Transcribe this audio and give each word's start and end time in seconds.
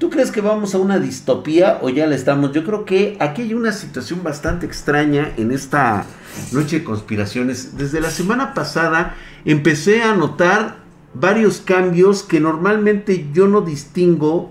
¿Tú 0.00 0.08
crees 0.08 0.30
que 0.30 0.40
vamos 0.40 0.74
a 0.74 0.78
una 0.78 0.98
distopía 0.98 1.78
o 1.82 1.90
ya 1.90 2.06
la 2.06 2.14
estamos? 2.14 2.52
Yo 2.52 2.64
creo 2.64 2.86
que 2.86 3.18
aquí 3.20 3.42
hay 3.42 3.52
una 3.52 3.70
situación 3.70 4.22
bastante 4.22 4.64
extraña 4.64 5.30
en 5.36 5.52
esta 5.52 6.06
noche 6.52 6.78
de 6.78 6.84
conspiraciones. 6.84 7.76
Desde 7.76 8.00
la 8.00 8.10
semana 8.10 8.54
pasada 8.54 9.14
empecé 9.44 10.02
a 10.02 10.14
notar 10.14 10.78
varios 11.12 11.60
cambios 11.60 12.22
que 12.22 12.40
normalmente 12.40 13.28
yo 13.34 13.46
no 13.46 13.60
distingo 13.60 14.50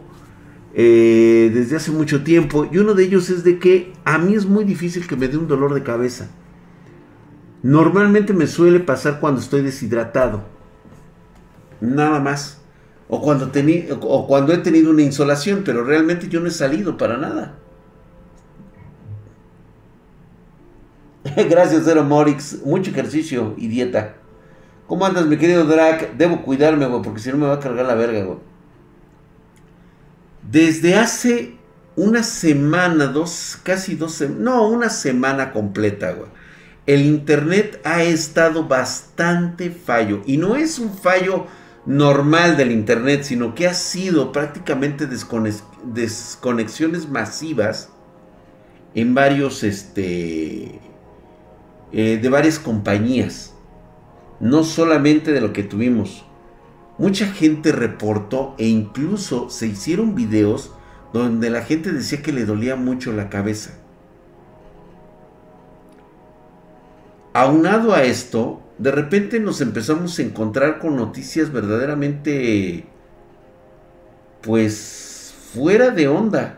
eh, 0.76 1.50
desde 1.52 1.78
hace 1.78 1.90
mucho 1.90 2.24
tiempo. 2.24 2.70
Y 2.72 2.78
uno 2.78 2.94
de 2.94 3.06
ellos 3.06 3.32
es 3.32 3.44
de 3.44 3.58
que 3.58 3.94
a 4.06 4.20
mí 4.20 4.36
es 4.36 4.46
muy 4.46 4.66
difícil 4.66 5.08
que 5.08 5.16
me 5.16 5.30
dé 5.30 5.38
un 5.38 5.48
dolor 5.48 5.74
de 5.74 5.82
cabeza. 5.82 6.30
Normalmente 7.64 8.34
me 8.34 8.46
suele 8.46 8.82
pasar 8.82 9.20
cuando 9.20 9.42
estoy 9.42 9.64
deshidratado. 9.64 10.44
Nada 11.82 12.20
más. 12.20 12.59
O 13.10 13.22
cuando, 13.22 13.52
o 14.02 14.28
cuando 14.28 14.54
he 14.54 14.60
tenido 14.60 14.92
una 14.92 15.02
insolación, 15.02 15.64
pero 15.66 15.84
realmente 15.84 16.30
yo 16.30 16.40
no 16.40 16.48
he 16.48 16.52
salido 16.52 16.96
para 16.96 17.18
nada. 17.18 17.58
Gracias, 21.50 21.86
Zero 21.86 22.04
Morix. 22.04 22.62
Mucho 22.64 22.92
ejercicio 22.92 23.56
y 23.58 23.68
dieta. 23.68 24.16
¿Cómo 24.88 25.06
andas, 25.06 25.26
mi 25.26 25.38
querido 25.38 25.66
Drac? 25.66 26.16
Debo 26.18 26.44
cuidarme, 26.44 26.86
güey, 26.86 27.02
porque 27.02 27.20
si 27.20 27.30
no 27.32 27.38
me 27.38 27.48
va 27.48 27.56
a 27.56 27.60
cargar 27.60 27.86
la 27.86 27.96
verga, 27.96 28.24
güey. 28.24 28.38
Desde 30.50 30.96
hace 30.96 31.58
una 31.96 32.24
semana, 32.24 33.08
dos, 33.08 33.60
casi 33.64 33.96
dos 33.96 34.14
semanas, 34.14 34.42
no, 34.42 34.68
una 34.68 34.90
semana 34.90 35.52
completa, 35.52 36.12
güey. 36.14 36.30
El 36.86 37.02
internet 37.02 37.82
ha 37.84 38.04
estado 38.04 38.68
bastante 38.68 39.70
fallo. 39.70 40.22
Y 40.26 40.38
no 40.38 40.56
es 40.56 40.80
un 40.80 40.96
fallo 40.96 41.46
normal 41.86 42.58
del 42.58 42.72
Internet, 42.72 43.24
sino 43.24 43.56
que 43.56 43.68
ha 43.68 43.74
sido 43.74 44.32
prácticamente 44.32 45.08
desconexiones 45.08 47.10
masivas 47.10 47.90
en 48.96 49.14
varios, 49.14 49.64
este, 49.64 50.80
eh, 51.92 52.20
de 52.22 52.30
varias 52.30 52.60
compañías. 52.60 53.54
No 54.40 54.64
solamente 54.64 55.34
de 55.34 55.42
lo 55.42 55.52
que 55.52 55.64
tuvimos. 55.64 56.26
Mucha 56.98 57.28
gente 57.28 57.72
reportó 57.72 58.56
e 58.58 58.68
incluso 58.68 59.50
se 59.50 59.68
hicieron 59.68 60.16
videos 60.16 60.72
donde 61.14 61.50
la 61.50 61.64
gente 61.64 61.92
decía 61.92 62.22
que 62.22 62.32
le 62.32 62.46
dolía 62.46 62.76
mucho 62.76 63.12
la 63.14 63.30
cabeza. 63.30 63.72
Aunado 67.34 67.94
a 67.94 68.04
esto, 68.04 68.62
de 68.80 68.92
repente 68.92 69.40
nos 69.40 69.60
empezamos 69.60 70.18
a 70.18 70.22
encontrar 70.22 70.80
con 70.80 70.96
noticias 70.96 71.52
verdaderamente, 71.52 72.86
pues, 74.42 75.34
fuera 75.54 75.92
de 75.92 76.08
onda. 76.08 76.58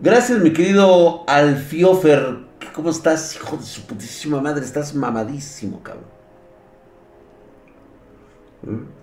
Gracias, 0.00 0.40
mi 0.40 0.52
querido 0.52 1.24
Alfiofer. 1.28 2.38
¿Cómo 2.74 2.90
estás, 2.90 3.36
hijo 3.36 3.56
de 3.56 3.62
su 3.62 3.86
putísima 3.86 4.40
madre? 4.40 4.64
Estás 4.64 4.94
mamadísimo, 4.94 5.82
cabrón. 5.82 6.04
¿Mm? 8.62 8.98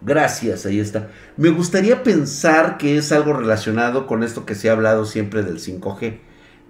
Gracias, 0.00 0.66
ahí 0.66 0.80
está. 0.80 1.10
Me 1.36 1.50
gustaría 1.50 2.02
pensar 2.02 2.76
que 2.76 2.98
es 2.98 3.12
algo 3.12 3.32
relacionado 3.32 4.06
con 4.06 4.22
esto 4.22 4.44
que 4.44 4.54
se 4.54 4.68
ha 4.68 4.72
hablado 4.72 5.06
siempre 5.06 5.42
del 5.42 5.60
5G. 5.60 6.18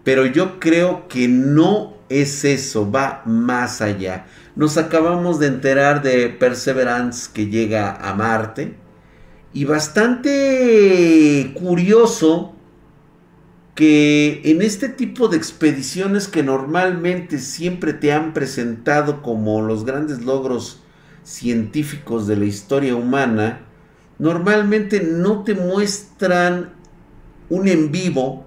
Pero 0.05 0.27
yo 0.27 0.61
creo 0.61 1.09
que 1.09 1.27
no 1.29 1.95
es 2.09 2.45
eso, 2.45 2.91
va 2.91 3.23
más 3.25 3.81
allá. 3.81 4.27
Nos 4.55 4.77
acabamos 4.77 5.41
de 5.41 5.49
enterar 5.49 6.03
de 6.03 6.29
Perseverance 6.29 7.31
que 7.33 7.47
llega 7.47 7.97
a 7.97 8.15
Marte. 8.15 8.77
Y 9.53 9.65
bastante 9.65 11.53
curioso 11.55 12.55
que 13.75 14.43
en 14.45 14.63
este 14.63 14.89
tipo 14.89 15.29
de 15.29 15.37
expediciones 15.37 16.29
que 16.29 16.43
normalmente 16.43 17.39
siempre 17.39 17.93
te 17.93 18.13
han 18.13 18.33
presentado 18.33 19.23
como 19.23 19.63
los 19.63 19.85
grandes 19.85 20.23
logros 20.23 20.81
científicos 21.25 22.27
de 22.27 22.37
la 22.37 22.45
historia 22.45 22.95
humana, 22.95 23.63
normalmente 24.19 25.01
no 25.03 25.43
te 25.43 25.55
muestran 25.55 26.75
un 27.49 27.67
en 27.67 27.91
vivo 27.91 28.47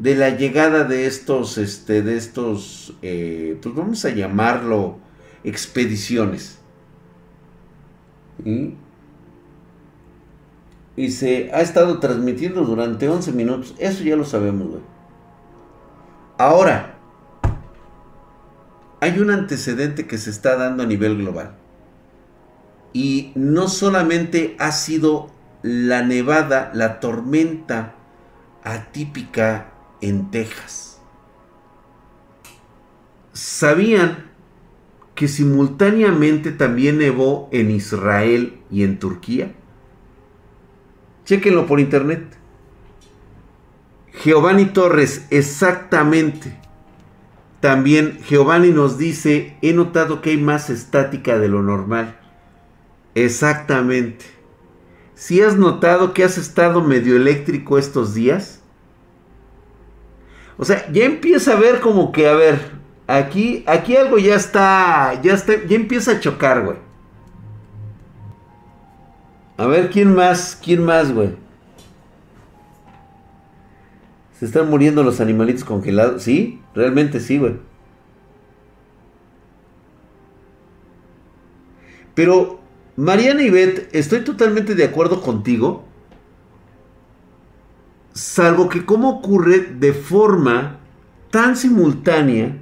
de 0.00 0.14
la 0.14 0.30
llegada 0.30 0.84
de 0.84 1.06
estos, 1.06 1.58
este, 1.58 2.00
de 2.00 2.16
estos, 2.16 2.94
eh, 3.02 3.58
pues 3.62 3.74
vamos 3.74 4.02
a 4.06 4.08
llamarlo 4.08 4.96
expediciones. 5.44 6.58
Y 10.96 11.10
se 11.10 11.50
ha 11.52 11.60
estado 11.60 12.00
transmitiendo 12.00 12.62
durante 12.62 13.10
11 13.10 13.32
minutos. 13.32 13.74
Eso 13.78 14.02
ya 14.02 14.16
lo 14.16 14.24
sabemos. 14.24 14.78
Ahora, 16.38 16.94
hay 19.00 19.18
un 19.18 19.30
antecedente 19.30 20.06
que 20.06 20.16
se 20.16 20.30
está 20.30 20.56
dando 20.56 20.82
a 20.82 20.86
nivel 20.86 21.18
global. 21.18 21.56
Y 22.94 23.32
no 23.34 23.68
solamente 23.68 24.56
ha 24.58 24.72
sido 24.72 25.28
la 25.62 26.02
nevada, 26.02 26.70
la 26.72 27.00
tormenta 27.00 27.96
atípica 28.64 29.69
en 30.00 30.30
Texas. 30.30 31.00
¿Sabían 33.32 34.30
que 35.14 35.28
simultáneamente 35.28 36.50
también 36.52 36.98
nevó 36.98 37.48
en 37.52 37.70
Israel 37.70 38.60
y 38.70 38.84
en 38.84 38.98
Turquía? 38.98 39.54
Chequenlo 41.24 41.66
por 41.66 41.80
internet. 41.80 42.36
Giovanni 44.24 44.66
Torres, 44.66 45.26
exactamente. 45.30 46.58
También 47.60 48.18
Giovanni 48.28 48.70
nos 48.70 48.98
dice, 48.98 49.56
he 49.62 49.72
notado 49.72 50.22
que 50.22 50.30
hay 50.30 50.38
más 50.38 50.70
estática 50.70 51.38
de 51.38 51.48
lo 51.48 51.62
normal. 51.62 52.18
Exactamente. 53.14 54.24
Si 55.14 55.42
has 55.42 55.56
notado 55.56 56.14
que 56.14 56.24
has 56.24 56.38
estado 56.38 56.82
medio 56.82 57.16
eléctrico 57.16 57.76
estos 57.76 58.14
días, 58.14 58.59
o 60.60 60.64
sea, 60.66 60.92
ya 60.92 61.06
empieza 61.06 61.54
a 61.54 61.58
ver 61.58 61.80
como 61.80 62.12
que, 62.12 62.28
a 62.28 62.34
ver, 62.34 62.60
aquí, 63.06 63.64
aquí 63.66 63.96
algo 63.96 64.18
ya 64.18 64.34
está, 64.34 65.18
ya 65.22 65.32
está, 65.32 65.54
ya 65.64 65.74
empieza 65.74 66.12
a 66.12 66.20
chocar, 66.20 66.62
güey. 66.62 66.76
A 69.56 69.66
ver, 69.66 69.88
¿quién 69.88 70.14
más? 70.14 70.60
¿Quién 70.62 70.84
más, 70.84 71.14
güey? 71.14 71.30
Se 74.38 74.44
están 74.44 74.68
muriendo 74.68 75.02
los 75.02 75.22
animalitos 75.22 75.64
congelados. 75.64 76.24
Sí, 76.24 76.60
realmente 76.74 77.20
sí, 77.20 77.38
güey. 77.38 77.54
Pero, 82.14 82.60
Mariana 82.96 83.42
y 83.42 83.48
Beth, 83.48 83.88
estoy 83.94 84.24
totalmente 84.24 84.74
de 84.74 84.84
acuerdo 84.84 85.22
contigo 85.22 85.86
salvo 88.12 88.68
que 88.68 88.84
cómo 88.84 89.10
ocurre 89.10 89.60
de 89.60 89.92
forma 89.92 90.78
tan 91.30 91.56
simultánea 91.56 92.56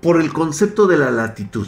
por 0.00 0.20
el 0.20 0.32
concepto 0.32 0.86
de 0.86 0.98
la 0.98 1.10
latitud. 1.10 1.66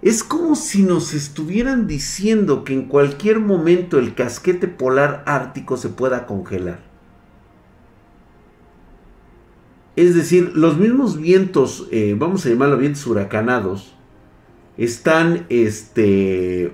Es 0.00 0.22
como 0.22 0.54
si 0.54 0.84
nos 0.84 1.12
estuvieran 1.12 1.88
diciendo 1.88 2.62
que 2.62 2.72
en 2.72 2.86
cualquier 2.86 3.40
momento 3.40 3.98
el 3.98 4.14
casquete 4.14 4.68
polar 4.68 5.24
ártico 5.26 5.76
se 5.76 5.88
pueda 5.88 6.26
congelar. 6.26 6.86
Es 9.96 10.14
decir, 10.14 10.52
los 10.54 10.78
mismos 10.78 11.18
vientos, 11.18 11.88
eh, 11.90 12.14
vamos 12.16 12.46
a 12.46 12.50
llamarlos 12.50 12.78
vientos 12.78 13.04
huracanados, 13.08 13.97
están, 14.78 15.44
este... 15.50 16.72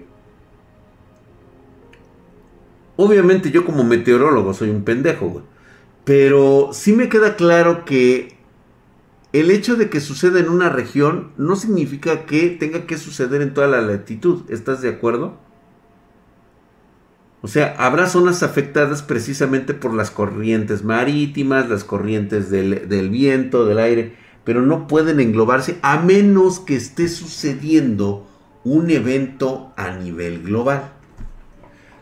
Obviamente 2.96 3.50
yo 3.50 3.64
como 3.64 3.82
meteorólogo 3.82 4.54
soy 4.54 4.70
un 4.70 4.84
pendejo, 4.84 5.26
güey. 5.26 5.44
Pero 6.04 6.70
sí 6.72 6.92
me 6.92 7.08
queda 7.08 7.34
claro 7.34 7.84
que 7.84 8.36
el 9.32 9.50
hecho 9.50 9.74
de 9.74 9.90
que 9.90 10.00
suceda 10.00 10.38
en 10.38 10.48
una 10.48 10.68
región 10.68 11.32
no 11.36 11.56
significa 11.56 12.24
que 12.26 12.50
tenga 12.50 12.86
que 12.86 12.98
suceder 12.98 13.42
en 13.42 13.52
toda 13.52 13.66
la 13.66 13.80
latitud. 13.80 14.42
¿Estás 14.48 14.80
de 14.80 14.90
acuerdo? 14.90 15.38
O 17.40 17.48
sea, 17.48 17.74
habrá 17.78 18.06
zonas 18.06 18.42
afectadas 18.42 19.02
precisamente 19.02 19.74
por 19.74 19.92
las 19.92 20.10
corrientes 20.10 20.84
marítimas, 20.84 21.68
las 21.68 21.84
corrientes 21.84 22.48
del, 22.48 22.88
del 22.88 23.10
viento, 23.10 23.66
del 23.66 23.78
aire 23.78 24.23
pero 24.44 24.62
no 24.62 24.86
pueden 24.86 25.20
englobarse 25.20 25.78
a 25.82 25.98
menos 25.98 26.60
que 26.60 26.76
esté 26.76 27.08
sucediendo 27.08 28.26
un 28.62 28.90
evento 28.90 29.72
a 29.76 29.90
nivel 29.90 30.42
global. 30.42 30.92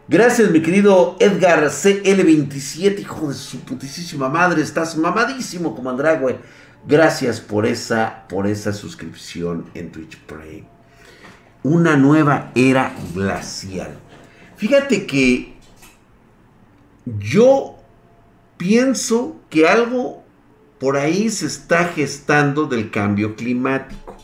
Gracias, 0.09 0.51
mi 0.51 0.61
querido 0.61 1.17
Edgar 1.21 1.65
CL27, 1.65 3.01
hijo 3.01 3.29
de 3.29 3.35
su 3.35 3.61
putísima 3.61 4.29
madre. 4.29 4.61
Estás 4.61 4.97
mamadísimo 4.97 5.75
como 5.75 5.91
Andragüe. 5.91 6.39
Gracias 6.87 7.41
por 7.41 7.65
esa, 7.65 8.27
por 8.29 8.47
esa 8.47 8.73
suscripción 8.73 9.67
en 9.75 9.93
Twitch 9.93 10.19
Prime. 10.19 10.67
Una 11.63 11.97
nueva 11.97 12.51
era 12.57 12.93
glacial. 13.15 13.97
Fíjate 14.57 15.07
que 15.07 15.55
yo 17.07 17.77
pienso 18.57 19.37
que 19.49 19.69
algo 19.69 20.22
por 20.83 20.97
ahí 20.97 21.31
se 21.31 21.47
está 21.47 21.85
gestando 21.85 22.67
del 22.67 22.91
cambio 22.91 23.37
climático. 23.37 24.17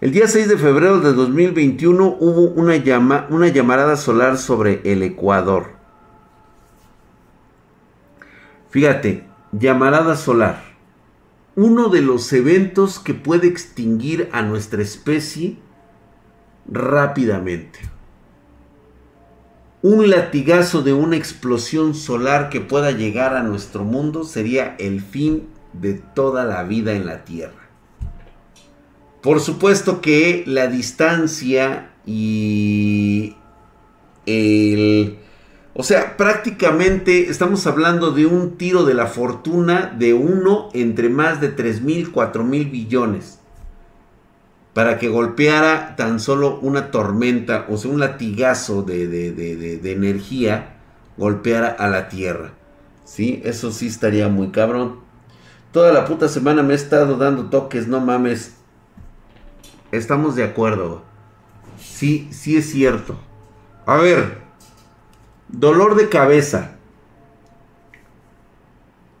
El 0.00 0.10
día 0.10 0.26
6 0.26 0.48
de 0.48 0.58
febrero 0.58 0.98
de 0.98 1.12
2021 1.12 2.16
hubo 2.18 2.50
una, 2.60 2.74
llama, 2.74 3.28
una 3.30 3.46
llamarada 3.46 3.96
solar 3.96 4.36
sobre 4.36 4.80
el 4.82 5.04
Ecuador. 5.04 5.74
Fíjate, 8.70 9.24
llamarada 9.52 10.16
solar. 10.16 10.60
Uno 11.54 11.88
de 11.88 12.02
los 12.02 12.32
eventos 12.32 12.98
que 12.98 13.14
puede 13.14 13.46
extinguir 13.46 14.28
a 14.32 14.42
nuestra 14.42 14.82
especie 14.82 15.56
rápidamente. 16.66 17.78
Un 19.88 20.10
latigazo 20.10 20.82
de 20.82 20.92
una 20.92 21.14
explosión 21.14 21.94
solar 21.94 22.50
que 22.50 22.60
pueda 22.60 22.90
llegar 22.90 23.36
a 23.36 23.44
nuestro 23.44 23.84
mundo 23.84 24.24
sería 24.24 24.74
el 24.80 25.00
fin 25.00 25.46
de 25.74 25.94
toda 25.94 26.44
la 26.44 26.64
vida 26.64 26.94
en 26.94 27.06
la 27.06 27.24
Tierra. 27.24 27.68
Por 29.22 29.38
supuesto 29.38 30.00
que 30.00 30.42
la 30.44 30.66
distancia 30.66 31.92
y 32.04 33.36
el... 34.26 35.18
O 35.72 35.84
sea, 35.84 36.16
prácticamente 36.16 37.30
estamos 37.30 37.64
hablando 37.68 38.10
de 38.10 38.26
un 38.26 38.58
tiro 38.58 38.84
de 38.84 38.94
la 38.94 39.06
fortuna 39.06 39.94
de 39.96 40.14
uno 40.14 40.68
entre 40.74 41.10
más 41.10 41.40
de 41.40 41.50
3 41.50 41.82
mil, 41.82 42.10
4 42.10 42.42
mil 42.42 42.70
billones. 42.70 43.38
Para 44.76 44.98
que 44.98 45.08
golpeara 45.08 45.96
tan 45.96 46.20
solo 46.20 46.58
una 46.60 46.90
tormenta, 46.90 47.64
o 47.70 47.78
sea, 47.78 47.90
un 47.90 47.98
latigazo 47.98 48.82
de, 48.82 49.08
de 49.08 49.92
energía, 49.92 50.76
golpeara 51.16 51.68
a 51.68 51.88
la 51.88 52.10
Tierra. 52.10 52.52
¿Sí? 53.06 53.40
Eso 53.42 53.72
sí 53.72 53.86
estaría 53.86 54.28
muy 54.28 54.50
cabrón. 54.50 55.00
Toda 55.72 55.94
la 55.94 56.04
puta 56.04 56.28
semana 56.28 56.62
me 56.62 56.74
he 56.74 56.76
estado 56.76 57.16
dando 57.16 57.48
toques, 57.48 57.88
no 57.88 58.00
mames. 58.00 58.54
Estamos 59.92 60.36
de 60.36 60.44
acuerdo. 60.44 61.04
Sí, 61.80 62.28
sí 62.30 62.58
es 62.58 62.70
cierto. 62.70 63.16
A 63.86 63.96
ver, 63.96 64.42
dolor 65.48 65.94
de 65.94 66.10
cabeza. 66.10 66.72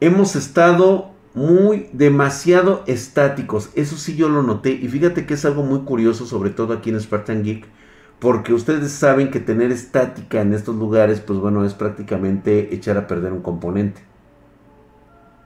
Hemos 0.00 0.36
estado 0.36 1.15
muy 1.36 1.90
demasiado 1.92 2.82
estáticos. 2.86 3.68
Eso 3.74 3.98
sí 3.98 4.16
yo 4.16 4.30
lo 4.30 4.42
noté. 4.42 4.70
Y 4.70 4.88
fíjate 4.88 5.26
que 5.26 5.34
es 5.34 5.44
algo 5.44 5.62
muy 5.62 5.80
curioso, 5.80 6.24
sobre 6.24 6.48
todo 6.48 6.72
aquí 6.72 6.88
en 6.88 6.98
Spartan 6.98 7.44
Geek. 7.44 7.66
Porque 8.18 8.54
ustedes 8.54 8.90
saben 8.90 9.30
que 9.30 9.38
tener 9.38 9.70
estática 9.70 10.40
en 10.40 10.54
estos 10.54 10.74
lugares, 10.74 11.20
pues 11.20 11.38
bueno, 11.38 11.66
es 11.66 11.74
prácticamente 11.74 12.74
echar 12.74 12.96
a 12.96 13.06
perder 13.06 13.34
un 13.34 13.42
componente. 13.42 14.00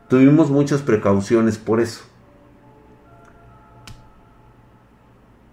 Tuvimos 0.08 0.48
muchas 0.48 0.80
precauciones 0.80 1.58
por 1.58 1.80
eso. 1.80 2.04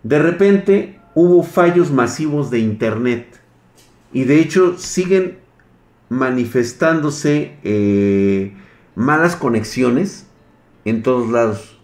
De 0.03 0.19
repente 0.19 0.99
hubo 1.15 1.41
fallos 1.41 1.89
masivos 1.89 2.51
de 2.51 2.59
Internet 2.59 3.41
y 4.13 4.25
de 4.25 4.39
hecho 4.39 4.77
siguen 4.77 5.39
manifestándose 6.09 7.57
eh, 7.63 8.53
malas 8.93 9.35
conexiones 9.35 10.26
en 10.89 11.03
todos 11.03 11.29
lados. 11.29 11.77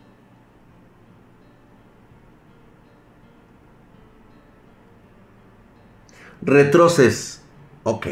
Retroces. 6.41 7.41
Ok. 7.83 8.07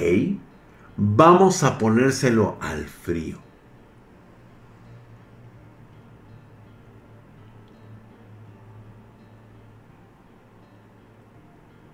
Vamos 0.98 1.64
a 1.64 1.78
ponérselo 1.78 2.58
al 2.60 2.86
frío. 2.86 3.40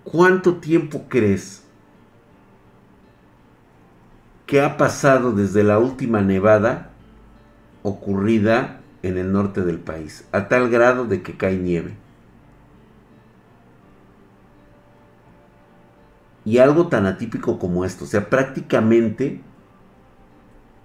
¿Cuánto 0.04 0.56
tiempo 0.56 1.04
crees 1.08 1.64
que 4.46 4.62
ha 4.62 4.76
pasado 4.76 5.32
desde 5.32 5.62
la 5.62 5.78
última 5.78 6.22
nevada 6.22 6.90
ocurrida 7.82 8.77
en 9.02 9.18
el 9.18 9.32
norte 9.32 9.62
del 9.62 9.78
país? 9.78 10.26
A 10.32 10.48
tal 10.48 10.70
grado 10.70 11.04
de 11.04 11.22
que 11.22 11.36
cae 11.36 11.56
nieve. 11.56 11.94
Y 16.44 16.58
algo 16.58 16.88
tan 16.88 17.06
atípico 17.06 17.58
como 17.58 17.84
esto, 17.84 18.04
o 18.04 18.08
sea, 18.08 18.30
prácticamente 18.30 19.42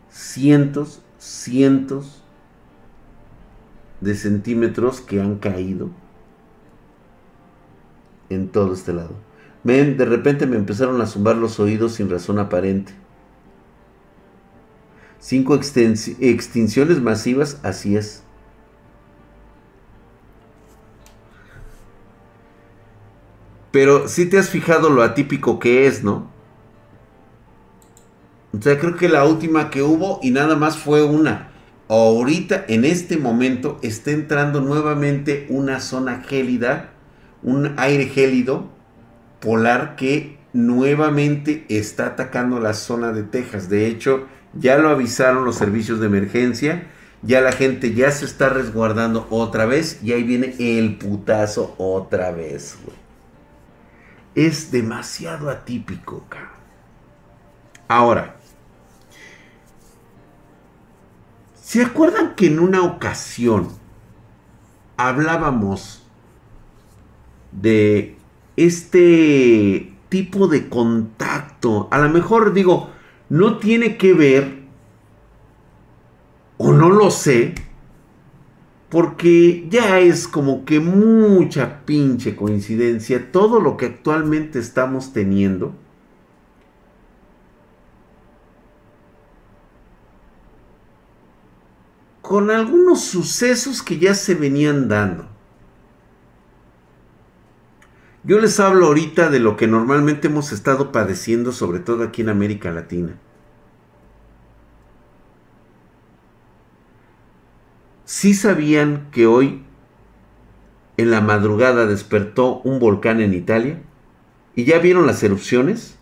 cientos, 0.10 1.01
cientos 1.18 2.21
de 4.01 4.15
centímetros 4.15 5.00
que 5.00 5.21
han 5.21 5.38
caído 5.38 5.89
en 8.30 8.50
todo 8.50 8.74
este 8.74 8.94
lado. 8.94 9.15
Ven, 9.63 9.95
de 9.98 10.06
repente 10.06 10.45
me 10.45 10.57
empezaron 10.57 11.00
a 11.01 11.06
zumbar 11.06 11.38
los 11.38 11.60
oídos 11.60 11.94
sin 11.94 12.10
razón 12.10 12.39
aparente. 12.39 12.94
Cinco 15.24 15.56
extinciones 15.56 17.02
masivas, 17.02 17.58
así 17.64 17.96
es. 17.96 18.24
Pero 23.72 24.10
si 24.10 24.25
te 24.25 24.38
has 24.38 24.50
fijado 24.50 24.90
lo 24.90 25.02
atípico 25.02 25.60
que 25.60 25.88
es, 25.88 26.04
¿no? 26.04 26.30
O 28.52 28.62
sea, 28.62 28.78
creo 28.78 28.98
que 28.98 29.08
la 29.08 29.24
última 29.24 29.70
que 29.70 29.81
hubo 29.81 30.20
y 30.22 30.31
nada 30.31 30.58
más 30.58 30.78
fue 30.78 31.04
una. 31.04 31.54
Ahorita, 31.88 32.66
en 32.68 32.84
este 32.84 33.16
momento, 33.16 33.80
está 33.81 34.12
entrando 34.12 34.60
nuevamente 34.60 35.48
una 35.50 35.80
zona 35.80 36.22
gélida 36.28 36.90
un 37.44 37.75
aire 37.78 38.08
gélido 38.08 38.68
polar 39.40 39.96
que 39.96 40.38
nuevamente 40.52 41.66
está 41.70 42.08
atacando 42.08 42.60
la 42.60 42.74
zona 42.74 43.14
de 43.14 43.24
Texas. 43.24 43.70
De 43.70 43.88
hecho, 43.88 44.28
ya 44.53 44.77
lo 44.77 44.89
avisaron 44.89 45.45
los 45.45 45.55
servicios 45.55 46.00
de 46.00 46.07
emergencia. 46.07 46.88
Ya 47.21 47.41
la 47.41 47.51
gente 47.51 47.94
ya 47.94 48.11
se 48.11 48.25
está 48.25 48.50
resguardando 48.50 49.27
otra 49.29 49.65
vez. 49.65 50.00
Y 50.03 50.13
ahí 50.13 50.23
viene 50.23 50.55
el 50.59 50.97
putazo 50.97 51.75
otra 51.77 52.31
vez. 52.31 52.77
Es 54.36 54.72
demasiado 54.72 55.50
atípico. 55.50 56.25
Ahora. 57.88 58.36
¿Se 61.62 61.81
acuerdan 61.81 62.36
que 62.36 62.48
en 62.48 62.60
una 62.60 62.83
ocasión 62.83 63.69
hablábamos 64.98 66.03
de 67.51 68.17
este 68.55 69.93
tipo 70.10 70.48
de 70.48 70.69
contacto. 70.69 71.88
A 71.91 71.98
lo 71.98 72.10
mejor 72.10 72.53
digo, 72.53 72.91
no 73.30 73.58
tiene 73.58 73.98
que 73.98 74.13
ver, 74.13 74.63
o 76.58 76.72
no 76.72 76.89
lo 76.89 77.12
sé, 77.12 77.56
porque 78.89 79.65
ya 79.72 80.00
es 80.00 80.27
como 80.27 80.65
que 80.65 80.80
mucha 80.80 81.84
pinche 81.84 82.36
coincidencia 82.36 83.32
todo 83.32 83.60
lo 83.60 83.75
que 83.75 83.88
actualmente 83.88 84.60
estamos 84.60 85.13
teniendo. 85.13 85.74
Con 92.22 92.51
algunos 92.51 93.01
sucesos 93.01 93.82
que 93.82 93.98
ya 93.98 94.13
se 94.13 94.36
venían 94.36 94.88
dando. 94.88 95.33
Yo 98.25 98.39
les 98.39 98.58
hablo 98.62 98.86
ahorita 98.86 99.30
de 99.30 99.39
lo 99.39 99.58
que 99.58 99.68
normalmente 99.68 100.27
hemos 100.27 100.53
estado 100.53 100.94
padeciendo, 100.94 101.51
sobre 101.51 101.80
todo 101.80 102.03
aquí 102.03 102.22
en 102.22 102.30
América 102.30 102.72
Latina. 102.72 103.18
¿Sí 108.06 108.34
sabían 108.34 109.10
que 109.12 109.27
hoy 109.27 109.63
en 110.96 111.12
la 111.12 111.20
madrugada 111.20 111.86
despertó 111.86 112.62
un 112.62 112.80
volcán 112.80 113.20
en 113.20 113.34
Italia? 113.34 113.82
¿Y 114.56 114.63
ya 114.63 114.80
vieron 114.80 115.06
las 115.06 115.22
erupciones? 115.24 115.98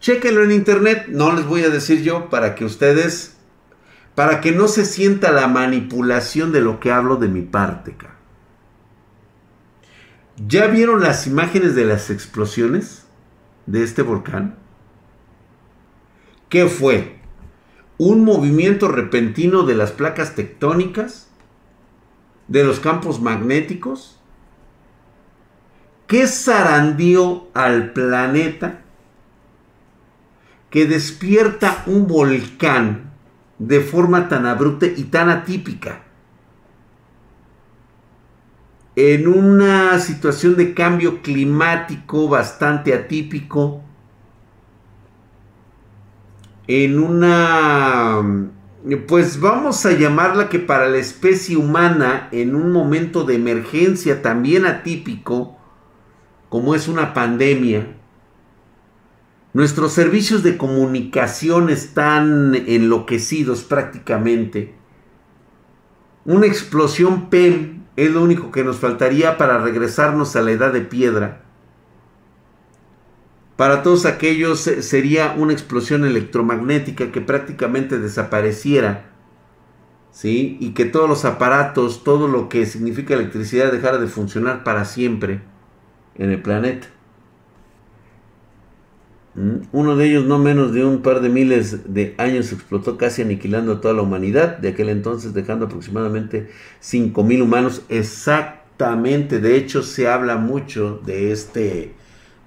Chéquenlo 0.00 0.42
en 0.42 0.50
internet, 0.50 1.06
no 1.08 1.32
les 1.32 1.46
voy 1.46 1.62
a 1.62 1.68
decir 1.68 2.02
yo 2.02 2.28
para 2.28 2.56
que 2.56 2.64
ustedes, 2.64 3.36
para 4.16 4.40
que 4.40 4.50
no 4.50 4.66
se 4.66 4.84
sienta 4.84 5.30
la 5.30 5.46
manipulación 5.46 6.50
de 6.50 6.62
lo 6.62 6.80
que 6.80 6.90
hablo 6.90 7.16
de 7.16 7.28
mi 7.28 7.42
parte, 7.42 7.94
cara. 7.96 8.19
¿Ya 10.46 10.66
vieron 10.66 11.00
las 11.02 11.26
imágenes 11.26 11.74
de 11.74 11.84
las 11.84 12.10
explosiones 12.10 13.06
de 13.66 13.82
este 13.82 14.02
volcán? 14.02 14.56
¿Qué 16.48 16.66
fue? 16.66 17.20
un 18.02 18.24
movimiento 18.24 18.88
repentino 18.88 19.64
de 19.64 19.74
las 19.74 19.92
placas 19.92 20.34
tectónicas, 20.34 21.28
de 22.48 22.64
los 22.64 22.80
campos 22.80 23.20
magnéticos, 23.20 24.18
que 26.06 26.26
zarandeó 26.26 27.50
al 27.52 27.92
planeta, 27.92 28.80
que 30.70 30.86
despierta 30.86 31.82
un 31.84 32.06
volcán 32.06 33.12
de 33.58 33.80
forma 33.80 34.30
tan 34.30 34.46
abrupta 34.46 34.86
y 34.86 35.04
tan 35.04 35.28
atípica. 35.28 36.04
En 38.96 39.28
una 39.28 39.98
situación 40.00 40.56
de 40.56 40.74
cambio 40.74 41.22
climático 41.22 42.28
bastante 42.28 42.92
atípico, 42.92 43.82
en 46.66 46.98
una, 46.98 48.50
pues 49.08 49.40
vamos 49.40 49.86
a 49.86 49.92
llamarla 49.92 50.48
que 50.48 50.58
para 50.58 50.88
la 50.88 50.98
especie 50.98 51.56
humana, 51.56 52.28
en 52.32 52.54
un 52.54 52.72
momento 52.72 53.24
de 53.24 53.36
emergencia 53.36 54.22
también 54.22 54.66
atípico, 54.66 55.56
como 56.48 56.74
es 56.74 56.88
una 56.88 57.14
pandemia, 57.14 57.96
nuestros 59.52 59.92
servicios 59.92 60.42
de 60.42 60.56
comunicación 60.56 61.70
están 61.70 62.54
enloquecidos 62.54 63.64
prácticamente. 63.64 64.74
Una 66.24 66.46
explosión 66.46 67.30
PEM 67.30 67.79
es 68.06 68.12
lo 68.12 68.22
único 68.22 68.50
que 68.50 68.64
nos 68.64 68.78
faltaría 68.78 69.36
para 69.36 69.58
regresarnos 69.58 70.34
a 70.36 70.42
la 70.42 70.52
edad 70.52 70.72
de 70.72 70.80
piedra. 70.80 71.42
Para 73.56 73.82
todos 73.82 74.06
aquellos 74.06 74.60
sería 74.60 75.34
una 75.36 75.52
explosión 75.52 76.06
electromagnética 76.06 77.12
que 77.12 77.20
prácticamente 77.20 77.98
desapareciera. 77.98 79.10
¿Sí? 80.12 80.56
Y 80.60 80.70
que 80.70 80.86
todos 80.86 81.08
los 81.08 81.24
aparatos, 81.24 82.02
todo 82.02 82.26
lo 82.26 82.48
que 82.48 82.66
significa 82.66 83.14
electricidad 83.14 83.70
dejara 83.70 83.98
de 83.98 84.06
funcionar 84.06 84.64
para 84.64 84.84
siempre 84.84 85.42
en 86.16 86.30
el 86.30 86.40
planeta. 86.40 86.88
¿Mm? 89.34 89.62
Uno 89.72 89.96
de 89.96 90.08
ellos, 90.08 90.24
no 90.24 90.38
menos 90.38 90.72
de 90.72 90.84
un 90.84 91.02
par 91.02 91.20
de 91.20 91.28
miles 91.28 91.94
de 91.94 92.14
años, 92.18 92.52
explotó 92.52 92.96
casi 92.96 93.22
aniquilando 93.22 93.74
a 93.74 93.80
toda 93.80 93.94
la 93.94 94.02
humanidad, 94.02 94.58
de 94.58 94.70
aquel 94.70 94.88
entonces 94.88 95.34
dejando 95.34 95.66
aproximadamente 95.66 96.50
5.000 96.82 97.42
humanos. 97.42 97.82
Exactamente, 97.88 99.40
de 99.40 99.56
hecho 99.56 99.82
se 99.82 100.08
habla 100.08 100.36
mucho 100.36 101.00
de 101.04 101.32
este 101.32 101.94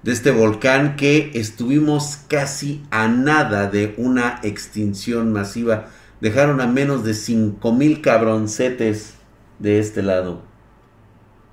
de 0.04 0.12
este 0.12 0.30
volcán 0.30 0.96
que 0.96 1.30
estuvimos 1.32 2.18
casi 2.28 2.82
a 2.90 3.08
nada 3.08 3.68
de 3.68 3.94
una 3.96 4.38
extinción 4.42 5.32
masiva. 5.32 5.86
Dejaron 6.20 6.60
a 6.60 6.66
menos 6.66 7.04
de 7.04 7.14
5000 7.14 8.02
cabroncetes 8.02 9.14
de 9.58 9.78
este 9.78 10.02
lado. 10.02 10.42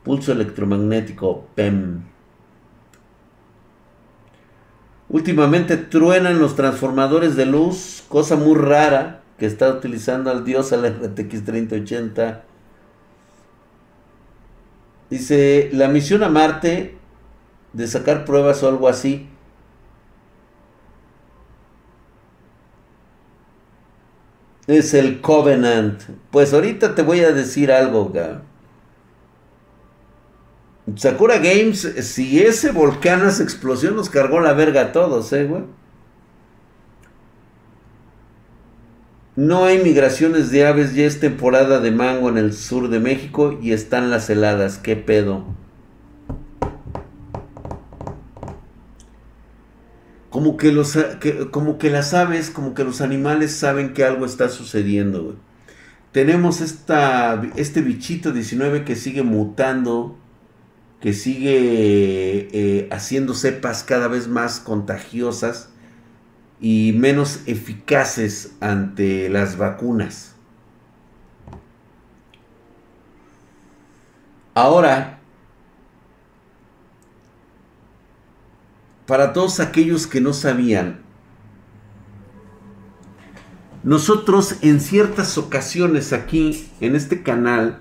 Pulso 0.04 0.34
electromagnético 0.34 1.48
PEM. 1.56 2.11
Últimamente 5.12 5.76
truenan 5.76 6.40
los 6.40 6.56
transformadores 6.56 7.36
de 7.36 7.46
luz, 7.46 8.02
cosa 8.08 8.38
muy 8.38 8.56
rara 8.56 9.22
que 9.38 9.46
está 9.46 9.70
utilizando 9.70 10.32
al 10.32 10.46
dios 10.46 10.72
al 10.72 10.86
RTX 10.86 11.44
3080. 11.44 12.44
Dice, 15.10 15.70
la 15.74 15.90
misión 15.90 16.24
a 16.24 16.30
Marte 16.30 16.96
de 17.74 17.88
sacar 17.88 18.24
pruebas 18.24 18.64
o 18.64 18.70
algo 18.70 18.88
así. 18.88 19.28
Es 24.68 24.94
el 24.94 25.20
Covenant. 25.20 26.04
Pues 26.32 26.54
ahorita 26.54 26.96
te 26.96 27.02
voy 27.02 27.20
a 27.20 27.34
decir 27.34 27.74
algo, 27.74 28.14
Sakura 30.96 31.38
Games, 31.38 31.82
si 32.02 32.42
ese 32.42 32.72
volcán 32.72 33.22
hace 33.22 33.44
explosión, 33.44 33.96
nos 33.96 34.10
cargó 34.10 34.40
la 34.40 34.54
verga 34.54 34.82
a 34.82 34.92
todos, 34.92 35.32
eh, 35.34 35.46
güey. 35.46 35.64
No 39.36 39.66
hay 39.66 39.82
migraciones 39.82 40.52
de 40.52 40.68
aves, 40.68 40.94
ya 40.94 41.06
es 41.06 41.20
temporada 41.20 41.80
de 41.80 41.92
mango 41.92 42.30
en 42.30 42.38
el 42.38 42.54
sur 42.54 42.90
de 42.90 43.00
México 43.00 43.58
y 43.62 43.72
están 43.72 44.12
las 44.12 44.30
heladas, 44.30 44.78
qué 44.78 44.96
pedo. 44.96 45.46
como 50.32 50.56
que 50.56 50.72
los 50.72 50.98
como 51.52 51.78
que 51.78 51.92
las 51.92 52.14
aves, 52.14 52.50
como 52.50 52.74
que 52.74 52.86
los 52.86 53.02
animales 53.02 53.52
saben 53.52 53.94
que 53.94 54.06
algo 54.06 54.26
está 54.26 54.50
sucediendo, 54.50 55.38
Tenemos 56.14 56.62
esta, 56.62 57.42
este 57.56 57.82
bichito 57.82 58.32
19 58.32 58.84
que 58.84 58.96
sigue 58.96 59.24
mutando, 59.24 60.18
que 61.02 61.14
sigue 61.14 62.48
eh, 62.54 62.88
haciendo 62.92 63.34
cepas 63.34 63.84
cada 63.84 64.08
vez 64.08 64.28
más 64.28 64.60
contagiosas 64.60 65.70
y 66.60 66.94
menos 66.96 67.42
eficaces 67.48 68.56
ante 68.60 69.28
las 69.28 69.58
vacunas. 69.58 70.36
Ahora, 74.54 75.20
para 79.08 79.34
todos 79.34 79.60
aquellos 79.60 80.06
que 80.06 80.22
no 80.22 80.34
sabían, 80.34 81.02
nosotros 83.84 84.58
en 84.62 84.80
ciertas 84.80 85.40
ocasiones 85.40 86.14
aquí 86.14 86.70
en 86.80 86.96
este 86.96 87.24
canal 87.24 87.80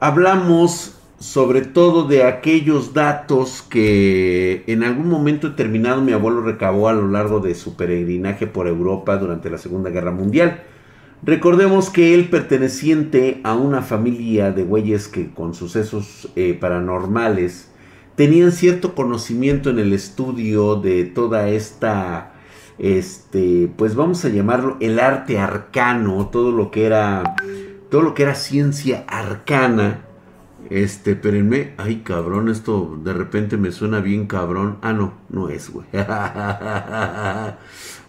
hablamos 0.00 1.01
sobre 1.22 1.62
todo 1.62 2.08
de 2.08 2.24
aquellos 2.24 2.94
datos 2.94 3.62
que 3.62 4.64
en 4.66 4.82
algún 4.82 5.08
momento 5.08 5.50
determinado 5.50 6.02
mi 6.02 6.10
abuelo 6.10 6.42
recabó 6.42 6.88
a 6.88 6.92
lo 6.94 7.06
largo 7.06 7.38
de 7.38 7.54
su 7.54 7.76
peregrinaje 7.76 8.48
por 8.48 8.66
Europa 8.66 9.16
durante 9.18 9.48
la 9.48 9.58
Segunda 9.58 9.90
Guerra 9.90 10.10
Mundial. 10.10 10.64
Recordemos 11.22 11.90
que 11.90 12.16
él 12.16 12.28
perteneciente 12.28 13.40
a 13.44 13.54
una 13.54 13.82
familia 13.82 14.50
de 14.50 14.64
güeyes 14.64 15.06
que 15.06 15.30
con 15.30 15.54
sucesos 15.54 16.28
eh, 16.34 16.58
paranormales 16.60 17.70
tenían 18.16 18.50
cierto 18.50 18.96
conocimiento 18.96 19.70
en 19.70 19.78
el 19.78 19.92
estudio 19.92 20.74
de 20.74 21.04
toda 21.04 21.48
esta, 21.50 22.32
este, 22.80 23.70
pues 23.76 23.94
vamos 23.94 24.24
a 24.24 24.28
llamarlo 24.28 24.76
el 24.80 24.98
arte 24.98 25.38
arcano, 25.38 26.30
todo 26.32 26.50
lo 26.50 26.72
que 26.72 26.84
era, 26.84 27.36
todo 27.92 28.02
lo 28.02 28.12
que 28.12 28.24
era 28.24 28.34
ciencia 28.34 29.04
arcana. 29.06 30.06
Este, 30.70 31.12
espérenme, 31.12 31.74
ay 31.76 32.02
cabrón, 32.04 32.48
esto 32.48 32.98
de 33.02 33.12
repente 33.12 33.56
me 33.56 33.72
suena 33.72 34.00
bien 34.00 34.26
cabrón. 34.26 34.78
Ah, 34.82 34.92
no, 34.92 35.14
no 35.28 35.48
es, 35.48 35.70
güey. 35.70 35.86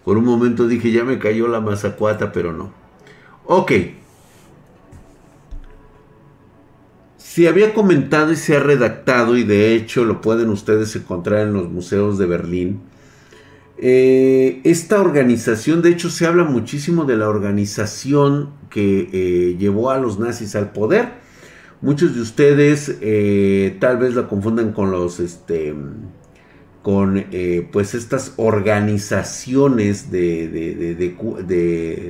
Por 0.06 0.18
un 0.18 0.26
momento 0.26 0.68
dije, 0.68 0.92
ya 0.92 1.04
me 1.04 1.20
cayó 1.20 1.48
la 1.48 1.62
mazacuata, 1.62 2.32
pero 2.32 2.54
no. 2.54 2.72
Ok, 3.46 3.72
Se 7.34 7.48
había 7.48 7.74
comentado 7.74 8.32
y 8.32 8.36
se 8.36 8.56
ha 8.56 8.60
redactado, 8.60 9.36
y 9.36 9.44
de 9.44 9.74
hecho 9.74 10.06
lo 10.06 10.22
pueden 10.22 10.50
ustedes 10.50 10.96
encontrar 10.96 11.48
en 11.48 11.54
los 11.54 11.68
museos 11.68 12.20
de 12.20 12.28
Berlín. 12.28 12.82
Eh, 13.80 14.62
esta 14.66 15.02
organización, 15.02 15.82
de 15.82 15.90
hecho, 15.90 16.12
se 16.12 16.28
habla 16.28 16.44
muchísimo 16.44 17.06
de 17.06 17.18
la 17.18 17.28
organización 17.28 18.52
que 18.70 19.10
eh, 19.12 19.58
llevó 19.58 19.90
a 19.90 19.98
los 19.98 20.20
nazis 20.20 20.56
al 20.56 20.74
poder. 20.74 21.23
Muchos 21.84 22.16
de 22.16 22.22
ustedes 22.22 22.98
eh, 23.02 23.78
tal 23.80 23.98
vez 23.98 24.16
la 24.16 24.28
confundan 24.28 24.74
con 24.74 24.90
los, 24.90 25.20
este, 25.20 25.76
con 26.82 27.26
pues 27.72 27.94
estas 27.94 28.34
organizaciones 28.38 30.10
de, 30.10 30.48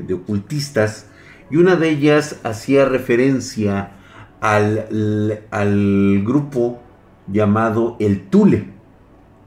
de 0.08 0.14
ocultistas. 0.14 1.08
Y 1.52 1.58
una 1.58 1.76
de 1.76 1.90
ellas 1.90 2.40
hacía 2.44 2.86
referencia 2.86 3.98
al, 4.44 6.24
grupo 6.26 6.82
llamado 7.28 7.96
el 8.00 8.30
Tule. 8.30 8.68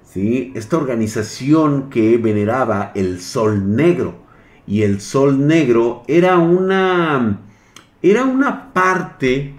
¿sí? 0.05 0.53
Esta 0.55 0.79
organización 0.79 1.91
que 1.91 2.17
veneraba 2.17 2.93
el 2.95 3.21
Sol 3.21 3.77
Negro. 3.77 4.27
Y 4.67 4.83
el 4.83 5.01
Sol 5.01 5.47
Negro 5.47 6.03
era 6.09 6.39
una, 6.39 7.41
era 8.03 8.25
una 8.25 8.73
parte 8.73 9.55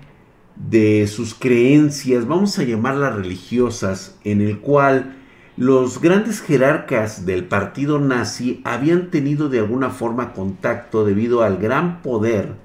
de 0.57 1.07
sus 1.07 1.33
creencias, 1.33 2.27
vamos 2.27 2.57
a 2.59 2.63
llamarlas 2.63 3.15
religiosas, 3.15 4.17
en 4.23 4.41
el 4.41 4.59
cual 4.59 5.17
los 5.55 6.01
grandes 6.01 6.41
jerarcas 6.41 7.25
del 7.25 7.45
partido 7.45 7.99
nazi 7.99 8.61
habían 8.63 9.09
tenido 9.09 9.49
de 9.49 9.59
alguna 9.59 9.89
forma 9.89 10.33
contacto 10.33 11.05
debido 11.05 11.41
al 11.41 11.57
gran 11.57 12.01
poder 12.01 12.55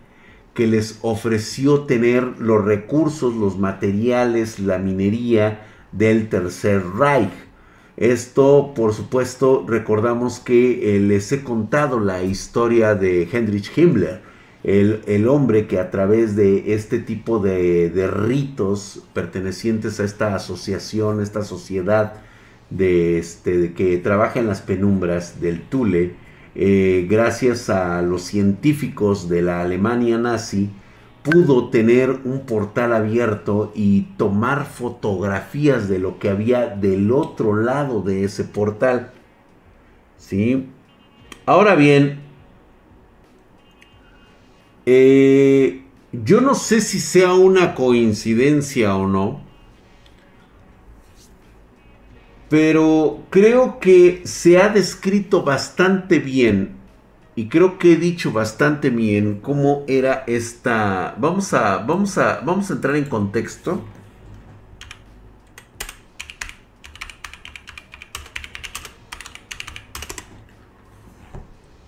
que 0.55 0.67
les 0.67 0.99
ofreció 1.03 1.83
tener 1.85 2.39
los 2.39 2.65
recursos, 2.65 3.35
los 3.35 3.59
materiales, 3.59 4.59
la 4.59 4.79
minería 4.79 5.67
del 5.93 6.29
Tercer 6.29 6.83
Reich. 6.99 7.33
Esto, 7.97 8.73
por 8.75 8.93
supuesto, 8.93 9.65
recordamos 9.67 10.41
que 10.41 10.97
eh, 10.97 11.01
les 11.01 11.31
he 11.33 11.43
contado 11.43 12.01
la 12.01 12.23
historia 12.23 12.95
de 12.95 13.29
Heinrich 13.31 13.71
Himmler, 13.77 14.32
el, 14.65 15.29
hombre 15.29 15.67
que 15.67 15.79
a 15.79 15.91
través 15.91 16.37
de 16.37 16.75
este 16.75 16.99
tipo 16.99 17.39
de, 17.41 18.09
ritos 18.13 19.03
pertenecientes 19.13 19.99
a 20.01 20.05
esta 20.05 20.35
asociación, 20.35 21.21
esta 21.21 21.43
sociedad 21.43 22.15
de, 22.71 23.19
este, 23.19 23.73
que 23.73 23.99
trabaja 23.99 24.39
en 24.41 24.47
las 24.47 24.63
penumbras 24.63 25.41
del 25.41 25.63
Tule, 25.63 26.15
eh, 26.55 27.07
gracias 27.11 27.71
a 27.71 28.03
los 28.03 28.23
científicos 28.23 29.29
de 29.29 29.43
la 29.43 29.63
Alemania 29.63 30.19
nazi, 30.19 30.71
pudo 31.23 31.71
tener 31.71 32.11
un 32.25 32.41
portal 32.47 32.93
abierto 32.93 33.73
y 33.75 34.03
tomar 34.17 34.67
fotografías 34.67 35.89
de 35.89 35.99
lo 35.99 36.19
que 36.19 36.29
había 36.29 36.67
del 36.67 37.13
otro 37.13 37.57
lado 37.57 38.03
de 38.03 38.25
ese 38.25 38.45
portal. 38.45 39.13
¿Sí? 40.19 40.69
Ahora 41.47 41.75
bien, 41.75 42.22
eh, 44.87 45.83
yo 46.13 46.41
no 46.41 46.55
sé 46.55 46.81
si 46.81 47.01
sea 47.01 47.35
una 47.35 47.75
coincidencia 47.75 48.97
o 48.97 49.07
no, 49.07 49.43
pero 52.49 53.25
creo 53.31 53.81
que 53.81 54.23
se 54.25 54.59
ha 54.61 54.69
descrito 54.69 55.43
bastante 55.43 56.19
bien 56.19 56.83
y 57.35 57.49
creo 57.49 57.79
que 57.79 57.93
he 57.93 57.97
dicho 57.97 58.31
bastante 58.33 58.91
bien 58.91 59.41
cómo 59.41 59.85
era 59.89 60.25
esta. 60.27 61.15
Vamos 61.19 61.55
a, 61.55 61.79
vamos 61.79 62.19
a, 62.19 62.41
vamos 62.41 62.71
a 62.71 62.75
entrar 62.75 62.97
en 62.97 63.05
contexto. 63.05 63.83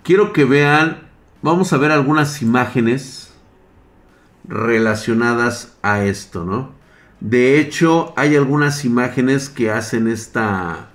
Quiero 0.03 0.33
que 0.33 0.45
vean, 0.45 1.04
vamos 1.45 1.75
a 1.75 1.77
ver 1.77 1.93
algunas 1.93 2.41
imágenes 2.41 3.31
relacionadas 4.49 5.77
a 5.83 6.03
esto, 6.03 6.43
¿no? 6.43 6.71
De 7.21 7.61
hecho, 7.61 8.15
hay 8.17 8.35
algunas 8.35 8.87
imágenes 8.87 9.51
que 9.51 9.71
hacen 9.71 10.09
esta... 10.09 10.89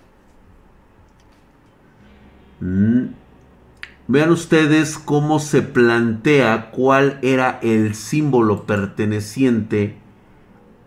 Mm, 2.61 3.09
Vean 4.07 4.31
ustedes 4.31 4.97
cómo 4.97 5.37
se 5.37 5.61
plantea 5.61 6.71
cuál 6.71 7.19
era 7.21 7.59
el 7.61 7.93
símbolo 7.93 8.65
perteneciente 8.65 9.97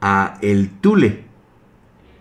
a 0.00 0.38
el 0.42 0.70
tule. 0.70 1.22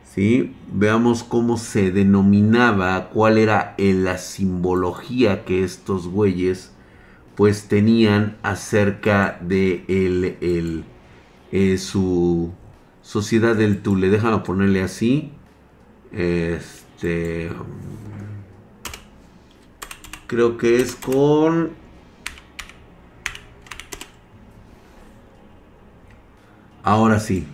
¿Sí? 0.04 0.56
Veamos 0.72 1.24
cómo 1.24 1.58
se 1.58 1.90
denominaba, 1.90 3.10
cuál 3.10 3.40
era 3.40 3.74
la 3.80 4.20
simbología 4.20 5.44
que 5.44 5.64
estos 5.64 6.08
güeyes 6.08 6.72
pues 7.36 7.68
tenían 7.68 8.38
acerca 8.44 9.38
de 9.42 9.86
el, 9.88 10.86
eh, 11.52 11.78
su 11.78 12.52
sociedad 13.02 13.56
del 13.56 13.82
tule. 13.82 14.10
Déjame 14.10 14.40
ponerle 14.40 14.84
así. 14.84 15.32
Este 16.12 17.50
Creo 20.32 20.58
que 20.58 20.80
es 20.80 20.96
con... 20.96 21.72
Ahora 26.84 27.20
sí. 27.20 27.46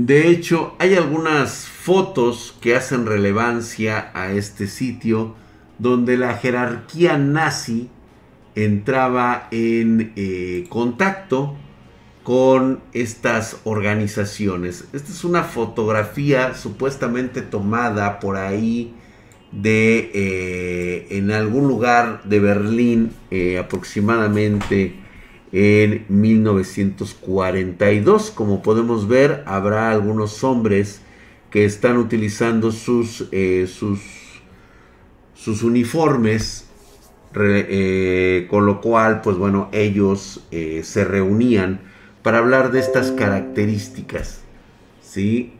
De 0.00 0.28
hecho, 0.28 0.76
hay 0.78 0.94
algunas 0.94 1.66
fotos 1.66 2.56
que 2.60 2.76
hacen 2.76 3.04
relevancia 3.04 4.12
a 4.14 4.30
este 4.30 4.68
sitio 4.68 5.34
donde 5.80 6.16
la 6.16 6.34
jerarquía 6.34 7.18
nazi 7.18 7.88
entraba 8.54 9.48
en 9.50 10.12
eh, 10.14 10.66
contacto 10.68 11.56
con 12.22 12.78
estas 12.92 13.56
organizaciones. 13.64 14.84
Esta 14.92 15.10
es 15.10 15.24
una 15.24 15.42
fotografía 15.42 16.54
supuestamente 16.54 17.42
tomada 17.42 18.20
por 18.20 18.36
ahí 18.36 18.94
de 19.50 20.12
eh, 20.14 21.06
en 21.10 21.32
algún 21.32 21.66
lugar 21.66 22.22
de 22.22 22.38
Berlín 22.38 23.10
eh, 23.32 23.58
aproximadamente 23.58 25.07
en 25.52 26.04
1942. 26.08 28.30
Como 28.30 28.62
podemos 28.62 29.08
ver, 29.08 29.42
habrá 29.46 29.90
algunos 29.90 30.44
hombres 30.44 31.00
que 31.50 31.64
están 31.64 31.96
utilizando 31.96 32.70
sus, 32.72 33.26
eh, 33.32 33.66
sus, 33.66 34.02
uniformes 35.62 36.66
con 38.50 38.66
lo 38.66 38.82
cual, 38.82 39.22
pues 39.22 39.36
bueno, 39.36 39.70
ellos 39.72 40.44
se 40.50 41.04
reunían 41.04 41.80
para 42.22 42.38
hablar 42.38 42.72
de 42.72 42.80
estas 42.80 43.12
características. 43.12 44.42
¿Sí? 45.00 45.52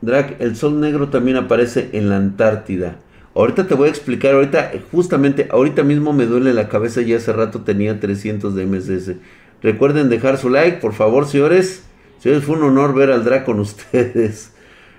Drag, 0.00 0.36
el 0.38 0.56
sol 0.56 0.80
negro 0.80 1.08
también 1.08 1.36
aparece 1.36 1.90
en 1.92 2.08
la 2.08 2.16
Antártida. 2.16 2.98
Ahorita 3.34 3.66
te 3.66 3.74
voy 3.74 3.88
a 3.88 3.90
explicar, 3.90 4.34
ahorita, 4.34 4.72
justamente, 4.92 5.48
ahorita 5.50 5.82
mismo 5.82 6.12
me 6.12 6.26
duele 6.26 6.54
la 6.54 6.68
cabeza, 6.68 7.00
ya 7.00 7.16
hace 7.16 7.32
rato 7.32 7.62
tenía 7.62 7.98
300 7.98 8.54
de 8.54 8.64
MSS. 8.64 9.16
Recuerden 9.60 10.08
dejar 10.08 10.38
su 10.38 10.50
like, 10.50 10.78
por 10.78 10.92
favor, 10.92 11.26
señores. 11.26 11.82
Señores, 12.20 12.44
fue 12.44 12.56
un 12.56 12.62
honor 12.62 12.94
ver 12.94 13.10
al 13.10 13.24
drag 13.24 13.44
con 13.44 13.58
ustedes. 13.60 14.52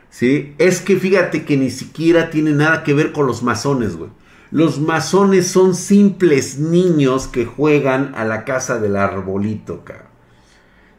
¿Sí? 0.09 0.53
Es 0.57 0.81
que 0.81 0.97
fíjate 0.97 1.45
que 1.45 1.57
ni 1.57 1.69
siquiera 1.69 2.29
tiene 2.29 2.51
nada 2.51 2.83
que 2.83 2.93
ver 2.93 3.11
con 3.11 3.25
los 3.25 3.41
masones, 3.41 3.95
güey. 3.95 4.09
Los 4.51 4.79
masones 4.79 5.47
son 5.47 5.75
simples 5.75 6.59
niños 6.59 7.27
que 7.27 7.45
juegan 7.45 8.13
a 8.15 8.25
la 8.25 8.45
casa 8.45 8.79
del 8.79 8.95
arbolito, 8.95 9.83
cabrón. 9.83 10.07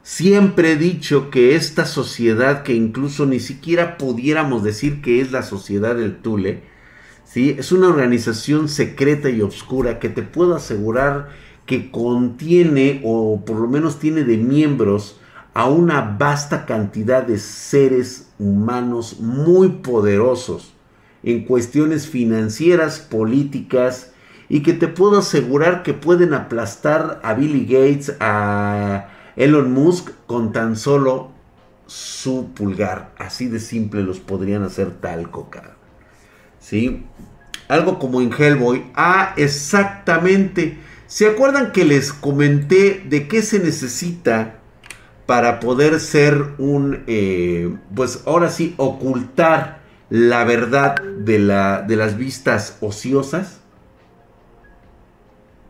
Siempre 0.02 0.72
he 0.72 0.76
dicho 0.76 1.30
que 1.30 1.56
esta 1.56 1.84
sociedad, 1.84 2.62
que 2.62 2.74
incluso 2.74 3.26
ni 3.26 3.40
siquiera 3.40 3.98
pudiéramos 3.98 4.62
decir 4.62 5.02
que 5.02 5.20
es 5.20 5.32
la 5.32 5.42
sociedad 5.42 5.96
del 5.96 6.18
Tule, 6.18 6.62
¿sí? 7.26 7.54
es 7.58 7.72
una 7.72 7.88
organización 7.88 8.68
secreta 8.68 9.28
y 9.28 9.42
oscura 9.42 9.98
que 9.98 10.08
te 10.08 10.22
puedo 10.22 10.54
asegurar 10.54 11.28
que 11.66 11.90
contiene 11.90 13.02
o 13.04 13.42
por 13.44 13.58
lo 13.58 13.68
menos 13.68 13.98
tiene 13.98 14.24
de 14.24 14.38
miembros 14.38 15.20
a 15.52 15.68
una 15.68 16.00
vasta 16.18 16.64
cantidad 16.64 17.22
de 17.22 17.38
seres 17.38 18.28
humanos 18.38 19.20
muy 19.20 19.68
poderosos 19.68 20.72
en 21.22 21.44
cuestiones 21.44 22.06
financieras, 22.06 23.00
políticas, 23.00 24.12
y 24.48 24.62
que 24.62 24.72
te 24.74 24.86
puedo 24.86 25.18
asegurar 25.18 25.82
que 25.82 25.92
pueden 25.92 26.34
aplastar 26.34 27.20
a 27.24 27.34
Billy 27.34 27.64
Gates, 27.64 28.14
a 28.20 29.08
Elon 29.34 29.72
Musk 29.72 30.10
con 30.26 30.52
tan 30.52 30.76
solo 30.76 31.32
su 31.86 32.52
pulgar. 32.54 33.10
Así 33.18 33.48
de 33.48 33.58
simple 33.58 34.02
los 34.02 34.20
podrían 34.20 34.62
hacer 34.62 34.92
tal 35.00 35.30
coca. 35.30 35.76
¿Sí? 36.68 37.06
Algo 37.68 38.00
como 38.00 38.20
en 38.20 38.32
Hellboy. 38.32 38.86
Ah, 38.96 39.34
exactamente. 39.36 40.76
¿Se 41.06 41.28
acuerdan 41.28 41.70
que 41.70 41.84
les 41.84 42.12
comenté 42.12 43.04
de 43.08 43.28
qué 43.28 43.42
se 43.42 43.60
necesita 43.60 44.56
para 45.26 45.60
poder 45.60 46.00
ser 46.00 46.34
un, 46.58 47.04
eh, 47.06 47.72
pues 47.94 48.22
ahora 48.26 48.50
sí, 48.50 48.74
ocultar 48.78 49.78
la 50.10 50.42
verdad 50.42 50.96
de, 51.00 51.38
la, 51.38 51.82
de 51.82 51.94
las 51.94 52.18
vistas 52.18 52.78
ociosas? 52.80 53.60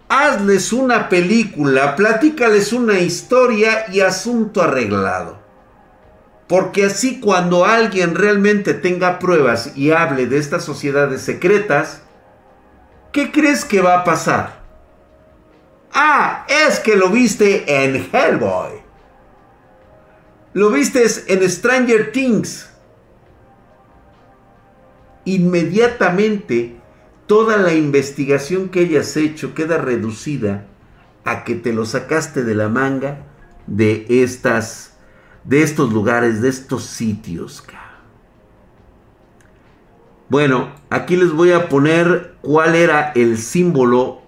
Hazles 0.08 0.72
una 0.72 1.10
película, 1.10 1.94
platícales 1.94 2.72
una 2.72 3.00
historia 3.00 3.84
y 3.92 4.00
asunto 4.00 4.62
arreglado. 4.62 5.45
Porque 6.48 6.84
así 6.84 7.20
cuando 7.20 7.64
alguien 7.64 8.14
realmente 8.14 8.74
tenga 8.74 9.18
pruebas 9.18 9.76
y 9.76 9.90
hable 9.90 10.26
de 10.26 10.38
estas 10.38 10.64
sociedades 10.64 11.22
secretas, 11.22 12.02
¿qué 13.12 13.32
crees 13.32 13.64
que 13.64 13.80
va 13.80 14.00
a 14.00 14.04
pasar? 14.04 14.62
Ah, 15.92 16.46
es 16.48 16.78
que 16.78 16.96
lo 16.96 17.08
viste 17.08 17.84
en 17.84 18.08
Hellboy. 18.12 18.82
Lo 20.52 20.70
viste 20.70 21.04
en 21.26 21.50
Stranger 21.50 22.12
Things 22.12 22.70
inmediatamente 25.26 26.76
toda 27.26 27.58
la 27.58 27.74
investigación 27.74 28.70
que 28.70 28.80
hayas 28.80 29.16
hecho 29.16 29.54
queda 29.54 29.76
reducida 29.76 30.66
a 31.24 31.44
que 31.44 31.56
te 31.56 31.72
lo 31.72 31.84
sacaste 31.84 32.44
de 32.44 32.54
la 32.54 32.68
manga 32.68 33.26
de 33.66 34.06
estas 34.08 34.95
de 35.46 35.62
estos 35.62 35.92
lugares, 35.92 36.42
de 36.42 36.48
estos 36.48 36.84
sitios. 36.84 37.62
Bueno, 40.28 40.72
aquí 40.90 41.16
les 41.16 41.32
voy 41.32 41.52
a 41.52 41.68
poner 41.68 42.34
cuál 42.42 42.74
era 42.74 43.12
el 43.14 43.38
símbolo 43.38 44.22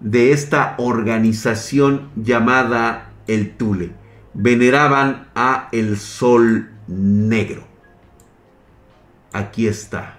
de 0.00 0.32
esta 0.32 0.74
organización 0.78 2.10
llamada 2.16 3.12
el 3.26 3.56
Tule. 3.56 3.92
Veneraban 4.32 5.28
a 5.34 5.68
el 5.72 5.98
Sol 5.98 6.70
Negro. 6.86 7.64
Aquí 9.32 9.66
está. 9.66 10.16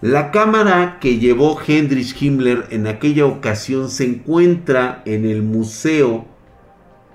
La 0.00 0.30
cámara 0.30 0.98
que 0.98 1.18
llevó 1.18 1.60
Heinrich 1.60 2.20
Himmler 2.20 2.66
en 2.70 2.86
aquella 2.86 3.26
ocasión 3.26 3.90
se 3.90 4.04
encuentra 4.04 5.02
en 5.04 5.26
el 5.26 5.42
Museo 5.42 6.26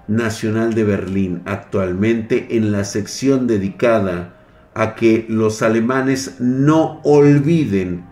Nacional 0.08 0.74
de 0.74 0.84
Berlín, 0.84 1.42
actualmente 1.46 2.58
en 2.58 2.72
la 2.72 2.84
sección 2.84 3.48
dedicada 3.48 4.36
a 4.74 4.96
que 4.96 5.26
los 5.30 5.62
alemanes 5.62 6.36
no 6.40 7.00
olviden 7.04 8.06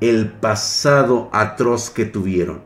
el 0.00 0.28
pasado 0.28 1.28
atroz 1.32 1.90
que 1.90 2.04
tuvieron. 2.04 2.62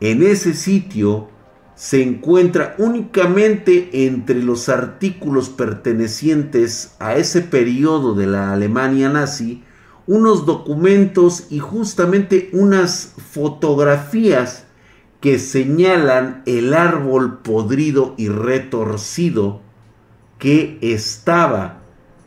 En 0.00 0.22
ese 0.22 0.54
sitio 0.54 1.28
se 1.74 2.02
encuentra 2.02 2.74
únicamente 2.78 4.06
entre 4.06 4.42
los 4.42 4.68
artículos 4.68 5.48
pertenecientes 5.48 6.96
a 6.98 7.16
ese 7.16 7.42
periodo 7.42 8.14
de 8.14 8.26
la 8.26 8.52
Alemania 8.52 9.08
nazi 9.08 9.62
unos 10.06 10.46
documentos 10.46 11.46
y 11.50 11.58
justamente 11.58 12.50
unas 12.52 13.14
fotografías 13.32 14.65
que 15.26 15.40
señalan 15.40 16.44
el 16.46 16.72
árbol 16.72 17.38
podrido 17.38 18.14
y 18.16 18.28
retorcido 18.28 19.60
que 20.38 20.78
estaba 20.80 21.80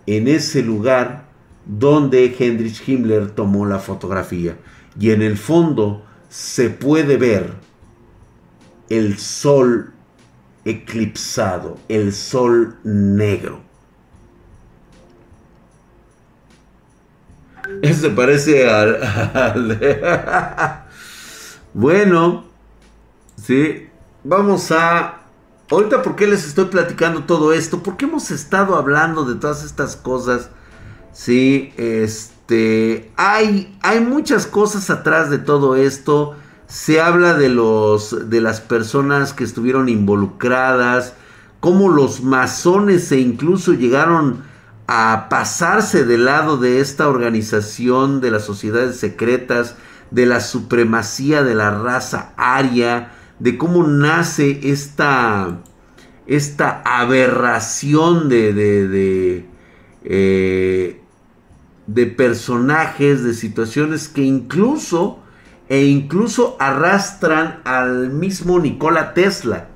en 0.06 0.28
ese 0.28 0.64
lugar 0.64 1.30
donde 1.66 2.26
Heinrich 2.38 2.86
Himmler 2.86 3.32
tomó 3.32 3.66
la 3.66 3.80
fotografía. 3.80 4.58
Y 5.00 5.12
en 5.12 5.22
el 5.22 5.38
fondo 5.38 6.04
se 6.28 6.70
puede 6.70 7.16
ver 7.16 7.54
el 8.90 9.18
sol 9.18 9.94
eclipsado, 10.66 11.78
el 11.88 12.12
sol 12.12 12.80
negro. 12.84 13.62
Ese 17.82 18.10
parece 18.10 18.70
al... 18.70 19.00
bueno, 21.74 22.49
sí, 23.50 23.90
vamos 24.24 24.72
a... 24.72 25.16
Ahorita, 25.72 26.02
¿por 26.02 26.16
qué 26.16 26.26
les 26.26 26.48
estoy 26.48 26.66
platicando 26.66 27.26
todo 27.26 27.54
esto? 27.54 27.84
Porque 27.84 28.06
hemos 28.06 28.32
estado 28.32 28.76
hablando 28.76 29.26
de 29.26 29.36
todas 29.36 29.64
estas 29.64 29.96
cosas 29.96 30.50
Sí, 31.12 31.74
este, 31.78 33.12
hay, 33.18 33.78
hay 33.82 34.00
muchas 34.00 34.46
cosas 34.46 34.90
atrás 34.90 35.30
de 35.30 35.40
todo 35.40 35.76
esto. 35.76 36.36
Se 36.68 37.02
habla 37.02 37.34
de 37.34 37.50
los, 37.50 38.30
de 38.30 38.42
las 38.42 38.62
personas 38.62 39.34
que 39.34 39.44
estuvieron 39.44 39.90
involucradas, 39.90 41.16
cómo 41.60 41.90
los 41.90 42.22
masones 42.22 43.12
e 43.12 43.20
incluso 43.20 43.74
llegaron 43.74 44.44
a 44.88 45.28
pasarse 45.30 46.06
del 46.06 46.26
lado 46.26 46.58
de 46.58 46.80
esta 46.80 47.10
organización 47.10 48.22
de 48.22 48.32
las 48.32 48.46
sociedades 48.46 48.98
secretas, 48.98 49.76
de 50.12 50.26
la 50.26 50.42
supremacía 50.42 51.44
de 51.44 51.56
la 51.56 51.72
raza 51.72 52.34
aria, 52.38 53.12
de 53.40 53.58
cómo 53.58 53.84
nace 53.84 54.60
esta, 54.64 55.60
esta 56.28 56.82
aberración 56.86 58.30
de, 58.30 58.54
de, 58.54 58.88
de 58.88 59.46
eh, 60.04 61.00
de 61.94 62.06
personajes, 62.06 63.24
de 63.24 63.34
situaciones 63.34 64.08
que 64.08 64.22
incluso 64.22 65.20
e 65.70 65.86
incluso 65.86 66.56
arrastran 66.60 67.62
al 67.64 68.10
mismo 68.12 68.60
Nikola 68.60 69.14
Tesla. 69.14 69.68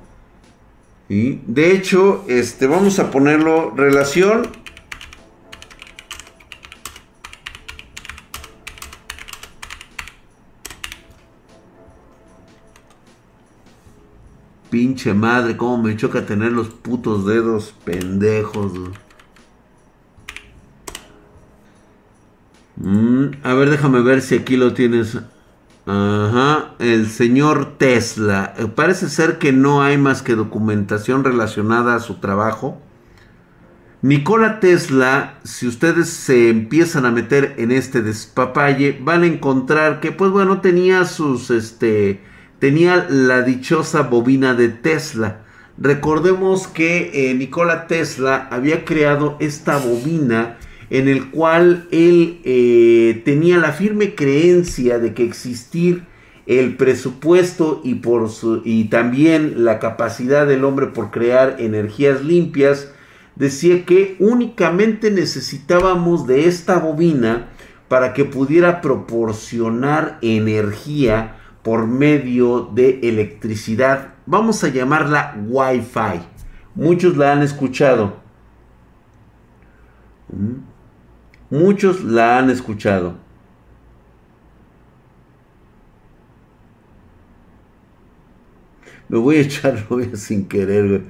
y 1.08 1.40
De 1.46 1.72
hecho, 1.72 2.24
este, 2.28 2.66
vamos 2.66 2.98
a 2.98 3.10
ponerlo 3.10 3.70
relación. 3.70 4.48
Pinche 14.74 15.14
madre, 15.14 15.56
cómo 15.56 15.80
me 15.80 15.96
choca 15.96 16.26
tener 16.26 16.50
los 16.50 16.66
putos 16.66 17.24
dedos 17.24 17.76
pendejos. 17.84 18.72
Mm, 22.74 23.26
a 23.44 23.54
ver, 23.54 23.70
déjame 23.70 24.02
ver 24.02 24.20
si 24.20 24.34
aquí 24.34 24.56
lo 24.56 24.74
tienes. 24.74 25.16
Ajá, 25.86 26.74
el 26.80 27.06
señor 27.06 27.78
Tesla. 27.78 28.52
Eh, 28.58 28.66
parece 28.66 29.08
ser 29.08 29.38
que 29.38 29.52
no 29.52 29.80
hay 29.80 29.96
más 29.96 30.22
que 30.22 30.34
documentación 30.34 31.22
relacionada 31.22 31.94
a 31.94 32.00
su 32.00 32.16
trabajo. 32.16 32.82
Nikola 34.02 34.58
Tesla, 34.58 35.38
si 35.44 35.68
ustedes 35.68 36.08
se 36.08 36.50
empiezan 36.50 37.06
a 37.06 37.12
meter 37.12 37.54
en 37.58 37.70
este 37.70 38.02
despapalle, 38.02 38.98
van 39.00 39.22
a 39.22 39.26
encontrar 39.26 40.00
que, 40.00 40.10
pues 40.10 40.32
bueno, 40.32 40.60
tenía 40.60 41.04
sus, 41.04 41.52
este, 41.52 42.33
tenía 42.64 43.06
la 43.10 43.42
dichosa 43.42 44.04
bobina 44.04 44.54
de 44.54 44.70
Tesla. 44.70 45.42
Recordemos 45.76 46.66
que 46.66 47.10
eh, 47.12 47.34
Nikola 47.34 47.86
Tesla 47.88 48.48
había 48.50 48.86
creado 48.86 49.36
esta 49.38 49.76
bobina 49.76 50.56
en 50.88 51.08
el 51.08 51.30
cual 51.30 51.86
él 51.90 52.40
eh, 52.42 53.20
tenía 53.26 53.58
la 53.58 53.72
firme 53.72 54.14
creencia 54.14 54.98
de 54.98 55.12
que 55.12 55.24
existir 55.24 56.04
el 56.46 56.78
presupuesto 56.78 57.82
y, 57.84 57.96
por 57.96 58.30
su, 58.30 58.62
y 58.64 58.84
también 58.84 59.66
la 59.66 59.78
capacidad 59.78 60.46
del 60.46 60.64
hombre 60.64 60.86
por 60.86 61.10
crear 61.10 61.56
energías 61.58 62.24
limpias, 62.24 62.90
decía 63.36 63.84
que 63.84 64.16
únicamente 64.20 65.10
necesitábamos 65.10 66.26
de 66.26 66.48
esta 66.48 66.78
bobina 66.78 67.50
para 67.88 68.14
que 68.14 68.24
pudiera 68.24 68.80
proporcionar 68.80 70.16
energía 70.22 71.42
por 71.64 71.86
medio 71.86 72.70
de 72.74 73.00
electricidad. 73.02 74.14
Vamos 74.26 74.62
a 74.62 74.68
llamarla 74.68 75.34
Wi-Fi. 75.48 76.20
Muchos 76.74 77.16
la 77.16 77.32
han 77.32 77.42
escuchado. 77.42 78.18
¿Mm? 80.28 81.56
Muchos 81.56 82.04
la 82.04 82.38
han 82.38 82.50
escuchado. 82.50 83.16
Me 89.08 89.18
voy 89.18 89.36
a 89.36 89.40
echar 89.40 89.86
rubia 89.90 90.16
sin 90.16 90.46
querer, 90.46 90.88
güey. 90.88 91.02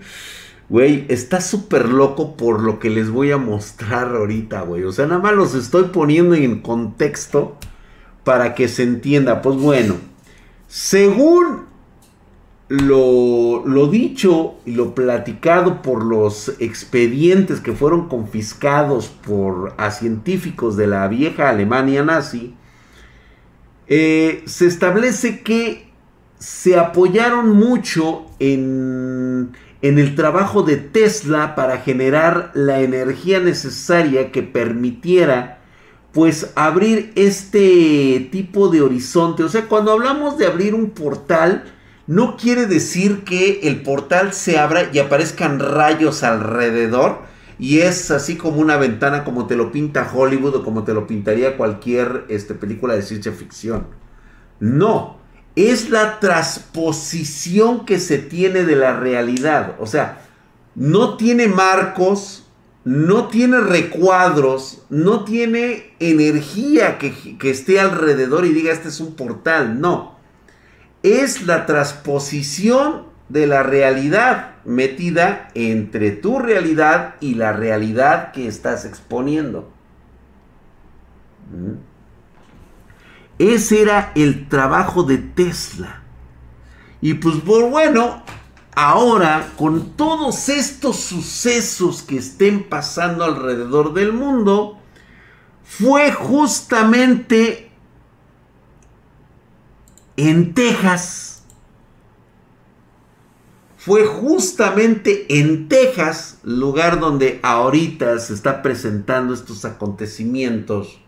Güey, 0.68 1.04
está 1.08 1.40
súper 1.40 1.88
loco 1.88 2.36
por 2.36 2.62
lo 2.62 2.78
que 2.78 2.90
les 2.90 3.10
voy 3.10 3.32
a 3.32 3.38
mostrar 3.38 4.14
ahorita, 4.14 4.62
güey. 4.62 4.84
O 4.84 4.92
sea, 4.92 5.06
nada 5.06 5.20
más 5.20 5.34
los 5.34 5.54
estoy 5.54 5.84
poniendo 5.84 6.36
en 6.36 6.60
contexto 6.60 7.58
para 8.22 8.54
que 8.54 8.68
se 8.68 8.84
entienda. 8.84 9.42
Pues 9.42 9.56
bueno, 9.56 9.96
según 10.74 11.66
lo, 12.66 13.86
dicho 13.92 14.56
y 14.66 14.72
lo 14.72 14.92
platicado 14.92 15.82
por 15.82 16.04
los 16.04 16.48
expedientes 16.58 17.60
que 17.60 17.74
fueron 17.74 18.08
confiscados 18.08 19.06
por 19.06 19.74
a 19.76 19.92
científicos 19.92 20.76
de 20.76 20.88
la 20.88 21.06
vieja 21.06 21.48
Alemania 21.48 22.02
nazi, 22.02 22.56
eh, 23.86 24.42
se 24.46 24.66
establece 24.66 25.42
que 25.44 25.92
se 26.40 26.76
apoyaron 26.76 27.50
mucho 27.50 28.26
en, 28.40 29.52
en 29.80 29.98
el 30.00 30.16
trabajo 30.16 30.64
de 30.64 30.76
Tesla 30.76 31.54
para 31.54 31.78
generar 31.78 32.50
la 32.54 32.80
energía 32.80 33.38
necesaria 33.38 34.32
que 34.32 34.42
permitiera 34.42 35.60
pues 36.14 36.52
abrir 36.54 37.12
este 37.16 38.28
tipo 38.30 38.68
de 38.68 38.80
horizonte. 38.80 39.42
O 39.42 39.48
sea, 39.48 39.66
cuando 39.66 39.92
hablamos 39.92 40.38
de 40.38 40.46
abrir 40.46 40.74
un 40.74 40.90
portal, 40.90 41.64
no 42.06 42.36
quiere 42.36 42.66
decir 42.66 43.24
que 43.24 43.60
el 43.64 43.82
portal 43.82 44.32
se 44.32 44.58
abra 44.58 44.88
y 44.92 45.00
aparezcan 45.00 45.58
rayos 45.58 46.22
alrededor 46.22 47.22
y 47.58 47.80
es 47.80 48.10
así 48.10 48.36
como 48.36 48.60
una 48.60 48.76
ventana 48.76 49.24
como 49.24 49.46
te 49.46 49.56
lo 49.56 49.72
pinta 49.72 50.10
Hollywood 50.12 50.56
o 50.56 50.64
como 50.64 50.84
te 50.84 50.94
lo 50.94 51.06
pintaría 51.06 51.56
cualquier 51.56 52.24
este, 52.28 52.54
película 52.54 52.94
de 52.94 53.02
ciencia 53.02 53.32
ficción. 53.32 53.88
No, 54.60 55.18
es 55.56 55.90
la 55.90 56.20
transposición 56.20 57.84
que 57.84 57.98
se 57.98 58.18
tiene 58.18 58.64
de 58.64 58.76
la 58.76 58.98
realidad. 58.98 59.74
O 59.80 59.86
sea, 59.86 60.22
no 60.74 61.16
tiene 61.16 61.48
marcos, 61.48 62.43
no 62.84 63.28
tiene 63.28 63.60
recuadros, 63.60 64.84
no 64.90 65.24
tiene 65.24 65.94
energía 66.00 66.98
que, 66.98 67.38
que 67.38 67.50
esté 67.50 67.80
alrededor 67.80 68.44
y 68.44 68.52
diga 68.52 68.72
este 68.72 68.88
es 68.88 69.00
un 69.00 69.14
portal. 69.14 69.80
No 69.80 70.14
es 71.04 71.46
la 71.46 71.66
transposición 71.66 73.04
de 73.28 73.46
la 73.46 73.62
realidad 73.62 74.54
metida 74.64 75.50
entre 75.54 76.12
tu 76.12 76.38
realidad 76.38 77.16
y 77.20 77.34
la 77.34 77.52
realidad 77.52 78.32
que 78.32 78.48
estás 78.48 78.86
exponiendo. 78.86 79.70
¿Mm? 81.52 81.74
Ese 83.38 83.82
era 83.82 84.12
el 84.14 84.48
trabajo 84.48 85.02
de 85.02 85.18
Tesla. 85.18 86.02
Y 87.02 87.14
pues 87.14 87.44
bueno, 87.44 88.22
ahora 88.74 89.52
con 89.56 89.92
todos 89.96 90.48
estos 90.48 90.96
sucesos 90.96 92.02
que 92.02 92.18
estén 92.18 92.68
pasando 92.68 93.24
alrededor 93.24 93.94
del 93.94 94.12
mundo, 94.12 94.78
fue 95.64 96.12
justamente 96.12 97.70
en 100.16 100.54
Texas. 100.54 101.42
Fue 103.76 104.06
justamente 104.06 105.26
en 105.40 105.68
Texas, 105.68 106.38
lugar 106.42 107.00
donde 107.00 107.38
ahorita 107.42 108.18
se 108.18 108.32
está 108.32 108.62
presentando 108.62 109.34
estos 109.34 109.64
acontecimientos 109.66 111.00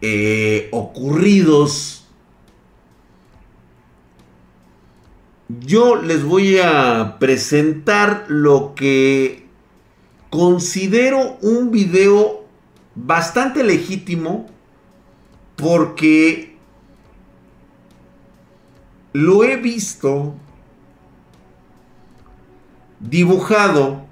eh, 0.00 0.68
ocurridos. 0.72 1.99
Yo 5.58 5.96
les 5.96 6.22
voy 6.22 6.58
a 6.58 7.16
presentar 7.18 8.26
lo 8.28 8.74
que 8.76 9.46
considero 10.28 11.38
un 11.42 11.72
video 11.72 12.44
bastante 12.94 13.64
legítimo 13.64 14.46
porque 15.56 16.56
lo 19.12 19.42
he 19.42 19.56
visto 19.56 20.34
dibujado 23.00 24.04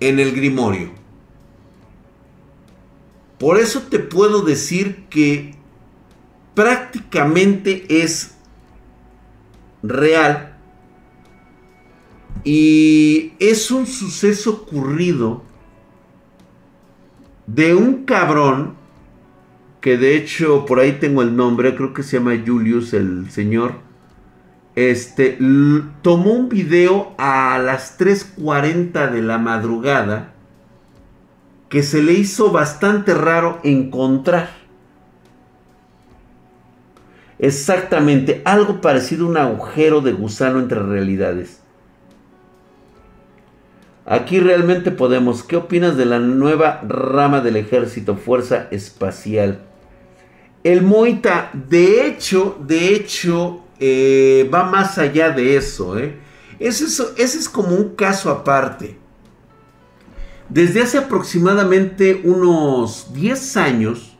en 0.00 0.20
el 0.20 0.32
grimorio. 0.32 0.90
Por 3.38 3.58
eso 3.58 3.82
te 3.82 3.98
puedo 3.98 4.40
decir 4.40 5.04
que 5.10 5.55
prácticamente 6.56 7.84
es 8.02 8.34
real 9.82 10.56
y 12.44 13.34
es 13.38 13.70
un 13.70 13.86
suceso 13.86 14.62
ocurrido 14.62 15.42
de 17.46 17.74
un 17.74 18.06
cabrón 18.06 18.74
que 19.82 19.98
de 19.98 20.16
hecho 20.16 20.64
por 20.64 20.80
ahí 20.80 20.92
tengo 20.92 21.20
el 21.20 21.36
nombre, 21.36 21.76
creo 21.76 21.92
que 21.92 22.02
se 22.02 22.16
llama 22.16 22.42
Julius 22.44 22.94
el 22.94 23.30
señor. 23.30 23.74
Este 24.76 25.36
tomó 26.00 26.32
un 26.32 26.48
video 26.48 27.14
a 27.18 27.58
las 27.58 27.98
3:40 27.98 29.10
de 29.10 29.22
la 29.22 29.36
madrugada 29.36 30.32
que 31.68 31.82
se 31.82 32.02
le 32.02 32.14
hizo 32.14 32.50
bastante 32.50 33.12
raro 33.12 33.60
encontrar. 33.62 34.65
Exactamente, 37.38 38.40
algo 38.44 38.80
parecido 38.80 39.26
a 39.26 39.28
un 39.28 39.36
agujero 39.36 40.00
de 40.00 40.12
gusano 40.12 40.58
entre 40.58 40.80
realidades. 40.80 41.60
Aquí 44.06 44.38
realmente 44.38 44.92
podemos. 44.92 45.42
¿Qué 45.42 45.56
opinas 45.56 45.96
de 45.96 46.06
la 46.06 46.20
nueva 46.20 46.80
rama 46.86 47.40
del 47.40 47.56
ejército, 47.56 48.16
Fuerza 48.16 48.68
Espacial? 48.70 49.60
El 50.62 50.82
Moita, 50.82 51.50
de 51.52 52.06
hecho, 52.06 52.56
de 52.60 52.94
hecho, 52.94 53.64
eh, 53.80 54.48
va 54.52 54.64
más 54.64 54.96
allá 54.98 55.30
de 55.30 55.56
eso. 55.56 55.98
¿eh? 55.98 56.16
Ese, 56.58 56.84
es, 56.84 57.34
es 57.34 57.48
como 57.48 57.74
un 57.74 57.96
caso 57.96 58.30
aparte. 58.30 58.96
Desde 60.48 60.82
hace 60.82 60.98
aproximadamente 60.98 62.20
unos 62.22 63.12
10 63.12 63.56
años, 63.56 64.16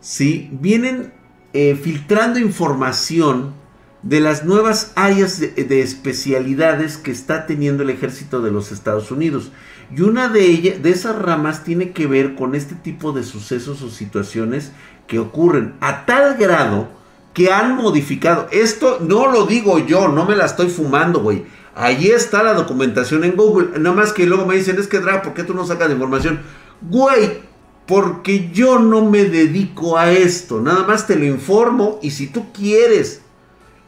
¿sí? 0.00 0.48
vienen 0.52 1.12
eh, 1.52 1.78
filtrando 1.80 2.38
información 2.38 3.54
de 4.02 4.20
las 4.20 4.44
nuevas 4.44 4.92
áreas 4.94 5.40
de, 5.40 5.80
especialidades 5.80 6.96
que 6.96 7.10
está 7.10 7.46
teniendo 7.46 7.82
el 7.82 7.90
ejército 7.90 8.40
de 8.40 8.50
los 8.50 8.70
Estados 8.70 9.10
Unidos. 9.10 9.50
Y 9.94 10.02
una 10.02 10.28
de 10.28 10.44
ellas, 10.44 10.82
de 10.82 10.90
esas 10.90 11.16
ramas, 11.16 11.64
tiene 11.64 11.92
que 11.92 12.06
ver 12.06 12.34
con 12.34 12.54
este 12.54 12.74
tipo 12.74 13.12
de 13.12 13.22
sucesos 13.24 13.82
o 13.82 13.90
situaciones 13.90 14.72
que 15.06 15.18
ocurren 15.18 15.74
a 15.80 16.04
tal 16.06 16.36
grado 16.36 16.88
que 17.32 17.52
han 17.52 17.76
modificado. 17.76 18.48
Esto 18.50 18.98
no 19.00 19.30
lo 19.30 19.46
digo 19.46 19.78
yo, 19.78 20.08
no 20.08 20.26
me 20.26 20.36
la 20.36 20.44
estoy 20.44 20.68
fumando, 20.68 21.20
güey. 21.20 21.44
Allí 21.74 22.10
está 22.10 22.42
la 22.42 22.54
documentación 22.54 23.24
en 23.24 23.36
Google. 23.36 23.78
Nada 23.78 23.94
más 23.94 24.12
que 24.12 24.26
luego 24.26 24.46
me 24.46 24.56
dicen, 24.56 24.78
es 24.78 24.88
que 24.88 24.98
Drag, 24.98 25.22
¿por 25.22 25.34
qué 25.34 25.44
tú 25.44 25.54
no 25.54 25.64
sacas 25.64 25.90
información? 25.90 26.40
Güey, 26.82 27.40
porque 27.88 28.50
yo 28.52 28.78
no 28.78 29.04
me 29.06 29.24
dedico 29.24 29.96
a 29.96 30.12
esto. 30.12 30.60
Nada 30.60 30.86
más 30.86 31.06
te 31.06 31.16
lo 31.16 31.24
informo 31.24 31.98
y 32.02 32.10
si 32.10 32.26
tú 32.26 32.52
quieres 32.52 33.22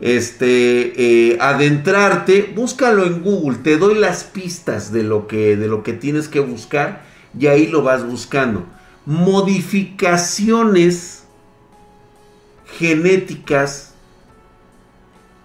este, 0.01 1.33
eh, 1.33 1.37
adentrarte, 1.39 2.51
búscalo 2.57 3.05
en 3.05 3.23
Google. 3.23 3.59
Te 3.59 3.77
doy 3.77 3.97
las 3.97 4.25
pistas 4.25 4.91
de 4.91 5.03
lo, 5.03 5.27
que, 5.27 5.55
de 5.55 5.69
lo 5.69 5.83
que 5.83 5.93
tienes 5.93 6.29
que 6.29 6.41
buscar 6.41 7.05
y 7.39 7.49
ahí 7.49 7.67
lo 7.67 7.83
vas 7.83 8.07
buscando. 8.07 8.65
Modificaciones 9.05 11.25
genéticas 12.79 13.93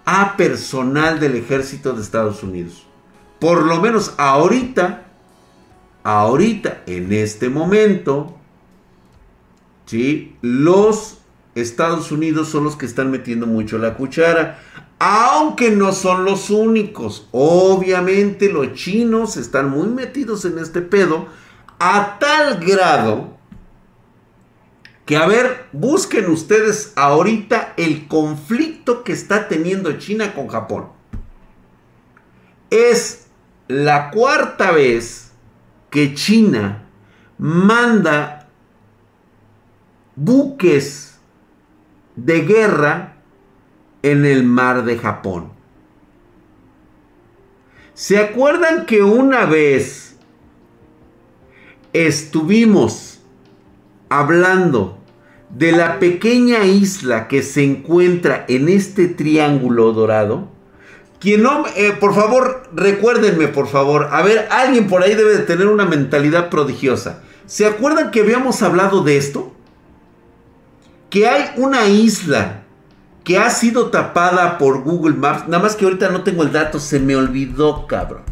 a 0.06 0.38
personal 0.38 1.20
del 1.20 1.36
ejército 1.36 1.92
de 1.92 2.00
Estados 2.00 2.42
Unidos. 2.42 2.86
Por 3.38 3.66
lo 3.66 3.82
menos 3.82 4.14
ahorita, 4.16 5.08
ahorita, 6.04 6.84
en 6.86 7.12
este 7.12 7.50
momento, 7.50 8.32
¿sí? 9.86 10.36
los 10.42 11.18
Estados 11.54 12.12
Unidos 12.12 12.48
son 12.48 12.64
los 12.64 12.76
que 12.76 12.84
están 12.84 13.10
metiendo 13.10 13.46
mucho 13.46 13.78
la 13.78 13.94
cuchara. 13.94 14.58
Aunque 14.98 15.70
no 15.70 15.92
son 15.92 16.24
los 16.24 16.50
únicos. 16.50 17.28
Obviamente 17.32 18.50
los 18.50 18.74
chinos 18.74 19.36
están 19.36 19.70
muy 19.70 19.88
metidos 19.88 20.44
en 20.44 20.58
este 20.58 20.82
pedo. 20.82 21.26
A 21.78 22.18
tal 22.18 22.60
grado 22.64 23.36
que 25.06 25.16
a 25.16 25.26
ver, 25.26 25.66
busquen 25.72 26.28
ustedes 26.28 26.92
ahorita 26.96 27.74
el 27.76 28.08
conflicto 28.08 29.04
que 29.04 29.12
está 29.12 29.46
teniendo 29.46 29.92
China 29.98 30.34
con 30.34 30.48
Japón. 30.48 30.88
Es 32.70 33.28
la 33.68 34.10
cuarta 34.10 34.72
vez 34.72 35.30
que 35.90 36.12
China 36.14 36.88
manda 37.38 38.35
buques 40.16 41.18
de 42.16 42.40
guerra 42.40 43.16
en 44.02 44.24
el 44.24 44.42
mar 44.42 44.84
de 44.84 44.98
Japón. 44.98 45.52
¿Se 47.94 48.18
acuerdan 48.18 48.86
que 48.86 49.02
una 49.02 49.46
vez 49.46 50.16
estuvimos 51.92 53.20
hablando 54.08 54.98
de 55.50 55.72
la 55.72 55.98
pequeña 55.98 56.64
isla 56.64 57.28
que 57.28 57.42
se 57.42 57.64
encuentra 57.64 58.44
en 58.48 58.68
este 58.68 59.08
triángulo 59.08 59.92
dorado. 59.92 60.48
Quien 61.20 61.42
no, 61.42 61.64
eh, 61.76 61.96
por 61.98 62.14
favor, 62.14 62.64
recuérdenme, 62.74 63.48
por 63.48 63.68
favor. 63.68 64.08
A 64.12 64.22
ver, 64.22 64.48
alguien 64.50 64.86
por 64.86 65.02
ahí 65.02 65.14
debe 65.14 65.36
de 65.36 65.44
tener 65.44 65.66
una 65.66 65.86
mentalidad 65.86 66.50
prodigiosa. 66.50 67.22
¿Se 67.46 67.64
acuerdan 67.66 68.10
que 68.10 68.20
habíamos 68.20 68.62
hablado 68.62 69.02
de 69.02 69.16
esto? 69.16 69.55
Que 71.10 71.28
hay 71.28 71.50
una 71.56 71.86
isla 71.86 72.62
que 73.26 73.38
ha 73.38 73.50
sido 73.50 73.90
tapada 73.90 74.56
por 74.56 74.84
Google 74.84 75.16
Maps. 75.16 75.48
Nada 75.48 75.62
más 75.62 75.74
que 75.74 75.84
ahorita 75.84 76.10
no 76.10 76.22
tengo 76.22 76.44
el 76.44 76.52
dato, 76.52 76.78
se 76.78 77.00
me 77.00 77.16
olvidó, 77.16 77.86
cabrón. 77.88 78.22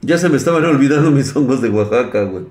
Ya 0.00 0.18
se 0.18 0.28
me 0.28 0.36
estaban 0.36 0.64
olvidando 0.64 1.12
mis 1.12 1.34
hongos 1.34 1.62
de 1.62 1.70
Oaxaca, 1.70 2.24
güey. 2.24 2.44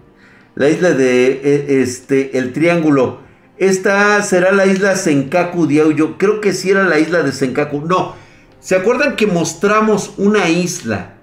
La 0.56 0.70
isla 0.70 0.92
de 0.92 1.28
e, 1.44 1.82
este, 1.82 2.38
el 2.38 2.54
triángulo. 2.54 3.20
Esta 3.58 4.22
será 4.22 4.54
la 4.54 4.66
isla 4.66 4.96
Senkaku 4.96 5.68
Yo 5.68 6.18
Creo 6.18 6.40
que 6.40 6.54
sí 6.54 6.70
era 6.70 6.84
la 6.84 6.98
isla 6.98 7.24
de 7.24 7.34
Senkaku. 7.34 7.82
No. 7.82 8.16
¿Se 8.62 8.76
acuerdan 8.76 9.18
que 9.18 9.28
mostramos 9.28 10.14
una 10.18 10.50
isla? 10.50 11.15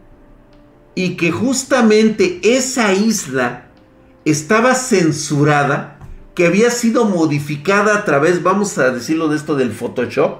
Y 0.95 1.17
que 1.17 1.31
justamente 1.31 2.41
esa 2.43 2.93
isla 2.93 3.67
estaba 4.25 4.75
censurada. 4.75 5.99
Que 6.35 6.47
había 6.47 6.71
sido 6.71 7.05
modificada 7.05 7.95
a 7.95 8.05
través, 8.07 8.43
vamos 8.43 8.79
a 8.79 8.91
decirlo 8.91 9.29
de 9.29 9.37
esto, 9.37 9.55
del 9.55 9.73
Photoshop. 9.73 10.39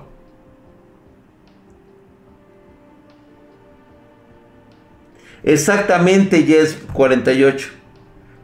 Exactamente, 5.43 6.45
Yes 6.45 6.79
48. 6.93 7.69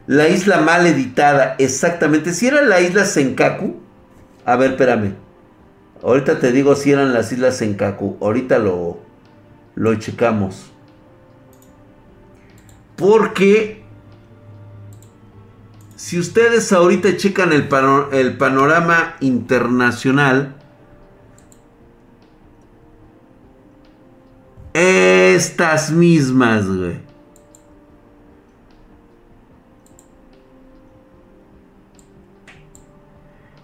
La 0.07 0.27
isla 0.27 0.61
mal 0.61 0.85
editada, 0.87 1.55
exactamente. 1.59 2.33
Si 2.33 2.47
era 2.47 2.61
la 2.61 2.81
isla 2.81 3.05
Senkaku. 3.05 3.79
A 4.45 4.55
ver, 4.55 4.71
espérame. 4.71 5.13
Ahorita 6.01 6.39
te 6.39 6.51
digo 6.51 6.75
si 6.75 6.91
eran 6.91 7.13
las 7.13 7.31
islas 7.31 7.57
Senkaku. 7.57 8.17
Ahorita 8.19 8.57
lo, 8.57 8.99
lo 9.75 9.95
checamos. 9.95 10.71
Porque 12.99 13.81
si 15.95 16.19
ustedes 16.19 16.73
ahorita 16.73 17.15
checan 17.15 17.53
el, 17.53 17.69
el 18.11 18.37
panorama 18.37 19.15
internacional, 19.21 20.57
estas 24.73 25.91
mismas, 25.91 26.65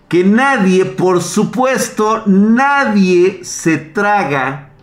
que 0.08 0.24
nadie, 0.24 0.86
por 0.86 1.21
supuesto, 1.21 2.24
nadie 2.26 3.43
se 3.43 3.78
traga 3.78 4.75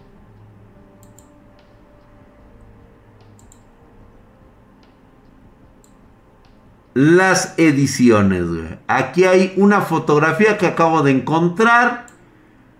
las 6.94 7.54
ediciones. 7.58 8.44
Aquí 8.86 9.24
hay 9.24 9.54
una 9.56 9.80
fotografía 9.80 10.58
que 10.58 10.66
acabo 10.66 11.02
de 11.02 11.12
encontrar. 11.12 12.06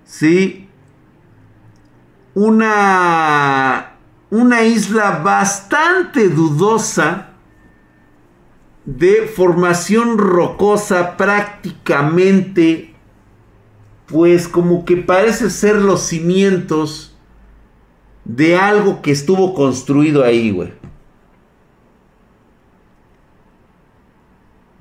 Sí. 0.05 0.69
Una, 2.35 3.97
una 4.31 4.63
isla 4.63 5.21
bastante 5.23 6.29
dudosa 6.29 7.29
de 8.85 9.31
formación 9.35 10.19
rocosa 10.19 11.17
prácticamente, 11.17 12.95
pues 14.07 14.49
como 14.49 14.85
que 14.85 14.97
parece 14.97 15.51
ser 15.51 15.77
los 15.77 16.03
cimientos 16.03 17.17
de 18.25 18.57
algo 18.57 19.03
que 19.03 19.13
estuvo 19.13 19.55
construido 19.55 20.25
ahí, 20.25 20.51
güey. 20.51 20.73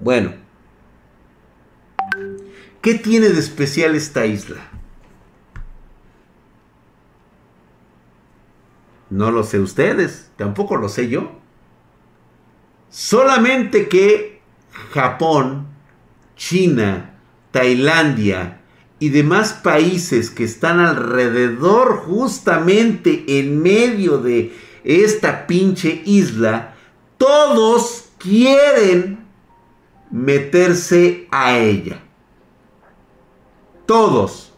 Bueno, 0.02 0.34
¿qué 2.82 2.96
tiene 2.96 3.30
de 3.30 3.40
especial 3.40 3.94
esta 3.94 4.26
isla? 4.26 4.58
No 9.12 9.30
lo 9.30 9.44
sé 9.44 9.60
ustedes, 9.60 10.32
tampoco 10.38 10.76
lo 10.78 10.90
sé 10.90 11.08
yo. 11.08 11.34
Solamente 12.90 13.90
que 13.90 14.42
Japón, 14.92 15.68
China, 16.36 17.20
Tailandia 17.52 18.62
y 18.98 19.10
demás 19.10 19.54
países 19.54 20.32
que 20.32 20.46
están 20.46 20.80
alrededor 20.80 21.98
justamente 21.98 23.24
en 23.40 23.62
medio 23.62 24.18
de 24.18 24.52
esta 24.84 25.46
pinche 25.46 26.02
isla, 26.06 26.74
todos 27.20 28.10
quieren 28.18 29.21
meterse 30.12 31.28
a 31.32 31.58
ella. 31.58 32.04
Todos. 33.86 34.54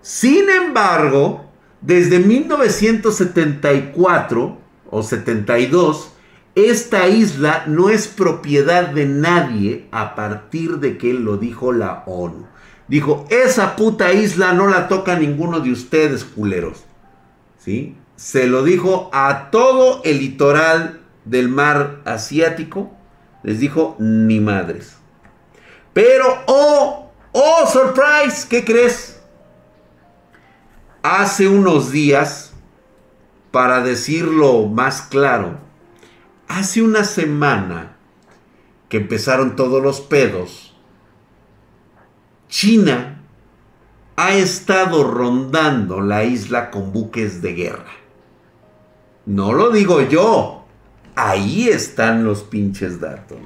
Sin 0.00 0.48
embargo, 0.50 1.44
desde 1.80 2.18
1974 2.18 4.58
o 4.90 5.02
72, 5.02 6.10
esta 6.54 7.08
isla 7.08 7.64
no 7.66 7.88
es 7.88 8.06
propiedad 8.06 8.88
de 8.88 9.06
nadie 9.06 9.88
a 9.90 10.14
partir 10.14 10.78
de 10.78 10.98
que 10.98 11.12
lo 11.12 11.36
dijo 11.36 11.72
la 11.72 12.04
ONU. 12.06 12.46
Dijo, 12.86 13.26
esa 13.30 13.76
puta 13.76 14.12
isla 14.12 14.52
no 14.52 14.68
la 14.68 14.88
toca 14.88 15.18
ninguno 15.18 15.60
de 15.60 15.72
ustedes, 15.72 16.24
culeros. 16.24 16.84
¿Sí? 17.58 17.96
Se 18.16 18.46
lo 18.46 18.62
dijo 18.62 19.08
a 19.12 19.50
todo 19.50 20.02
el 20.04 20.18
litoral 20.18 21.00
del 21.24 21.48
mar 21.48 22.02
asiático. 22.04 22.92
Les 23.44 23.60
dijo, 23.60 23.94
ni 24.00 24.40
madres. 24.40 24.96
Pero, 25.92 26.42
oh, 26.46 27.12
oh, 27.32 27.66
surprise, 27.70 28.48
¿qué 28.48 28.64
crees? 28.64 29.22
Hace 31.02 31.46
unos 31.46 31.92
días, 31.92 32.54
para 33.50 33.80
decirlo 33.80 34.66
más 34.66 35.02
claro, 35.02 35.58
hace 36.48 36.82
una 36.82 37.04
semana 37.04 37.96
que 38.88 38.96
empezaron 38.96 39.56
todos 39.56 39.82
los 39.82 40.00
pedos, 40.00 40.74
China 42.48 43.22
ha 44.16 44.34
estado 44.34 45.04
rondando 45.04 46.00
la 46.00 46.24
isla 46.24 46.70
con 46.70 46.92
buques 46.92 47.42
de 47.42 47.52
guerra. 47.52 47.92
No 49.26 49.52
lo 49.52 49.70
digo 49.70 50.00
yo, 50.00 50.63
ahí 51.14 51.68
están 51.68 52.24
los 52.24 52.42
pinches 52.42 53.00
datos. 53.00 53.38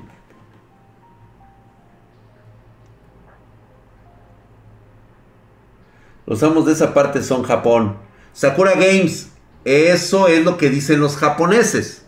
Los 6.26 6.42
amos 6.42 6.66
de 6.66 6.72
esa 6.72 6.92
parte 6.92 7.22
son 7.22 7.42
Japón. 7.42 7.96
Sakura 8.35 8.72
Games, 8.72 9.31
eso 9.64 10.28
es 10.28 10.44
lo 10.44 10.59
que 10.59 10.68
dicen 10.68 11.00
los 11.00 11.16
japoneses. 11.16 12.04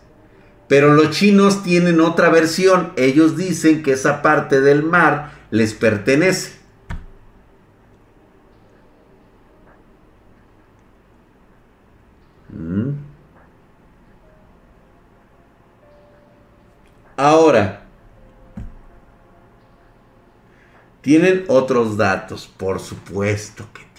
Pero 0.67 0.93
los 0.93 1.09
chinos 1.09 1.63
tienen 1.63 1.99
otra 1.99 2.29
versión. 2.29 2.93
Ellos 2.95 3.35
dicen 3.35 3.83
que 3.83 3.93
esa 3.93 4.21
parte 4.21 4.61
del 4.61 4.83
mar 4.83 5.33
les 5.49 5.73
pertenece. 5.73 6.60
Ahora, 17.21 17.83
tienen 21.01 21.45
otros 21.49 21.95
datos, 21.95 22.47
por 22.47 22.79
supuesto 22.79 23.67
que 23.71 23.91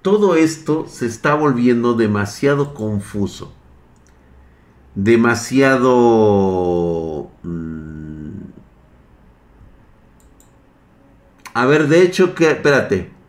todo 0.00 0.34
esto 0.34 0.86
se 0.88 1.04
está 1.04 1.34
volviendo 1.34 1.92
demasiado 1.92 2.72
confuso. 2.72 3.52
Demasiado... 4.94 5.90
Mm, 7.42 8.44
a 11.52 11.66
ver, 11.66 11.88
de 11.88 12.00
hecho 12.00 12.34
que... 12.34 12.50
Espérate. 12.50 13.21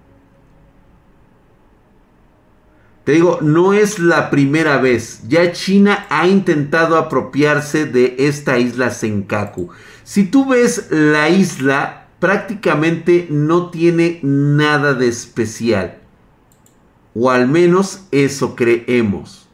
Te 3.03 3.11
digo, 3.11 3.39
no 3.41 3.73
es 3.73 3.99
la 3.99 4.29
primera 4.29 4.77
vez. 4.77 5.23
Ya 5.27 5.51
China 5.51 6.05
ha 6.09 6.27
intentado 6.27 6.97
apropiarse 6.97 7.85
de 7.85 8.15
esta 8.19 8.57
isla 8.57 8.91
Senkaku. 8.91 9.69
Si 10.03 10.25
tú 10.25 10.47
ves 10.47 10.87
la 10.89 11.29
isla, 11.29 12.07
prácticamente 12.19 13.27
no 13.29 13.69
tiene 13.69 14.19
nada 14.23 14.93
de 14.93 15.09
especial. 15.09 15.99
O 17.13 17.29
al 17.29 17.47
menos 17.49 18.05
eso 18.11 18.55
creemos. 18.55 19.49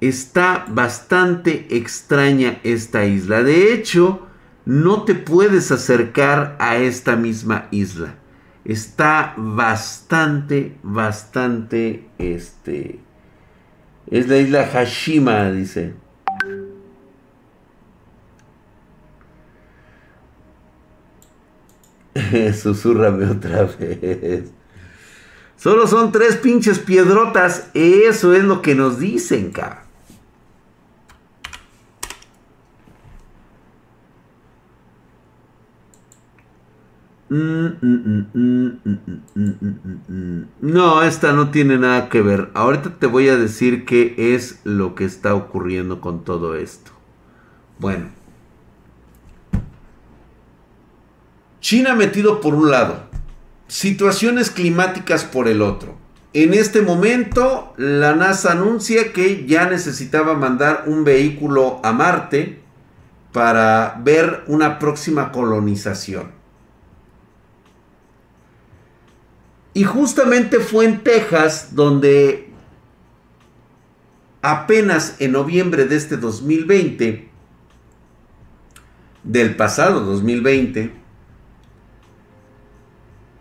Está 0.00 0.66
bastante 0.68 1.66
extraña 1.70 2.60
esta 2.62 3.06
isla. 3.06 3.42
De 3.42 3.72
hecho, 3.72 4.26
no 4.66 5.04
te 5.04 5.14
puedes 5.14 5.72
acercar 5.72 6.56
a 6.60 6.76
esta 6.76 7.16
misma 7.16 7.66
isla. 7.70 8.14
Está 8.68 9.34
bastante, 9.38 10.76
bastante, 10.82 12.06
este... 12.18 13.00
Es 14.10 14.28
la 14.28 14.36
isla 14.36 14.66
Hashima, 14.66 15.50
dice. 15.50 15.94
Susurrame 22.54 23.24
otra 23.30 23.64
vez. 23.64 24.50
Solo 25.56 25.86
son 25.86 26.12
tres 26.12 26.36
pinches 26.36 26.78
piedrotas. 26.78 27.68
Eso 27.74 28.34
es 28.34 28.44
lo 28.44 28.60
que 28.62 28.74
nos 28.74 28.98
dicen, 28.98 29.50
cabrón. 29.50 29.87
No, 40.60 41.02
esta 41.02 41.32
no 41.32 41.50
tiene 41.50 41.78
nada 41.78 42.08
que 42.08 42.22
ver. 42.22 42.50
Ahorita 42.54 42.94
te 42.98 43.06
voy 43.06 43.28
a 43.28 43.36
decir 43.36 43.84
qué 43.84 44.14
es 44.34 44.60
lo 44.64 44.94
que 44.94 45.04
está 45.04 45.34
ocurriendo 45.34 46.00
con 46.00 46.24
todo 46.24 46.54
esto. 46.54 46.90
Bueno. 47.78 48.06
China 51.60 51.94
metido 51.94 52.40
por 52.40 52.54
un 52.54 52.70
lado 52.70 53.08
situaciones 53.68 54.50
climáticas 54.50 55.24
por 55.24 55.46
el 55.46 55.62
otro. 55.62 55.94
En 56.32 56.52
este 56.54 56.82
momento, 56.82 57.74
la 57.76 58.14
NASA 58.14 58.52
anuncia 58.52 59.12
que 59.12 59.46
ya 59.46 59.68
necesitaba 59.68 60.34
mandar 60.34 60.84
un 60.86 61.04
vehículo 61.04 61.80
a 61.84 61.92
Marte 61.92 62.60
para 63.32 64.00
ver 64.02 64.44
una 64.46 64.78
próxima 64.78 65.30
colonización. 65.30 66.37
Y 69.74 69.84
justamente 69.84 70.60
fue 70.60 70.86
en 70.86 71.02
Texas 71.02 71.74
donde 71.74 72.48
apenas 74.42 75.16
en 75.20 75.32
noviembre 75.32 75.84
de 75.84 75.96
este 75.96 76.16
2020, 76.16 77.28
del 79.24 79.56
pasado 79.56 80.00
2020, 80.00 80.92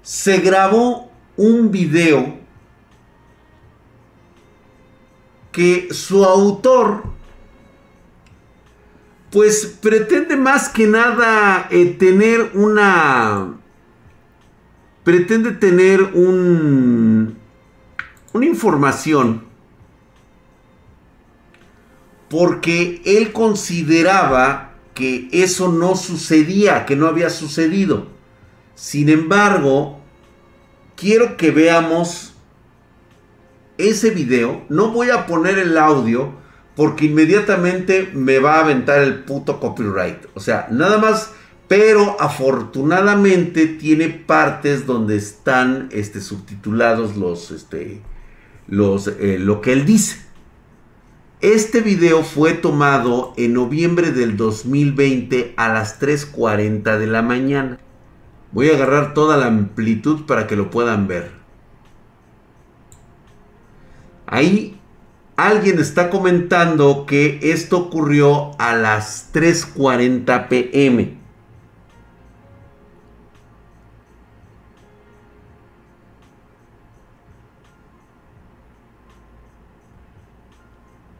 se 0.01 0.37
grabó 0.39 1.11
un 1.35 1.71
video 1.71 2.37
que 5.51 5.87
su 5.91 6.23
autor 6.23 7.03
pues 9.31 9.77
pretende 9.81 10.37
más 10.37 10.69
que 10.69 10.87
nada 10.87 11.67
eh, 11.69 11.95
tener 11.99 12.51
una 12.53 13.56
pretende 15.07 15.53
tener 15.53 16.03
un 16.03 17.37
una 18.33 18.45
información 18.45 19.45
porque 22.29 23.01
él 23.05 23.31
consideraba 23.31 24.73
que 24.93 25.29
eso 25.31 25.71
no 25.71 25.95
sucedía, 25.95 26.85
que 26.85 26.97
no 26.97 27.07
había 27.07 27.29
sucedido. 27.29 28.07
Sin 28.75 29.07
embargo, 29.07 30.01
quiero 30.97 31.37
que 31.37 31.51
veamos 31.51 32.33
ese 33.77 34.09
video. 34.09 34.65
No 34.67 34.89
voy 34.89 35.11
a 35.11 35.25
poner 35.25 35.57
el 35.57 35.77
audio 35.77 36.33
porque 36.75 37.05
inmediatamente 37.05 38.11
me 38.13 38.39
va 38.39 38.55
a 38.55 38.65
aventar 38.65 38.99
el 38.99 39.23
puto 39.23 39.61
copyright. 39.61 40.25
O 40.33 40.41
sea, 40.41 40.67
nada 40.69 40.97
más. 40.97 41.31
Pero 41.67 42.15
afortunadamente 42.19 43.67
tiene 43.67 44.09
partes 44.09 44.85
donde 44.85 45.17
están 45.17 45.89
este, 45.91 46.21
subtitulados 46.21 47.17
los, 47.17 47.51
este, 47.51 48.01
los, 48.67 49.07
eh, 49.07 49.37
lo 49.39 49.61
que 49.61 49.73
él 49.73 49.85
dice. 49.85 50.27
Este 51.41 51.81
video 51.81 52.23
fue 52.23 52.53
tomado 52.53 53.33
en 53.37 53.53
noviembre 53.53 54.11
del 54.11 54.37
2020 54.37 55.53
a 55.55 55.71
las 55.71 56.01
3.40 56.01 56.97
de 56.97 57.07
la 57.07 57.21
mañana. 57.21 57.77
Voy 58.51 58.69
a 58.69 58.75
agarrar 58.75 59.13
toda 59.13 59.37
la 59.37 59.45
amplitud 59.45 60.25
para 60.25 60.47
que 60.47 60.55
lo 60.55 60.71
puedan 60.71 61.07
ver. 61.07 61.31
Ahí 64.25 64.79
alguien 65.35 65.77
está 65.79 66.09
comentando 66.09 67.05
que 67.05 67.39
esto 67.43 67.77
ocurrió 67.77 68.59
a 68.59 68.75
las 68.75 69.31
3.40 69.33 70.47
pm. 70.47 71.16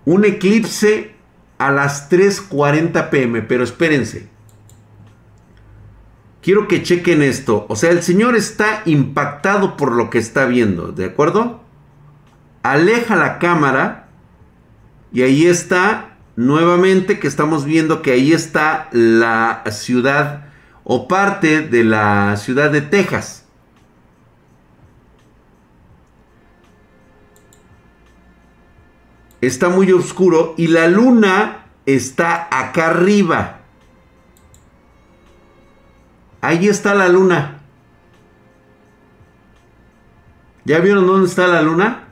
Un 0.07 0.23
eclipse 0.23 1.11
a 1.57 1.71
las 1.71 2.09
3.40 2.09 3.09
pm, 3.09 3.41
pero 3.41 3.63
espérense. 3.63 4.29
Quiero 6.41 6.67
que 6.67 6.81
chequen 6.81 7.21
esto. 7.21 7.65
O 7.67 7.75
sea, 7.75 7.91
el 7.91 8.01
señor 8.01 8.35
está 8.35 8.83
impactado 8.85 9.75
por 9.75 9.91
lo 9.91 10.09
que 10.09 10.17
está 10.17 10.45
viendo, 10.45 10.91
¿de 10.93 11.05
acuerdo? 11.05 11.67
aleja 12.71 13.15
la 13.15 13.39
cámara 13.39 14.07
y 15.11 15.21
ahí 15.21 15.45
está 15.45 16.17
nuevamente 16.35 17.19
que 17.19 17.27
estamos 17.27 17.65
viendo 17.65 18.01
que 18.01 18.11
ahí 18.11 18.33
está 18.33 18.89
la 18.91 19.63
ciudad 19.71 20.47
o 20.83 21.07
parte 21.07 21.61
de 21.61 21.83
la 21.83 22.35
ciudad 22.37 22.71
de 22.71 22.81
Texas. 22.81 23.46
Está 29.41 29.69
muy 29.69 29.91
oscuro 29.91 30.55
y 30.57 30.67
la 30.67 30.87
luna 30.87 31.65
está 31.85 32.47
acá 32.51 32.87
arriba. 32.87 33.61
Ahí 36.41 36.67
está 36.67 36.95
la 36.95 37.07
luna. 37.07 37.61
¿Ya 40.65 40.79
vieron 40.79 41.07
dónde 41.07 41.27
está 41.27 41.47
la 41.47 41.61
luna? 41.61 42.07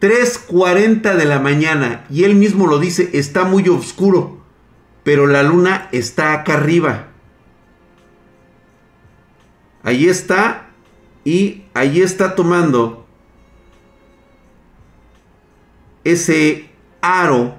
3.40 0.00 1.16
de 1.16 1.24
la 1.24 1.40
mañana 1.40 2.04
y 2.10 2.24
él 2.24 2.34
mismo 2.34 2.66
lo 2.66 2.78
dice, 2.78 3.10
está 3.14 3.44
muy 3.44 3.66
oscuro, 3.68 4.38
pero 5.02 5.26
la 5.26 5.42
luna 5.42 5.88
está 5.92 6.34
acá 6.34 6.54
arriba. 6.54 7.06
Ahí 9.82 10.06
está 10.06 10.68
y 11.24 11.64
ahí 11.72 12.02
está 12.02 12.34
tomando 12.34 13.03
ese 16.04 16.70
aro. 17.00 17.56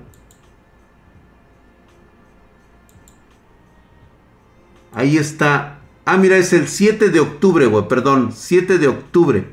Ahí 4.93 5.17
está. 5.17 5.79
Ah, 6.05 6.17
mira, 6.17 6.37
es 6.37 6.53
el 6.53 6.67
7 6.67 7.09
de 7.09 7.19
octubre, 7.19 7.65
güey, 7.65 7.87
perdón, 7.87 8.31
7 8.31 8.77
de 8.77 8.87
octubre 8.87 9.45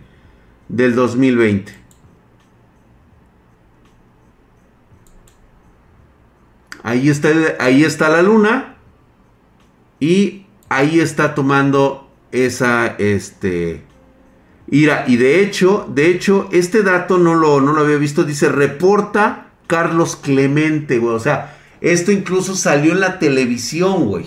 del 0.68 0.94
2020. 0.94 1.82
Ahí 6.82 7.08
está, 7.08 7.28
ahí 7.58 7.84
está 7.84 8.08
la 8.08 8.22
luna. 8.22 8.76
Y 9.98 10.46
ahí 10.68 11.00
está 11.00 11.34
tomando 11.34 12.10
esa, 12.32 12.86
este, 12.98 13.82
ira. 14.72 15.04
Y 15.06 15.16
de 15.16 15.40
hecho, 15.40 15.86
de 15.88 16.08
hecho, 16.08 16.48
este 16.50 16.82
dato 16.82 17.18
no 17.18 17.36
lo, 17.36 17.60
no 17.60 17.72
lo 17.72 17.82
había 17.82 17.96
visto. 17.96 18.24
Dice, 18.24 18.48
reporta 18.48 19.52
Carlos 19.68 20.16
Clemente, 20.16 20.98
güey. 20.98 21.14
O 21.14 21.20
sea, 21.20 21.56
esto 21.80 22.10
incluso 22.10 22.56
salió 22.56 22.92
en 22.92 23.00
la 23.00 23.20
televisión, 23.20 24.06
güey. 24.06 24.26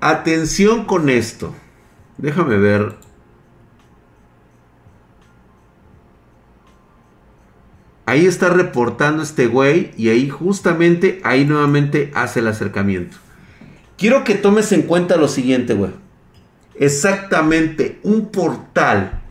Atención 0.00 0.84
con 0.84 1.08
esto. 1.08 1.54
Déjame 2.18 2.56
ver 2.56 2.96
Ahí 8.12 8.26
está 8.26 8.50
reportando 8.50 9.22
este 9.22 9.46
güey 9.46 9.92
y 9.96 10.10
ahí 10.10 10.28
justamente, 10.28 11.22
ahí 11.24 11.46
nuevamente 11.46 12.10
hace 12.14 12.40
el 12.40 12.48
acercamiento. 12.48 13.16
Quiero 14.02 14.24
que 14.24 14.34
tomes 14.34 14.72
en 14.72 14.82
cuenta 14.82 15.16
lo 15.16 15.28
siguiente, 15.28 15.74
güey. 15.74 15.92
Exactamente, 16.74 18.00
un 18.02 18.32
portal 18.32 19.22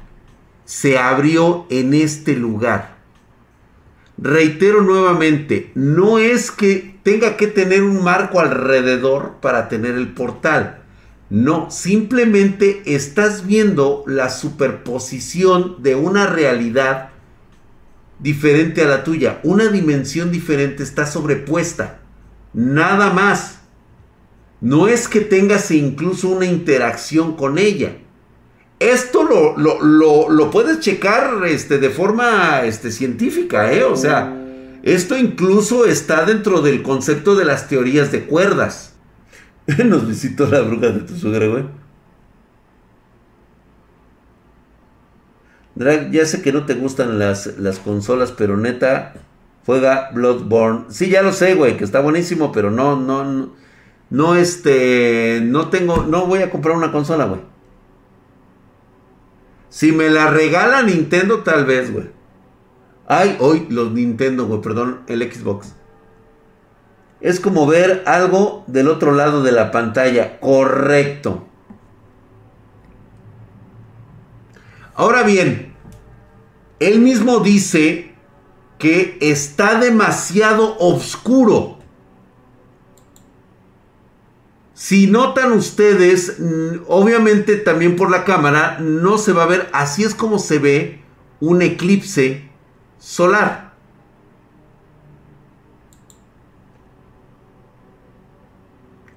se 0.64 0.98
abrió 0.98 1.66
en 1.70 1.94
este 1.94 2.38
lugar. 2.38 2.96
Reitero 4.18 4.82
nuevamente, 4.82 5.74
no 5.76 6.20
es 6.20 6.52
que 6.52 6.96
tenga 7.04 7.36
que 7.36 7.48
tener 7.48 7.84
un 7.84 8.02
marco 8.02 8.40
alrededor 8.40 9.42
para 9.42 9.68
tener 9.68 9.96
el 9.96 10.14
portal. 10.14 10.84
No, 11.30 11.70
simplemente 11.70 12.82
estás 12.86 13.46
viendo 13.46 14.06
la 14.08 14.30
superposición 14.30 15.84
de 15.84 15.96
una 15.96 16.28
realidad 16.28 17.10
diferente 18.20 18.84
a 18.84 18.88
la 18.88 19.04
tuya, 19.04 19.42
una 19.44 19.68
dimensión 19.68 20.32
diferente 20.32 20.82
está 20.82 21.06
sobrepuesta. 21.06 22.00
Nada 22.54 23.12
más. 23.12 23.61
No 24.62 24.88
es 24.88 25.08
que 25.08 25.22
tengas 25.22 25.72
incluso 25.72 26.30
una 26.30 26.46
interacción 26.46 27.36
con 27.36 27.58
ella. 27.58 27.98
Esto 28.80 29.24
lo, 29.24 29.56
lo, 30.30 30.52
puedes 30.52 30.80
checar 30.80 31.46
este, 31.46 31.78
de 31.78 31.90
forma 31.90 32.62
este, 32.64 32.92
científica, 32.92 33.72
¿eh? 33.74 33.84
O 33.84 33.96
sea, 33.96 34.38
esto 34.84 35.18
incluso 35.18 35.86
está 35.86 36.26
dentro 36.26 36.62
del 36.62 36.82
concepto 36.82 37.36
de 37.36 37.46
las 37.46 37.68
teorías 37.68 38.12
de 38.12 38.26
cuerdas. 38.26 38.94
Nos 39.86 40.08
visitó 40.08 40.48
la 40.48 40.62
bruja 40.62 40.90
de 40.90 41.02
tu 41.02 41.16
suegra, 41.16 41.48
güey. 41.48 41.66
Drag, 45.76 46.12
ya 46.12 46.26
sé 46.26 46.42
que 46.42 46.52
no 46.52 46.66
te 46.66 46.74
gustan 46.76 47.18
las, 47.18 47.58
las 47.58 47.80
consolas, 47.80 48.32
pero 48.32 48.58
neta, 48.58 49.14
juega 49.66 50.12
Bloodborne. 50.12 50.86
Sí, 50.90 51.10
ya 51.10 51.22
lo 51.22 51.34
sé, 51.34 51.56
güey, 51.56 51.78
que 51.78 51.84
está 51.84 52.02
buenísimo, 52.02 52.52
pero 52.52 52.72
no, 52.72 53.00
no, 53.00 53.24
no, 53.24 53.54
no, 54.12 54.36
este, 54.36 55.40
no 55.42 55.70
tengo, 55.70 56.04
no 56.04 56.28
voy 56.28 56.40
a 56.40 56.52
comprar 56.52 56.76
una 56.76 56.92
consola, 56.92 57.26
güey. 57.26 57.42
Si 59.70 59.94
me 59.94 60.10
la 60.10 60.30
regala 60.30 60.84
Nintendo, 60.84 61.40
tal 61.40 61.66
vez, 61.66 61.92
güey. 61.94 62.10
Ay, 63.08 63.38
hoy 63.40 63.68
los 63.70 63.94
Nintendo, 63.94 64.46
güey, 64.46 64.62
perdón, 64.62 65.02
el 65.08 65.22
Xbox. 65.32 65.76
Es 67.22 67.40
como 67.40 67.66
ver 67.66 68.04
algo 68.06 68.66
del 68.68 68.90
otro 68.90 69.14
lado 69.14 69.44
de 69.44 69.54
la 69.54 69.72
pantalla. 69.72 70.42
Correcto. 70.42 71.48
Ahora 74.94 75.24
bien, 75.24 75.74
él 76.80 77.00
mismo 77.00 77.40
dice 77.40 78.14
que 78.78 79.18
está 79.22 79.80
demasiado 79.80 80.78
oscuro. 80.80 81.81
Si 84.82 85.06
notan 85.06 85.52
ustedes, 85.52 86.40
mm, 86.40 86.86
obviamente 86.88 87.56
también 87.58 87.96
por 87.96 88.10
la 88.10 88.24
cámara 88.24 88.80
no 88.80 89.20
se 89.20 89.32
va 89.32 89.44
a 89.44 89.46
ver, 89.46 89.70
así 89.74 90.04
es 90.04 90.16
como 90.16 90.40
se 90.40 90.58
ve 90.58 91.04
un 91.40 91.62
eclipse 91.62 92.50
solar. 92.98 93.76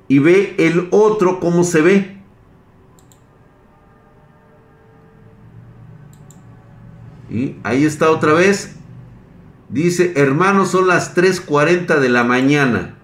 Y 0.07 0.19
ve 0.19 0.55
el 0.59 0.89
otro 0.91 1.41
cómo 1.41 1.65
se 1.65 1.81
ve. 1.81 2.19
Y 7.31 7.57
ahí 7.63 7.87
está 7.87 8.11
otra 8.11 8.35
vez. 8.35 8.77
Dice, 9.71 10.13
hermanos, 10.17 10.73
son 10.73 10.89
las 10.89 11.17
3.40 11.17 12.01
de 12.01 12.09
la 12.11 12.23
mañana. 12.23 12.99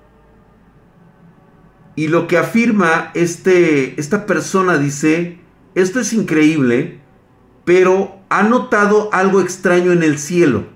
Y 1.97 2.09
lo 2.09 2.27
que 2.27 2.39
afirma 2.39 3.11
este, 3.15 4.01
esta 4.01 4.27
persona 4.27 4.79
dice, 4.79 5.41
esto 5.75 6.01
es 6.01 6.13
increíble, 6.13 7.01
pero 7.65 8.21
ha 8.29 8.43
notado 8.43 9.11
algo 9.13 9.41
extraño 9.41 9.93
en 9.93 10.03
el 10.03 10.19
cielo. 10.19 10.67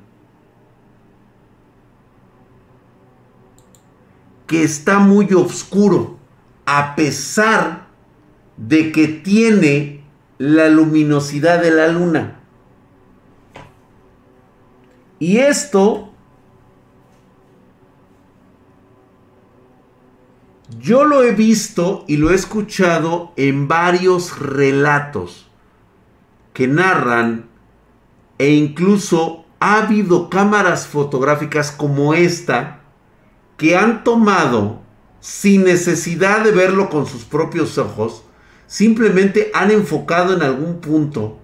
Que 4.47 4.63
está 4.63 4.99
muy 4.99 5.33
oscuro, 5.33 6.19
a 6.67 6.95
pesar 6.95 7.89
de 8.57 8.93
que 8.93 9.09
tiene 9.09 10.05
la 10.39 10.69
luminosidad 10.69 11.63
de 11.63 11.71
la 11.71 11.89
luna. 11.89 12.41
Y 15.19 15.39
esto 15.39 16.14
Yo 20.79 21.05
lo 21.05 21.23
he 21.23 21.33
visto 21.33 22.05
y 22.09 22.17
lo 22.17 22.31
he 22.31 22.35
escuchado 22.35 23.33
en 23.37 23.69
varios 23.69 24.39
relatos 24.39 25.49
que 26.53 26.67
narran 26.67 27.47
e 28.39 28.51
incluso 28.51 29.45
ha 29.61 29.83
habido 29.83 30.31
cámaras 30.31 30.87
fotográficas 30.87 31.71
como 31.71 32.15
esta 32.15 32.81
que 33.57 33.77
han 33.77 34.05
tomado 34.05 34.81
sin 35.21 35.65
necesidad 35.65 36.45
de 36.45 36.53
verlo 36.53 36.91
con 36.91 37.07
sus 37.07 37.25
propios 37.25 37.79
ojos, 37.79 38.25
simplemente 38.67 39.51
han 39.55 39.71
enfocado 39.71 40.35
en 40.35 40.43
algún 40.43 40.81
punto 40.81 41.39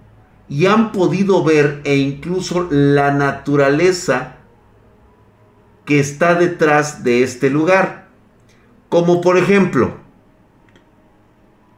y 0.47 0.65
han 0.65 0.91
podido 0.91 1.43
ver 1.43 1.81
e 1.83 1.95
incluso 1.95 2.67
la 2.69 3.11
naturaleza 3.11 4.37
que 5.85 5.99
está 5.99 6.35
detrás 6.35 7.03
de 7.03 7.23
este 7.23 7.49
lugar. 7.49 8.00
Como 8.91 9.21
por 9.21 9.37
ejemplo, 9.37 9.93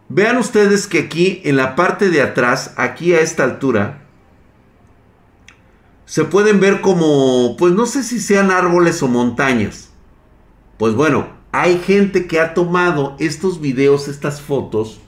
vean 0.10 0.38
ustedes 0.38 0.88
que 0.88 0.98
aquí 0.98 1.42
en 1.44 1.58
la 1.58 1.76
parte 1.76 2.10
de 2.10 2.24
atrás, 2.24 2.74
aquí 2.76 3.14
a 3.14 3.22
esta 3.22 3.44
altura, 3.44 4.08
se 6.06 6.26
pueden 6.26 6.60
ver 6.60 6.82
como, 6.82 7.56
pues 7.56 7.72
no 7.74 7.86
sé 7.86 8.02
si 8.02 8.20
sean 8.20 8.50
árboles 8.50 9.04
o 9.04 9.08
montañas. 9.08 9.92
Pues 10.80 10.96
bueno, 10.96 11.28
hay 11.52 11.78
gente 11.78 12.26
que 12.26 12.40
ha 12.40 12.56
tomado 12.56 13.16
estos 13.20 13.62
videos, 13.62 14.08
estas 14.08 14.42
fotos, 14.42 15.00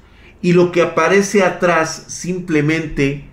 y 0.43 0.53
lo 0.53 0.71
que 0.71 0.83
aparece 0.83 1.43
atrás 1.43 2.03
simplemente 2.05 3.27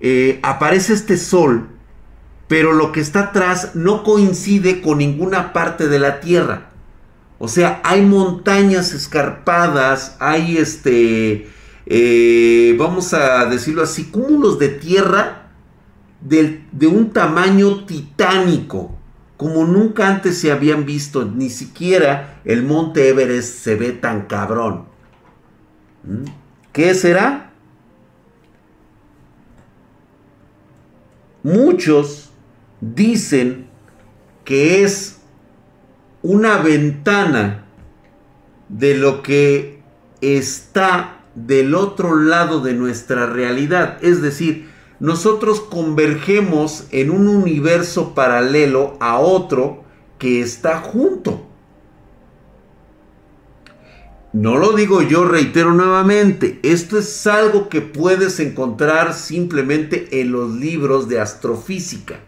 eh, 0.00 0.38
aparece 0.44 0.92
este 0.92 1.16
sol, 1.16 1.70
pero 2.46 2.72
lo 2.72 2.92
que 2.92 3.00
está 3.00 3.18
atrás 3.18 3.74
no 3.74 4.04
coincide 4.04 4.80
con 4.80 4.98
ninguna 4.98 5.52
parte 5.52 5.88
de 5.88 5.98
la 5.98 6.20
Tierra. 6.20 6.71
O 7.44 7.48
sea, 7.48 7.80
hay 7.82 8.02
montañas 8.02 8.92
escarpadas, 8.94 10.16
hay 10.20 10.58
este, 10.58 11.50
eh, 11.86 12.76
vamos 12.78 13.12
a 13.14 13.46
decirlo 13.46 13.82
así, 13.82 14.12
cúmulos 14.12 14.60
de 14.60 14.68
tierra 14.68 15.50
de, 16.20 16.86
un 16.86 17.10
tamaño 17.10 17.84
titánico, 17.84 18.96
como 19.36 19.64
nunca 19.64 20.06
antes 20.06 20.38
se 20.38 20.52
habían 20.52 20.86
visto, 20.86 21.24
ni 21.24 21.50
siquiera 21.50 22.40
el 22.44 22.62
monte 22.62 23.08
Everest 23.08 23.58
se 23.58 23.74
ve 23.74 23.90
tan 23.90 24.26
cabrón. 24.26 24.84
¿Mm? 26.04 26.30
¿Qué 26.72 26.94
será? 26.94 27.50
Muchos 31.42 32.30
dicen 32.80 33.66
que 34.44 34.84
es 34.84 35.21
una 36.22 36.58
ventana 36.58 37.64
de 38.68 38.94
lo 38.96 39.22
que 39.22 39.82
está 40.20 41.24
del 41.34 41.74
otro 41.74 42.16
lado 42.16 42.60
de 42.60 42.74
nuestra 42.74 43.26
realidad. 43.26 43.98
Es 44.02 44.22
decir, 44.22 44.68
nosotros 45.00 45.60
convergemos 45.60 46.86
en 46.90 47.10
un 47.10 47.26
universo 47.26 48.14
paralelo 48.14 48.96
a 49.00 49.18
otro 49.18 49.84
que 50.18 50.40
está 50.40 50.78
junto. 50.78 51.48
No 54.32 54.56
lo 54.56 54.72
digo 54.72 55.02
yo, 55.02 55.26
reitero 55.26 55.74
nuevamente, 55.74 56.58
esto 56.62 56.98
es 56.98 57.26
algo 57.26 57.68
que 57.68 57.82
puedes 57.82 58.40
encontrar 58.40 59.12
simplemente 59.12 60.20
en 60.20 60.32
los 60.32 60.54
libros 60.54 61.08
de 61.08 61.20
astrofísica 61.20 62.20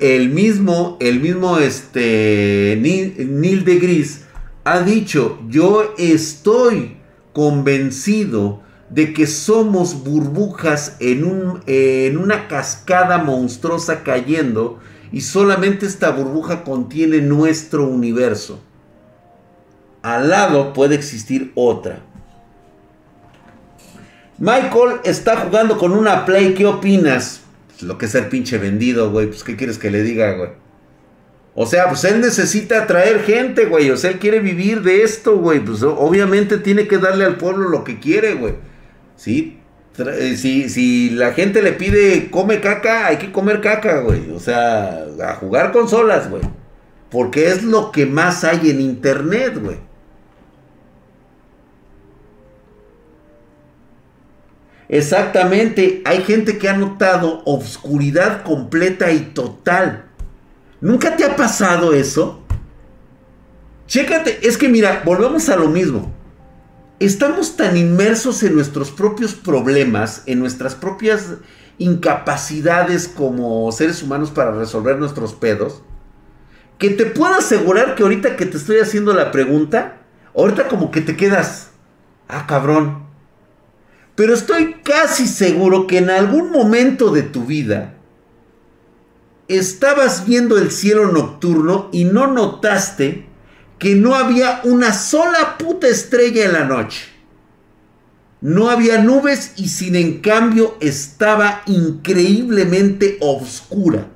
el 0.00 0.30
mismo, 0.30 0.96
el 1.00 1.20
mismo 1.20 1.58
este, 1.58 2.78
Neil, 2.80 3.64
de 3.64 3.78
Gris 3.78 4.24
ha 4.64 4.80
dicho, 4.80 5.38
yo 5.48 5.94
estoy 5.98 6.96
convencido 7.32 8.60
de 8.90 9.12
que 9.12 9.26
somos 9.26 10.02
burbujas 10.02 10.96
en, 11.00 11.24
un, 11.24 11.60
en 11.66 12.18
una 12.18 12.48
cascada 12.48 13.18
monstruosa 13.18 14.02
cayendo 14.02 14.78
y 15.12 15.20
solamente 15.20 15.86
esta 15.86 16.10
burbuja 16.10 16.64
contiene 16.64 17.20
nuestro 17.20 17.86
universo. 17.86 18.60
Al 20.02 20.28
lado 20.28 20.72
puede 20.72 20.94
existir 20.94 21.52
otra. 21.54 22.00
Michael 24.38 25.00
está 25.04 25.36
jugando 25.36 25.78
con 25.78 25.92
una 25.92 26.24
Play, 26.24 26.54
¿qué 26.54 26.66
opinas? 26.66 27.42
Lo 27.82 27.98
que 27.98 28.06
es 28.06 28.12
ser 28.12 28.28
pinche 28.28 28.58
vendido, 28.58 29.10
güey. 29.10 29.26
Pues, 29.26 29.44
¿qué 29.44 29.56
quieres 29.56 29.78
que 29.78 29.90
le 29.90 30.02
diga, 30.02 30.32
güey? 30.32 30.50
O 31.54 31.66
sea, 31.66 31.88
pues 31.88 32.04
él 32.04 32.20
necesita 32.20 32.82
atraer 32.82 33.22
gente, 33.24 33.66
güey. 33.66 33.90
O 33.90 33.96
sea, 33.96 34.10
él 34.10 34.18
quiere 34.18 34.40
vivir 34.40 34.82
de 34.82 35.02
esto, 35.02 35.38
güey. 35.38 35.60
Pues 35.60 35.82
obviamente 35.82 36.58
tiene 36.58 36.86
que 36.86 36.98
darle 36.98 37.24
al 37.24 37.36
pueblo 37.36 37.68
lo 37.68 37.82
que 37.82 37.98
quiere, 37.98 38.34
güey. 38.34 38.54
¿Sí? 39.16 39.58
Eh, 39.98 40.36
si, 40.36 40.68
si 40.68 41.10
la 41.10 41.32
gente 41.32 41.60
le 41.60 41.72
pide 41.72 42.30
come 42.30 42.60
caca, 42.60 43.08
hay 43.08 43.16
que 43.16 43.32
comer 43.32 43.60
caca, 43.60 44.00
güey. 44.00 44.30
O 44.30 44.38
sea, 44.38 45.04
a 45.20 45.34
jugar 45.34 45.72
consolas, 45.72 46.30
güey. 46.30 46.42
Porque 47.10 47.48
es 47.48 47.64
lo 47.64 47.90
que 47.90 48.06
más 48.06 48.44
hay 48.44 48.70
en 48.70 48.80
internet, 48.80 49.58
güey. 49.60 49.87
Exactamente, 54.88 56.02
hay 56.06 56.22
gente 56.22 56.56
que 56.56 56.68
ha 56.68 56.76
notado 56.76 57.42
obscuridad 57.44 58.42
completa 58.42 59.12
y 59.12 59.20
total. 59.20 60.06
¿Nunca 60.80 61.16
te 61.16 61.24
ha 61.24 61.36
pasado 61.36 61.92
eso? 61.92 62.42
Chécate, 63.86 64.46
es 64.46 64.56
que 64.56 64.68
mira, 64.68 65.02
volvemos 65.04 65.48
a 65.48 65.56
lo 65.56 65.68
mismo. 65.68 66.14
Estamos 67.00 67.56
tan 67.56 67.76
inmersos 67.76 68.42
en 68.42 68.54
nuestros 68.54 68.90
propios 68.90 69.34
problemas, 69.34 70.22
en 70.26 70.40
nuestras 70.40 70.74
propias 70.74 71.26
incapacidades 71.78 73.08
como 73.08 73.70
seres 73.72 74.02
humanos 74.02 74.30
para 74.30 74.52
resolver 74.52 74.98
nuestros 74.98 75.32
pedos, 75.34 75.82
que 76.78 76.90
te 76.90 77.06
puedo 77.06 77.34
asegurar 77.34 77.94
que 77.94 78.02
ahorita 78.02 78.36
que 78.36 78.46
te 78.46 78.56
estoy 78.56 78.78
haciendo 78.78 79.12
la 79.12 79.30
pregunta, 79.30 79.98
ahorita 80.34 80.68
como 80.68 80.90
que 80.90 81.00
te 81.00 81.16
quedas, 81.16 81.70
ah 82.28 82.46
cabrón, 82.46 83.07
pero 84.18 84.34
estoy 84.34 84.74
casi 84.82 85.28
seguro 85.28 85.86
que 85.86 85.98
en 85.98 86.10
algún 86.10 86.50
momento 86.50 87.12
de 87.12 87.22
tu 87.22 87.44
vida 87.44 87.94
estabas 89.46 90.26
viendo 90.26 90.58
el 90.58 90.72
cielo 90.72 91.12
nocturno 91.12 91.88
y 91.92 92.02
no 92.02 92.26
notaste 92.26 93.28
que 93.78 93.94
no 93.94 94.16
había 94.16 94.60
una 94.64 94.92
sola 94.92 95.56
puta 95.56 95.86
estrella 95.86 96.46
en 96.46 96.52
la 96.52 96.64
noche. 96.64 97.06
No 98.40 98.70
había 98.70 98.98
nubes 98.98 99.52
y 99.54 99.68
sin 99.68 99.94
en 99.94 100.18
cambio 100.20 100.76
estaba 100.80 101.62
increíblemente 101.66 103.18
oscura. 103.20 104.08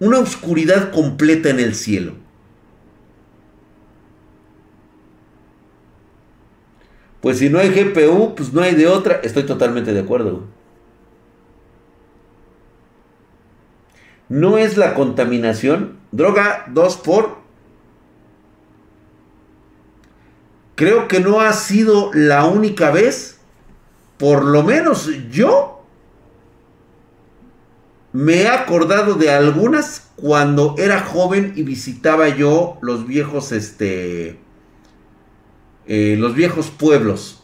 Una 0.00 0.18
oscuridad 0.18 0.92
completa 0.92 1.48
en 1.48 1.60
el 1.60 1.74
cielo. 1.74 2.19
Pues 7.20 7.38
si 7.38 7.50
no 7.50 7.58
hay 7.58 7.70
GPU, 7.70 8.34
pues 8.34 8.52
no 8.52 8.62
hay 8.62 8.74
de 8.74 8.86
otra. 8.86 9.20
Estoy 9.22 9.44
totalmente 9.44 9.92
de 9.92 10.00
acuerdo. 10.00 10.44
no 14.30 14.56
es 14.56 14.78
la 14.78 14.94
contaminación. 14.94 15.98
Droga 16.12 16.64
2 16.68 16.96
por... 16.98 17.40
Creo 20.76 21.08
que 21.08 21.20
no 21.20 21.42
ha 21.42 21.52
sido 21.52 22.10
la 22.14 22.46
única 22.46 22.90
vez, 22.90 23.38
por 24.16 24.44
lo 24.44 24.62
menos 24.62 25.10
yo 25.30 25.84
me 28.12 28.42
he 28.42 28.48
acordado 28.48 29.14
de 29.14 29.30
algunas 29.30 30.08
cuando 30.16 30.74
era 30.78 31.00
joven 31.00 31.52
y 31.54 31.64
visitaba 31.64 32.28
yo 32.28 32.78
los 32.80 33.06
viejos, 33.06 33.52
este, 33.52 34.40
eh, 35.92 36.14
los 36.16 36.36
viejos 36.36 36.70
pueblos, 36.70 37.42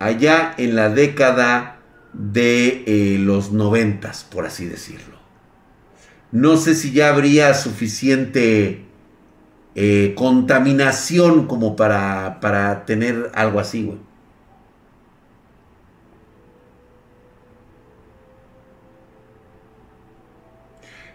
allá 0.00 0.52
en 0.58 0.74
la 0.74 0.88
década 0.88 1.78
de 2.12 2.82
eh, 2.88 3.18
los 3.20 3.52
noventas, 3.52 4.24
por 4.24 4.46
así 4.46 4.66
decirlo. 4.66 5.16
No 6.32 6.56
sé 6.56 6.74
si 6.74 6.90
ya 6.90 7.10
habría 7.10 7.54
suficiente 7.54 8.84
eh, 9.76 10.12
contaminación 10.16 11.46
como 11.46 11.76
para, 11.76 12.40
para 12.40 12.84
tener 12.84 13.30
algo 13.32 13.60
así, 13.60 13.84
güey. 13.84 13.98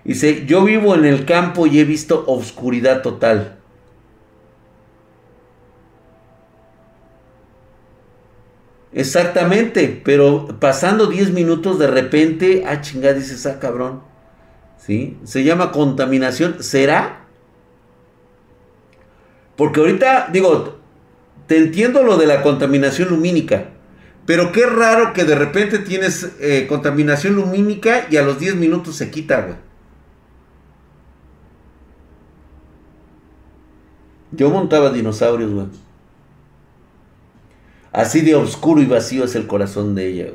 Dice, 0.06 0.46
yo 0.46 0.64
vivo 0.64 0.96
en 0.96 1.04
el 1.04 1.26
campo 1.26 1.68
y 1.68 1.82
he 1.82 1.84
visto 1.84 2.24
oscuridad 2.26 3.02
total. 3.02 3.58
Exactamente, 8.98 10.02
pero 10.04 10.48
pasando 10.60 11.06
10 11.06 11.30
minutos 11.30 11.78
de 11.78 11.86
repente, 11.86 12.64
ah 12.66 12.82
chingada, 12.82 13.14
dices, 13.14 13.46
ah 13.46 13.60
cabrón. 13.60 14.02
¿Sí? 14.80 15.20
Se 15.24 15.44
llama 15.44 15.72
contaminación. 15.72 16.64
¿Será? 16.64 17.28
Porque 19.56 19.82
ahorita, 19.82 20.30
digo, 20.34 20.80
te 21.46 21.58
entiendo 21.58 22.02
lo 22.02 22.18
de 22.18 22.26
la 22.26 22.42
contaminación 22.42 23.10
lumínica. 23.10 23.70
Pero 24.26 24.52
qué 24.52 24.66
raro 24.66 25.14
que 25.14 25.26
de 25.26 25.36
repente 25.36 25.78
tienes 25.78 26.32
eh, 26.40 26.66
contaminación 26.68 27.36
lumínica 27.36 28.08
y 28.10 28.18
a 28.18 28.24
los 28.24 28.40
10 28.40 28.56
minutos 28.56 28.96
se 28.96 29.12
quita, 29.12 29.42
güey. 29.42 29.58
Yo 34.32 34.50
montaba 34.50 34.90
dinosaurios, 34.90 35.52
güey. 35.52 35.68
Así 37.98 38.22
de 38.22 38.36
oscuro 38.36 38.80
y 38.80 38.86
vacío 38.86 39.24
es 39.24 39.34
el 39.34 39.48
corazón 39.48 39.96
de 39.96 40.08
ella. 40.08 40.28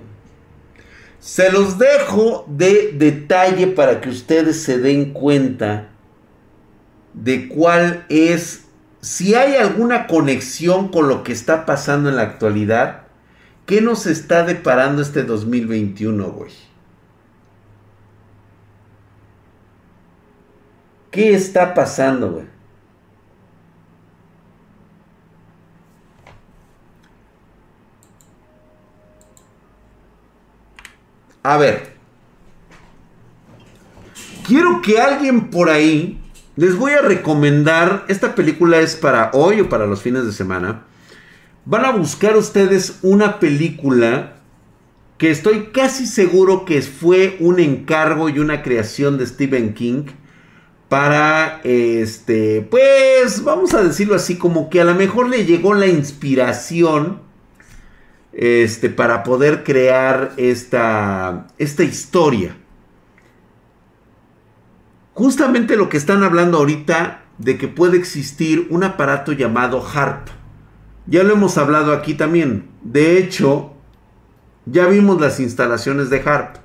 Se 1.21 1.53
los 1.53 1.79
dejo 1.79 2.45
de 2.49 2.91
detalle 2.93 3.69
para 3.69 4.01
que 4.01 4.09
ustedes 4.09 4.61
se 4.65 4.79
den 4.79 5.13
cuenta 5.13 5.91
de 7.15 7.47
cuál 7.47 8.05
es, 8.09 8.65
si 9.01 9.37
hay 9.37 9.55
alguna 9.55 10.09
conexión 10.09 10.89
con 10.89 11.07
lo 11.07 11.23
que 11.23 11.31
está 11.31 11.65
pasando 11.65 12.09
en 12.09 12.17
la 12.17 12.23
actualidad, 12.23 13.05
¿qué 13.65 13.81
nos 13.81 14.07
está 14.07 14.43
deparando 14.43 15.01
este 15.01 15.23
2021, 15.23 16.33
güey? 16.33 16.51
¿Qué 21.13 21.33
está 21.33 21.75
pasando, 21.75 22.33
güey? 22.33 22.52
A 31.43 31.57
ver. 31.57 31.93
Quiero 34.47 34.83
que 34.83 35.01
alguien 35.01 35.51
por 35.51 35.71
ahí 35.71 36.21
les 36.57 36.77
voy 36.77 36.93
a 36.93 37.03
recomendar. 37.03 38.05
Esta 38.09 38.35
película 38.35 38.81
es 38.81 38.97
para 38.97 39.31
hoy 39.33 39.61
o 39.61 39.69
para 39.69 39.87
los 39.87 40.03
fines 40.03 40.25
de 40.25 40.33
semana. 40.33 40.85
Van 41.65 41.85
a 41.85 41.93
buscar 41.93 42.37
ustedes 42.37 42.99
una 43.03 43.39
película 43.39 44.35
que 45.19 45.31
estoy 45.31 45.69
casi 45.73 46.07
seguro 46.07 46.65
que 46.65 46.83
fue 46.83 47.37
un 47.39 47.61
encargo 47.61 48.29
y 48.29 48.41
una 48.41 48.63
creación 48.63 49.19
de 49.19 49.27
Stephen 49.27 49.75
King 49.75 50.07
para 50.89 51.61
este, 51.65 52.61
pues 52.71 53.43
vamos 53.45 53.73
a 53.73 53.83
decirlo 53.83 54.15
así 54.15 54.37
como 54.37 54.69
que 54.69 54.81
a 54.81 54.85
lo 54.85 54.95
mejor 54.95 55.31
le 55.31 55.47
llegó 55.47 55.73
la 55.73 55.87
inspiración 55.87 57.22
este, 58.33 58.89
para 58.89 59.23
poder 59.23 59.65
crear 59.65 60.33
esta, 60.37 61.47
esta 61.59 61.85
historia. 61.85 62.57
Justamente 65.15 65.77
lo 65.77 65.89
que 65.89 65.99
están 65.99 66.23
hablando 66.23 66.59
ahorita 66.59 67.25
de 67.39 67.59
que 67.59 67.69
puede 67.69 67.99
existir 67.99 68.67
un 68.71 68.85
aparato 68.85 69.33
llamado 69.33 69.85
HARP. 69.85 70.29
Ya 71.07 71.23
lo 71.23 71.35
hemos 71.35 71.59
hablado 71.59 71.93
aquí 71.93 72.15
también. 72.15 72.71
De 72.83 73.19
hecho, 73.19 73.73
ya 74.65 74.87
vimos 74.87 75.21
las 75.21 75.41
instalaciones 75.41 76.09
de 76.09 76.23
HARP. 76.23 76.57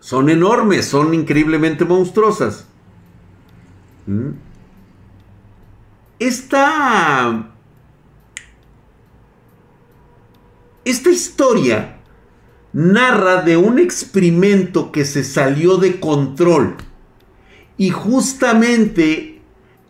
Son 0.00 0.30
enormes, 0.30 0.86
son 0.86 1.14
increíblemente 1.14 1.84
monstruosas. 1.84 2.66
¿Mm? 4.06 4.30
Esta 6.18 7.50
Esta 10.90 11.10
historia 11.10 12.00
narra 12.72 13.42
de 13.42 13.56
un 13.56 13.78
experimento 13.78 14.90
que 14.90 15.04
se 15.04 15.22
salió 15.22 15.76
de 15.76 16.00
control 16.00 16.78
y 17.76 17.90
justamente 17.90 19.40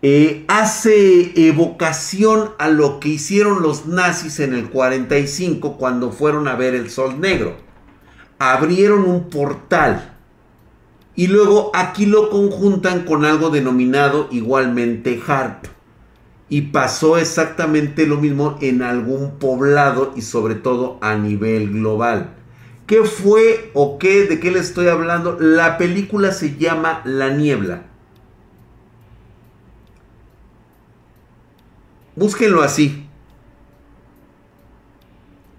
eh, 0.02 0.44
hace 0.46 1.48
evocación 1.48 2.50
a 2.58 2.68
lo 2.68 3.00
que 3.00 3.08
hicieron 3.08 3.62
los 3.62 3.86
nazis 3.86 4.40
en 4.40 4.52
el 4.52 4.68
45 4.68 5.78
cuando 5.78 6.12
fueron 6.12 6.46
a 6.48 6.54
ver 6.54 6.74
el 6.74 6.90
sol 6.90 7.18
negro. 7.18 7.56
Abrieron 8.38 9.04
un 9.04 9.30
portal 9.30 10.18
y 11.14 11.28
luego 11.28 11.70
aquí 11.72 12.04
lo 12.04 12.28
conjuntan 12.28 13.06
con 13.06 13.24
algo 13.24 13.48
denominado 13.48 14.28
igualmente 14.30 15.18
HARP 15.26 15.64
y 16.50 16.62
pasó 16.62 17.16
exactamente 17.16 18.06
lo 18.06 18.18
mismo 18.18 18.58
en 18.60 18.82
algún 18.82 19.38
poblado 19.38 20.12
y 20.16 20.22
sobre 20.22 20.56
todo 20.56 20.98
a 21.00 21.14
nivel 21.14 21.70
global. 21.70 22.34
¿Qué 22.86 23.04
fue 23.04 23.70
o 23.72 23.98
qué? 23.98 24.24
¿De 24.24 24.40
qué 24.40 24.50
le 24.50 24.58
estoy 24.58 24.88
hablando? 24.88 25.38
La 25.38 25.78
película 25.78 26.32
se 26.32 26.56
llama 26.56 27.02
La 27.04 27.30
Niebla. 27.30 27.84
Búsquenlo 32.16 32.62
así. 32.62 33.06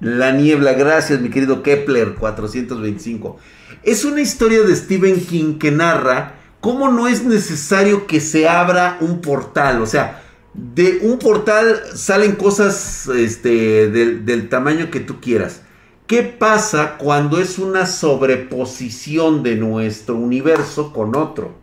La 0.02 0.34
Niebla, 0.34 0.74
gracias 0.74 1.22
mi 1.22 1.30
querido 1.30 1.64
Kepler 1.64 2.16
425. 2.16 3.38
Es 3.84 4.04
una 4.04 4.20
historia 4.20 4.64
de 4.64 4.76
Stephen 4.76 5.26
King 5.26 5.58
que 5.58 5.72
narra 5.72 6.36
cómo 6.60 6.90
no 6.90 7.08
es 7.08 7.24
necesario 7.24 8.08
que 8.08 8.20
se 8.20 8.50
abra 8.50 8.98
un 9.00 9.22
portal. 9.22 9.82
O 9.82 9.86
sea, 9.86 10.22
de 10.54 11.00
un 11.04 11.18
portal 11.18 11.82
salen 11.96 12.36
cosas 12.36 13.08
este, 13.08 13.90
del, 13.90 14.26
del 14.26 14.50
tamaño 14.50 14.92
que 14.92 15.00
tú 15.00 15.22
quieras. 15.22 15.62
¿Qué 16.08 16.24
pasa 16.24 16.98
cuando 16.98 17.40
es 17.40 17.58
una 17.58 17.86
sobreposición 17.86 19.44
de 19.44 19.56
nuestro 19.56 20.16
universo 20.16 20.92
con 20.92 21.16
otro? 21.16 21.54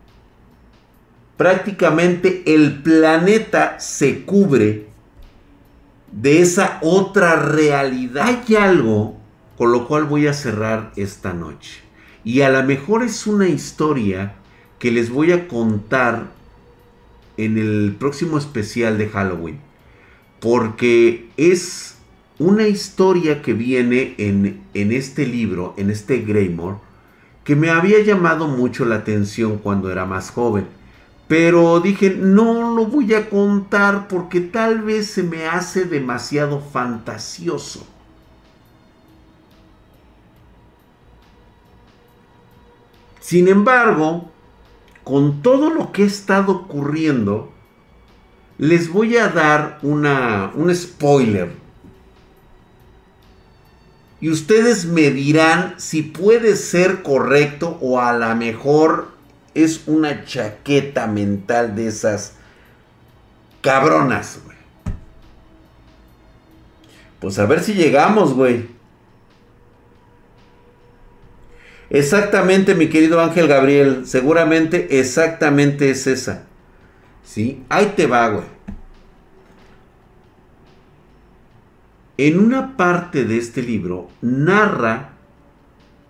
Prácticamente 1.36 2.42
el 2.46 2.82
planeta 2.82 3.78
se 3.78 4.24
cubre 4.24 4.86
de 6.10 6.40
esa 6.40 6.78
otra 6.80 7.36
realidad. 7.36 8.26
Hay 8.26 8.56
algo 8.56 9.18
con 9.58 9.72
lo 9.72 9.86
cual 9.86 10.04
voy 10.04 10.28
a 10.28 10.32
cerrar 10.32 10.92
esta 10.96 11.34
noche. 11.34 11.82
Y 12.24 12.40
a 12.40 12.48
lo 12.48 12.62
mejor 12.62 13.02
es 13.02 13.26
una 13.26 13.48
historia 13.48 14.34
que 14.78 14.90
les 14.90 15.10
voy 15.10 15.32
a 15.32 15.48
contar 15.48 16.37
en 17.38 17.56
el 17.56 17.96
próximo 17.98 18.36
especial 18.36 18.98
de 18.98 19.08
Halloween. 19.08 19.58
Porque 20.40 21.30
es 21.38 21.96
una 22.38 22.68
historia 22.68 23.40
que 23.40 23.54
viene 23.54 24.14
en, 24.18 24.60
en 24.74 24.92
este 24.92 25.26
libro, 25.26 25.74
en 25.78 25.90
este 25.90 26.18
Greymore, 26.18 26.76
que 27.44 27.56
me 27.56 27.70
había 27.70 28.02
llamado 28.02 28.46
mucho 28.46 28.84
la 28.84 28.96
atención 28.96 29.56
cuando 29.56 29.90
era 29.90 30.04
más 30.04 30.30
joven. 30.30 30.66
Pero 31.28 31.80
dije, 31.80 32.10
no 32.10 32.74
lo 32.74 32.86
voy 32.86 33.14
a 33.14 33.28
contar 33.30 34.08
porque 34.08 34.40
tal 34.40 34.82
vez 34.82 35.10
se 35.10 35.22
me 35.22 35.46
hace 35.46 35.84
demasiado 35.84 36.60
fantasioso. 36.60 37.86
Sin 43.20 43.46
embargo, 43.46 44.30
con 45.08 45.40
todo 45.40 45.70
lo 45.70 45.90
que 45.90 46.02
ha 46.02 46.06
estado 46.06 46.52
ocurriendo, 46.52 47.50
les 48.58 48.92
voy 48.92 49.16
a 49.16 49.28
dar 49.28 49.78
una, 49.80 50.52
un 50.54 50.74
spoiler. 50.74 51.50
Y 54.20 54.28
ustedes 54.28 54.84
me 54.84 55.10
dirán 55.10 55.76
si 55.78 56.02
puede 56.02 56.56
ser 56.56 57.02
correcto 57.02 57.78
o 57.80 57.98
a 57.98 58.12
lo 58.12 58.36
mejor 58.36 59.12
es 59.54 59.84
una 59.86 60.26
chaqueta 60.26 61.06
mental 61.06 61.74
de 61.74 61.86
esas 61.86 62.34
cabronas, 63.62 64.40
güey. 64.44 64.58
Pues 67.18 67.38
a 67.38 67.46
ver 67.46 67.62
si 67.62 67.72
llegamos, 67.72 68.34
güey. 68.34 68.68
Exactamente, 71.90 72.74
mi 72.74 72.88
querido 72.88 73.20
Ángel 73.20 73.48
Gabriel. 73.48 74.06
Seguramente 74.06 74.98
exactamente 75.00 75.90
es 75.90 76.06
esa. 76.06 76.44
¿Sí? 77.24 77.62
Ahí 77.68 77.92
te 77.96 78.06
va, 78.06 78.28
güey. 78.28 78.44
En 82.18 82.38
una 82.40 82.76
parte 82.76 83.24
de 83.24 83.38
este 83.38 83.62
libro 83.62 84.08
narra 84.20 85.10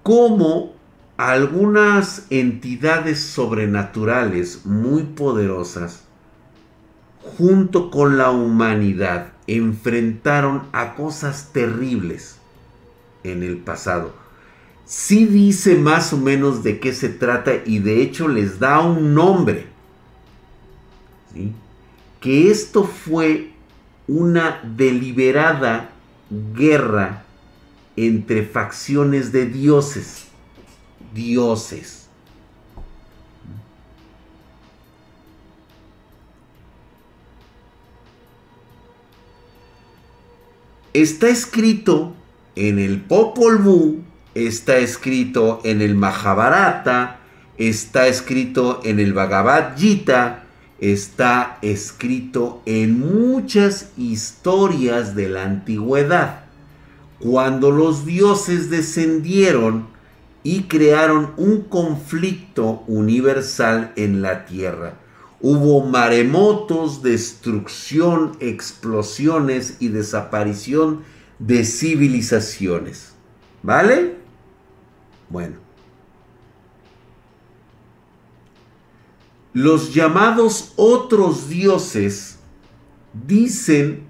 cómo 0.02 0.72
algunas 1.18 2.26
entidades 2.30 3.20
sobrenaturales 3.20 4.64
muy 4.64 5.02
poderosas, 5.02 6.04
junto 7.36 7.90
con 7.90 8.16
la 8.16 8.30
humanidad, 8.30 9.32
enfrentaron 9.46 10.62
a 10.72 10.94
cosas 10.94 11.50
terribles 11.52 12.38
en 13.24 13.42
el 13.42 13.58
pasado. 13.58 14.27
Sí 14.88 15.26
dice 15.26 15.76
más 15.76 16.14
o 16.14 16.16
menos 16.16 16.62
de 16.62 16.80
qué 16.80 16.94
se 16.94 17.10
trata 17.10 17.52
y 17.66 17.78
de 17.78 18.00
hecho 18.00 18.26
les 18.26 18.58
da 18.58 18.80
un 18.80 19.12
nombre. 19.12 19.66
Que 22.20 22.50
esto 22.50 22.84
fue 22.84 23.52
una 24.06 24.62
deliberada 24.64 25.90
guerra 26.54 27.22
entre 27.96 28.46
facciones 28.46 29.30
de 29.30 29.44
dioses. 29.44 30.24
Dioses. 31.12 32.08
Está 40.94 41.28
escrito 41.28 42.14
en 42.56 42.78
el 42.78 43.02
Popol 43.02 43.58
Vuh, 43.58 44.08
está 44.46 44.78
escrito 44.78 45.60
en 45.64 45.82
el 45.82 45.94
Mahabharata, 45.94 47.20
está 47.56 48.06
escrito 48.06 48.80
en 48.84 49.00
el 49.00 49.12
Bhagavad 49.12 49.76
Gita, 49.76 50.44
está 50.78 51.58
escrito 51.62 52.62
en 52.66 53.00
muchas 53.00 53.90
historias 53.96 55.14
de 55.16 55.28
la 55.28 55.44
antigüedad. 55.44 56.44
Cuando 57.18 57.72
los 57.72 58.06
dioses 58.06 58.70
descendieron 58.70 59.88
y 60.44 60.62
crearon 60.62 61.32
un 61.36 61.62
conflicto 61.62 62.84
universal 62.86 63.92
en 63.96 64.22
la 64.22 64.46
tierra. 64.46 64.94
Hubo 65.40 65.84
maremotos, 65.84 67.02
destrucción, 67.02 68.32
explosiones 68.40 69.76
y 69.80 69.88
desaparición 69.88 71.02
de 71.38 71.64
civilizaciones. 71.64 73.14
¿Vale? 73.62 74.17
Bueno. 75.30 75.56
Los 79.52 79.92
llamados 79.92 80.72
otros 80.76 81.48
dioses 81.48 82.38
dicen 83.26 84.04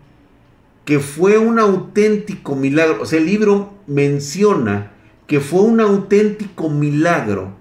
que 0.85 1.01
fue 1.01 1.39
un 1.39 1.59
auténtico 1.59 2.55
milagro. 2.55 3.03
O 3.03 3.07
sea, 3.07 3.19
el 3.19 3.27
libro 3.27 3.75
menciona 3.87 4.93
que 5.27 5.41
fue 5.41 5.61
un 5.61 5.81
auténtico 5.81 6.69
milagro 6.69 7.57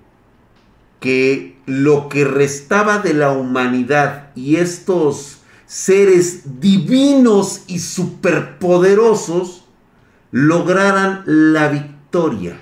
que 1.00 1.58
lo 1.66 2.10
que 2.10 2.26
restaba 2.26 3.00
de 3.00 3.14
la 3.14 3.32
humanidad 3.32 4.32
y 4.36 4.56
estos 4.56 5.40
seres 5.66 6.60
divinos 6.60 7.64
y 7.68 7.80
superpoderosos 7.80 9.66
lograran 10.32 11.24
la 11.26 11.68
victoria 11.68 12.58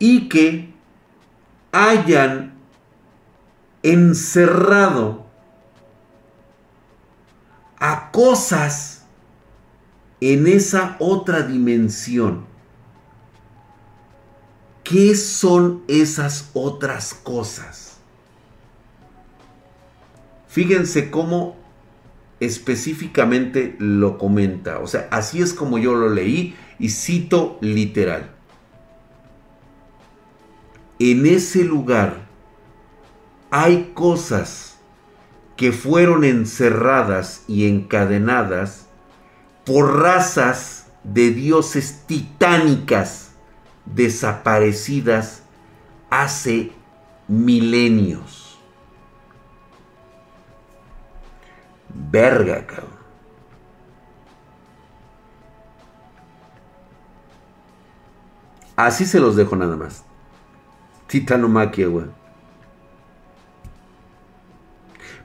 y 0.00 0.28
que 0.28 0.74
hayan 1.70 2.54
encerrado 3.84 5.24
a 7.78 8.10
cosas 8.10 9.04
en 10.20 10.48
esa 10.48 10.96
otra 10.98 11.42
dimensión 11.42 12.50
¿Qué 14.90 15.14
son 15.14 15.84
esas 15.86 16.50
otras 16.52 17.14
cosas? 17.14 17.98
Fíjense 20.48 21.12
cómo 21.12 21.54
específicamente 22.40 23.76
lo 23.78 24.18
comenta. 24.18 24.80
O 24.80 24.88
sea, 24.88 25.06
así 25.12 25.40
es 25.40 25.54
como 25.54 25.78
yo 25.78 25.94
lo 25.94 26.08
leí 26.08 26.56
y 26.80 26.88
cito 26.88 27.56
literal. 27.60 28.34
En 31.02 31.24
ese 31.24 31.64
lugar 31.64 32.28
hay 33.50 33.92
cosas 33.94 34.78
que 35.56 35.72
fueron 35.72 36.24
encerradas 36.24 37.42
y 37.48 37.66
encadenadas 37.66 38.86
por 39.64 40.00
razas 40.02 40.88
de 41.02 41.30
dioses 41.30 42.02
titánicas 42.06 43.32
desaparecidas 43.86 45.42
hace 46.10 46.70
milenios. 47.28 48.58
Verga, 51.88 52.66
cabrón. 52.66 53.00
Así 58.76 59.06
se 59.06 59.18
los 59.18 59.34
dejo 59.34 59.56
nada 59.56 59.76
más. 59.76 60.04
Titanomaquia, 61.10 61.88
güey. 61.88 62.06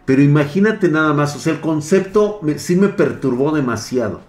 Pero 0.04 0.22
imagínate 0.24 0.90
nada 0.90 1.14
más, 1.14 1.36
o 1.36 1.40
sea, 1.40 1.54
el 1.54 1.62
concepto 1.62 2.42
sí 2.58 2.76
me 2.76 2.90
perturbó 2.90 3.52
demasiado. 3.52 4.22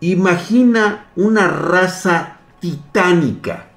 Imagina 0.00 1.06
una 1.16 1.48
raza 1.48 2.40
titánica, 2.60 3.68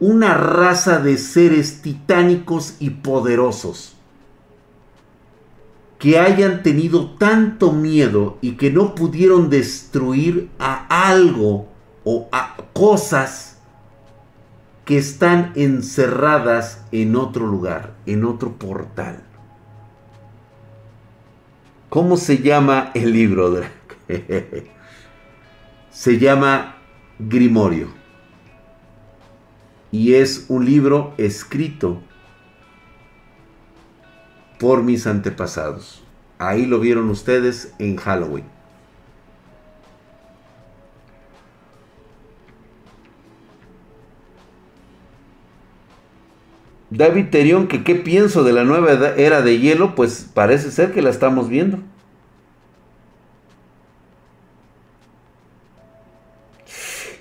una 0.00 0.32
raza 0.32 0.98
de 0.98 1.18
seres 1.18 1.82
titánicos 1.82 2.76
y 2.78 2.90
poderosos 2.90 3.96
que 5.98 6.18
hayan 6.18 6.62
tenido 6.62 7.10
tanto 7.16 7.72
miedo 7.72 8.38
y 8.40 8.52
que 8.52 8.70
no 8.70 8.94
pudieron 8.94 9.50
destruir 9.50 10.48
a 10.58 11.08
algo 11.10 11.68
o 12.04 12.28
a 12.32 12.56
cosas 12.72 13.57
que 14.88 14.96
están 14.96 15.52
encerradas 15.54 16.82
en 16.92 17.14
otro 17.14 17.46
lugar, 17.46 17.92
en 18.06 18.24
otro 18.24 18.54
portal. 18.54 19.22
¿Cómo 21.90 22.16
se 22.16 22.38
llama 22.38 22.90
el 22.94 23.12
libro? 23.12 23.60
se 25.90 26.18
llama 26.18 26.76
Grimorio 27.18 27.88
y 29.90 30.14
es 30.14 30.46
un 30.48 30.64
libro 30.64 31.12
escrito 31.18 32.00
por 34.58 34.82
mis 34.82 35.06
antepasados. 35.06 36.02
Ahí 36.38 36.64
lo 36.64 36.80
vieron 36.80 37.10
ustedes 37.10 37.74
en 37.78 37.96
Halloween. 37.96 38.57
David 46.90 47.26
Terión, 47.30 47.68
que 47.68 47.84
qué 47.84 47.94
pienso 47.94 48.44
de 48.44 48.52
la 48.52 48.64
nueva 48.64 49.14
era 49.16 49.42
de 49.42 49.58
hielo, 49.58 49.94
pues 49.94 50.30
parece 50.32 50.70
ser 50.70 50.92
que 50.92 51.02
la 51.02 51.10
estamos 51.10 51.48
viendo. 51.48 51.78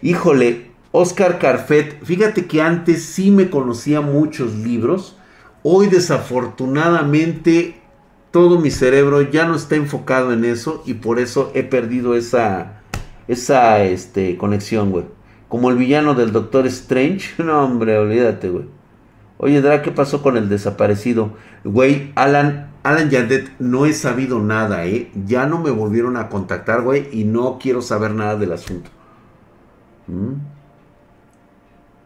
Híjole, 0.01 0.71
Oscar 0.91 1.39
Carfet, 1.39 2.03
fíjate 2.03 2.45
que 2.45 2.61
antes 2.61 3.03
sí 3.03 3.31
me 3.31 3.49
conocía 3.49 3.99
muchos 4.01 4.53
libros. 4.55 5.17
Hoy 5.63 5.87
desafortunadamente 5.87 7.81
todo 8.31 8.59
mi 8.59 8.71
cerebro 8.71 9.21
ya 9.21 9.45
no 9.45 9.55
está 9.55 9.75
enfocado 9.75 10.31
en 10.31 10.45
eso 10.45 10.83
y 10.85 10.93
por 10.93 11.19
eso 11.19 11.51
he 11.55 11.63
perdido 11.63 12.15
esa, 12.15 12.81
esa 13.27 13.83
este, 13.83 14.37
conexión, 14.37 14.91
güey. 14.91 15.05
Como 15.49 15.69
el 15.69 15.77
villano 15.77 16.13
del 16.13 16.31
Doctor 16.31 16.67
Strange. 16.67 17.31
No, 17.43 17.63
hombre, 17.63 17.97
olvídate, 17.97 18.49
güey. 18.49 18.76
Oye, 19.39 19.61
Dra, 19.61 19.81
¿qué 19.81 19.91
pasó 19.91 20.23
con 20.23 20.35
el 20.35 20.49
desaparecido? 20.49 21.33
Güey, 21.63 22.11
Alan, 22.15 22.71
Alan 22.83 23.09
Yandet, 23.09 23.51
no 23.59 23.85
he 23.85 23.93
sabido 23.93 24.39
nada, 24.39 24.85
¿eh? 24.85 25.11
Ya 25.25 25.45
no 25.45 25.59
me 25.59 25.69
volvieron 25.69 26.17
a 26.17 26.29
contactar, 26.29 26.81
güey, 26.81 27.07
y 27.11 27.23
no 27.23 27.59
quiero 27.59 27.81
saber 27.81 28.11
nada 28.11 28.35
del 28.35 28.53
asunto. 28.53 28.89
¿Mm? 30.07 30.33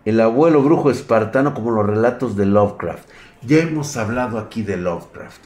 El 0.04 0.20
abuelo 0.20 0.62
brujo 0.62 0.90
espartano 0.90 1.54
como 1.54 1.72
los 1.72 1.86
relatos 1.86 2.36
de 2.36 2.48
Lovecraft. 2.48 3.08
Ya 3.44 3.60
hemos 3.60 3.96
hablado 3.98 4.38
aquí 4.38 4.64
de 4.64 4.78
Lovecraft. 4.78 5.42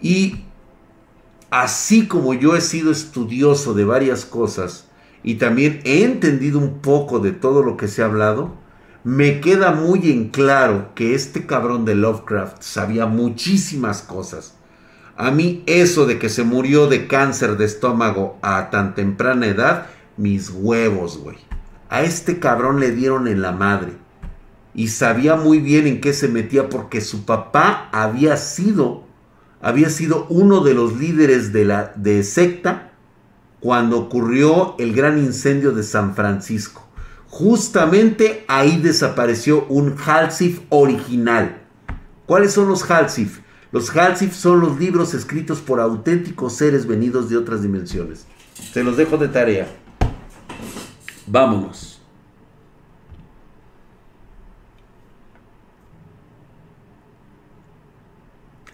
Y 0.00 0.44
así 1.50 2.06
como 2.06 2.34
yo 2.34 2.56
he 2.56 2.60
sido 2.60 2.90
estudioso 2.90 3.74
de 3.74 3.84
varias 3.84 4.24
cosas 4.24 4.86
y 5.22 5.36
también 5.36 5.80
he 5.84 6.04
entendido 6.04 6.58
un 6.58 6.80
poco 6.80 7.20
de 7.20 7.32
todo 7.32 7.62
lo 7.62 7.76
que 7.76 7.88
se 7.88 8.02
ha 8.02 8.06
hablado, 8.06 8.52
me 9.04 9.42
queda 9.42 9.72
muy 9.72 10.10
en 10.10 10.30
claro 10.30 10.94
que 10.94 11.14
este 11.14 11.44
cabrón 11.44 11.84
de 11.84 11.94
Lovecraft 11.94 12.62
sabía 12.62 13.04
muchísimas 13.04 14.00
cosas. 14.00 14.54
A 15.16 15.30
mí 15.30 15.62
eso 15.66 16.06
de 16.06 16.18
que 16.18 16.30
se 16.30 16.42
murió 16.42 16.86
de 16.86 17.06
cáncer 17.06 17.58
de 17.58 17.66
estómago 17.66 18.38
a 18.40 18.70
tan 18.70 18.94
temprana 18.94 19.46
edad, 19.46 19.86
mis 20.16 20.48
huevos, 20.50 21.18
güey. 21.18 21.36
A 21.90 22.02
este 22.02 22.38
cabrón 22.38 22.80
le 22.80 22.92
dieron 22.92 23.28
en 23.28 23.42
la 23.42 23.52
madre. 23.52 23.92
Y 24.74 24.88
sabía 24.88 25.36
muy 25.36 25.58
bien 25.58 25.86
en 25.86 26.00
qué 26.00 26.14
se 26.14 26.28
metía 26.28 26.70
porque 26.70 27.02
su 27.02 27.26
papá 27.26 27.90
había 27.92 28.38
sido, 28.38 29.04
había 29.60 29.90
sido 29.90 30.26
uno 30.30 30.64
de 30.64 30.72
los 30.72 30.96
líderes 30.96 31.52
de 31.52 31.66
la 31.66 31.92
de 31.94 32.24
secta 32.24 32.92
cuando 33.60 33.98
ocurrió 33.98 34.76
el 34.78 34.94
gran 34.94 35.18
incendio 35.18 35.72
de 35.72 35.82
San 35.82 36.14
Francisco. 36.14 36.83
Justamente 37.34 38.44
ahí 38.46 38.76
desapareció 38.80 39.66
un 39.66 39.96
Halsif 39.98 40.60
original. 40.68 41.62
¿Cuáles 42.26 42.52
son 42.52 42.68
los 42.68 42.88
Halsif? 42.88 43.40
Los 43.72 43.90
Halsif 43.90 44.32
son 44.32 44.60
los 44.60 44.78
libros 44.78 45.14
escritos 45.14 45.60
por 45.60 45.80
auténticos 45.80 46.52
seres 46.52 46.86
venidos 46.86 47.28
de 47.28 47.36
otras 47.36 47.60
dimensiones. 47.60 48.24
Se 48.72 48.84
los 48.84 48.96
dejo 48.96 49.16
de 49.16 49.26
tarea. 49.26 49.66
Vámonos. 51.26 52.00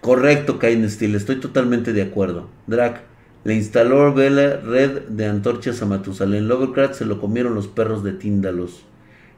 Correcto, 0.02 0.58
Cain 0.58 0.90
Steel, 0.90 1.14
estoy 1.14 1.40
totalmente 1.40 1.94
de 1.94 2.02
acuerdo. 2.02 2.50
Drac, 2.66 3.09
le 3.44 3.54
instaló 3.54 4.12
Vela 4.12 4.56
red 4.58 5.02
de 5.08 5.26
antorchas 5.26 5.80
a 5.82 5.86
Matusalén. 5.86 6.48
Lovecraft 6.48 6.94
se 6.94 7.04
lo 7.04 7.20
comieron 7.20 7.54
los 7.54 7.68
perros 7.68 8.04
de 8.04 8.12
Tíndalos. 8.12 8.84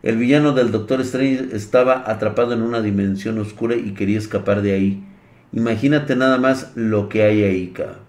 El 0.03 0.16
villano 0.16 0.53
del 0.53 0.72
Doctor 0.72 1.00
Strange 1.03 1.55
estaba 1.55 2.11
atrapado 2.11 2.53
en 2.53 2.62
una 2.62 2.82
dimensión 2.82 3.38
oscura 3.38 3.76
y 3.76 3.94
quería 3.94 4.18
escapar 4.18 4.62
de 4.62 4.72
ahí. 4.72 5.05
Imagínate 5.53 6.16
nada 6.16 6.38
más 6.38 6.72
lo 6.74 7.09
que 7.09 7.22
hay 7.22 7.44
ahí, 7.44 7.68
cabrón. 7.68 8.03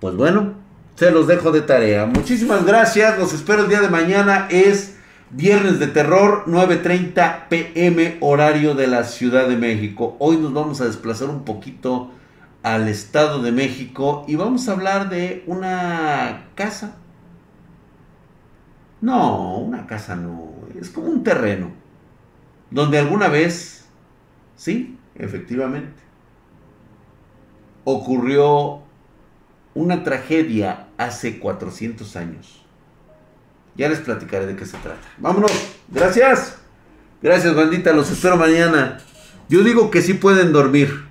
Pues 0.00 0.16
bueno, 0.16 0.54
se 0.96 1.12
los 1.12 1.28
dejo 1.28 1.52
de 1.52 1.60
tarea. 1.60 2.06
Muchísimas 2.06 2.66
gracias. 2.66 3.16
Los 3.20 3.32
espero 3.32 3.62
el 3.62 3.68
día 3.68 3.80
de 3.80 3.88
mañana. 3.88 4.48
Es 4.50 4.91
Viernes 5.34 5.78
de 5.78 5.86
Terror, 5.86 6.44
9.30 6.46 7.48
pm 7.48 8.18
horario 8.20 8.74
de 8.74 8.86
la 8.86 9.02
Ciudad 9.04 9.48
de 9.48 9.56
México. 9.56 10.14
Hoy 10.18 10.36
nos 10.36 10.52
vamos 10.52 10.82
a 10.82 10.84
desplazar 10.84 11.30
un 11.30 11.46
poquito 11.46 12.10
al 12.62 12.86
Estado 12.86 13.40
de 13.40 13.50
México 13.50 14.26
y 14.28 14.36
vamos 14.36 14.68
a 14.68 14.72
hablar 14.72 15.08
de 15.08 15.42
una 15.46 16.48
casa. 16.54 16.96
No, 19.00 19.56
una 19.56 19.86
casa 19.86 20.16
no, 20.16 20.52
es 20.78 20.90
como 20.90 21.06
un 21.06 21.24
terreno. 21.24 21.70
Donde 22.70 22.98
alguna 22.98 23.28
vez, 23.28 23.86
sí, 24.54 24.98
efectivamente, 25.14 26.02
ocurrió 27.84 28.82
una 29.72 30.04
tragedia 30.04 30.88
hace 30.98 31.38
400 31.38 32.16
años. 32.16 32.61
Ya 33.74 33.88
les 33.88 34.00
platicaré 34.00 34.46
de 34.46 34.56
qué 34.56 34.66
se 34.66 34.76
trata. 34.78 35.06
Vámonos. 35.18 35.52
Gracias. 35.88 36.58
Gracias, 37.22 37.54
bandita. 37.54 37.92
Los 37.92 38.10
espero 38.10 38.36
mañana. 38.36 38.98
Yo 39.48 39.62
digo 39.62 39.90
que 39.90 40.02
sí 40.02 40.14
pueden 40.14 40.52
dormir. 40.52 41.06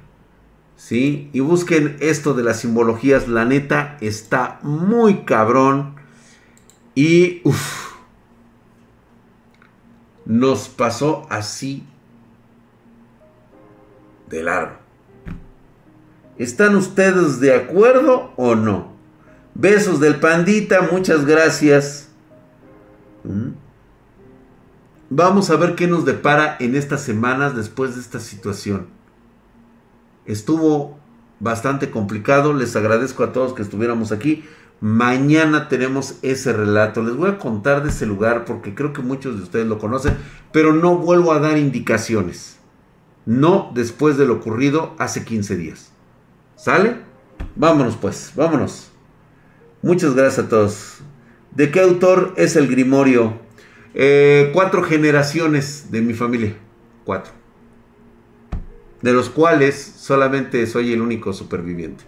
¿Sí? 0.75 1.29
Y 1.33 1.39
busquen 1.39 1.97
esto 1.99 2.33
de 2.33 2.43
las 2.43 2.59
simbologías. 2.59 3.27
La 3.27 3.45
neta 3.45 3.97
está 4.01 4.59
muy 4.61 5.23
cabrón. 5.25 5.95
Y 6.95 7.41
uff. 7.43 7.91
Nos 10.25 10.69
pasó 10.69 11.25
así 11.29 11.83
de 14.29 14.43
largo. 14.43 14.75
¿Están 16.37 16.75
ustedes 16.75 17.39
de 17.39 17.55
acuerdo 17.55 18.33
o 18.35 18.55
no? 18.55 18.93
Besos 19.53 19.99
del 19.99 20.19
pandita, 20.19 20.87
muchas 20.91 21.25
gracias. 21.25 22.10
Vamos 25.09 25.49
a 25.49 25.57
ver 25.57 25.75
qué 25.75 25.87
nos 25.87 26.05
depara 26.05 26.55
en 26.59 26.75
estas 26.75 27.01
semanas 27.01 27.55
después 27.55 27.95
de 27.95 28.01
esta 28.01 28.19
situación. 28.19 28.87
Estuvo 30.25 30.97
bastante 31.39 31.91
complicado, 31.91 32.53
les 32.53 32.75
agradezco 32.75 33.23
a 33.23 33.33
todos 33.33 33.53
que 33.53 33.61
estuviéramos 33.61 34.11
aquí. 34.11 34.45
Mañana 34.79 35.67
tenemos 35.67 36.15
ese 36.21 36.53
relato. 36.53 37.03
Les 37.03 37.15
voy 37.15 37.29
a 37.29 37.37
contar 37.37 37.83
de 37.83 37.89
ese 37.89 38.05
lugar 38.05 38.45
porque 38.45 38.73
creo 38.73 38.93
que 38.93 39.01
muchos 39.01 39.37
de 39.37 39.43
ustedes 39.43 39.67
lo 39.67 39.77
conocen, 39.77 40.17
pero 40.51 40.73
no 40.73 40.97
vuelvo 40.97 41.33
a 41.33 41.39
dar 41.39 41.57
indicaciones. 41.57 42.57
No 43.25 43.71
después 43.75 44.17
de 44.17 44.25
lo 44.25 44.35
ocurrido 44.35 44.95
hace 44.97 45.23
15 45.23 45.55
días. 45.55 45.91
¿Sale? 46.55 46.97
Vámonos 47.55 47.97
pues, 47.97 48.31
vámonos. 48.35 48.91
Muchas 49.81 50.15
gracias 50.15 50.45
a 50.45 50.49
todos. 50.49 51.01
¿De 51.51 51.69
qué 51.69 51.81
autor 51.81 52.33
es 52.37 52.55
el 52.55 52.67
Grimorio? 52.67 53.39
Eh, 53.93 54.51
cuatro 54.53 54.83
generaciones 54.83 55.91
de 55.91 56.01
mi 56.01 56.13
familia. 56.13 56.55
Cuatro. 57.03 57.33
De 59.01 59.11
los 59.13 59.29
cuales 59.29 59.75
solamente 59.97 60.65
soy 60.67 60.93
el 60.93 61.01
único 61.01 61.33
superviviente. 61.33 62.03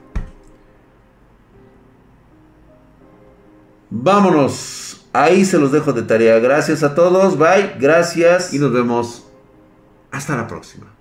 Vámonos. 3.90 5.06
Ahí 5.12 5.46
se 5.46 5.60
los 5.60 5.72
dejo 5.72 5.94
de 5.94 6.04
tarea. 6.04 6.40
Gracias 6.40 6.82
a 6.84 6.96
todos. 6.96 7.38
Bye. 7.38 7.76
Gracias. 7.80 8.54
Y 8.54 8.60
nos 8.60 8.72
vemos. 8.72 9.28
Hasta 10.12 10.36
la 10.38 10.48
próxima. 10.48 10.93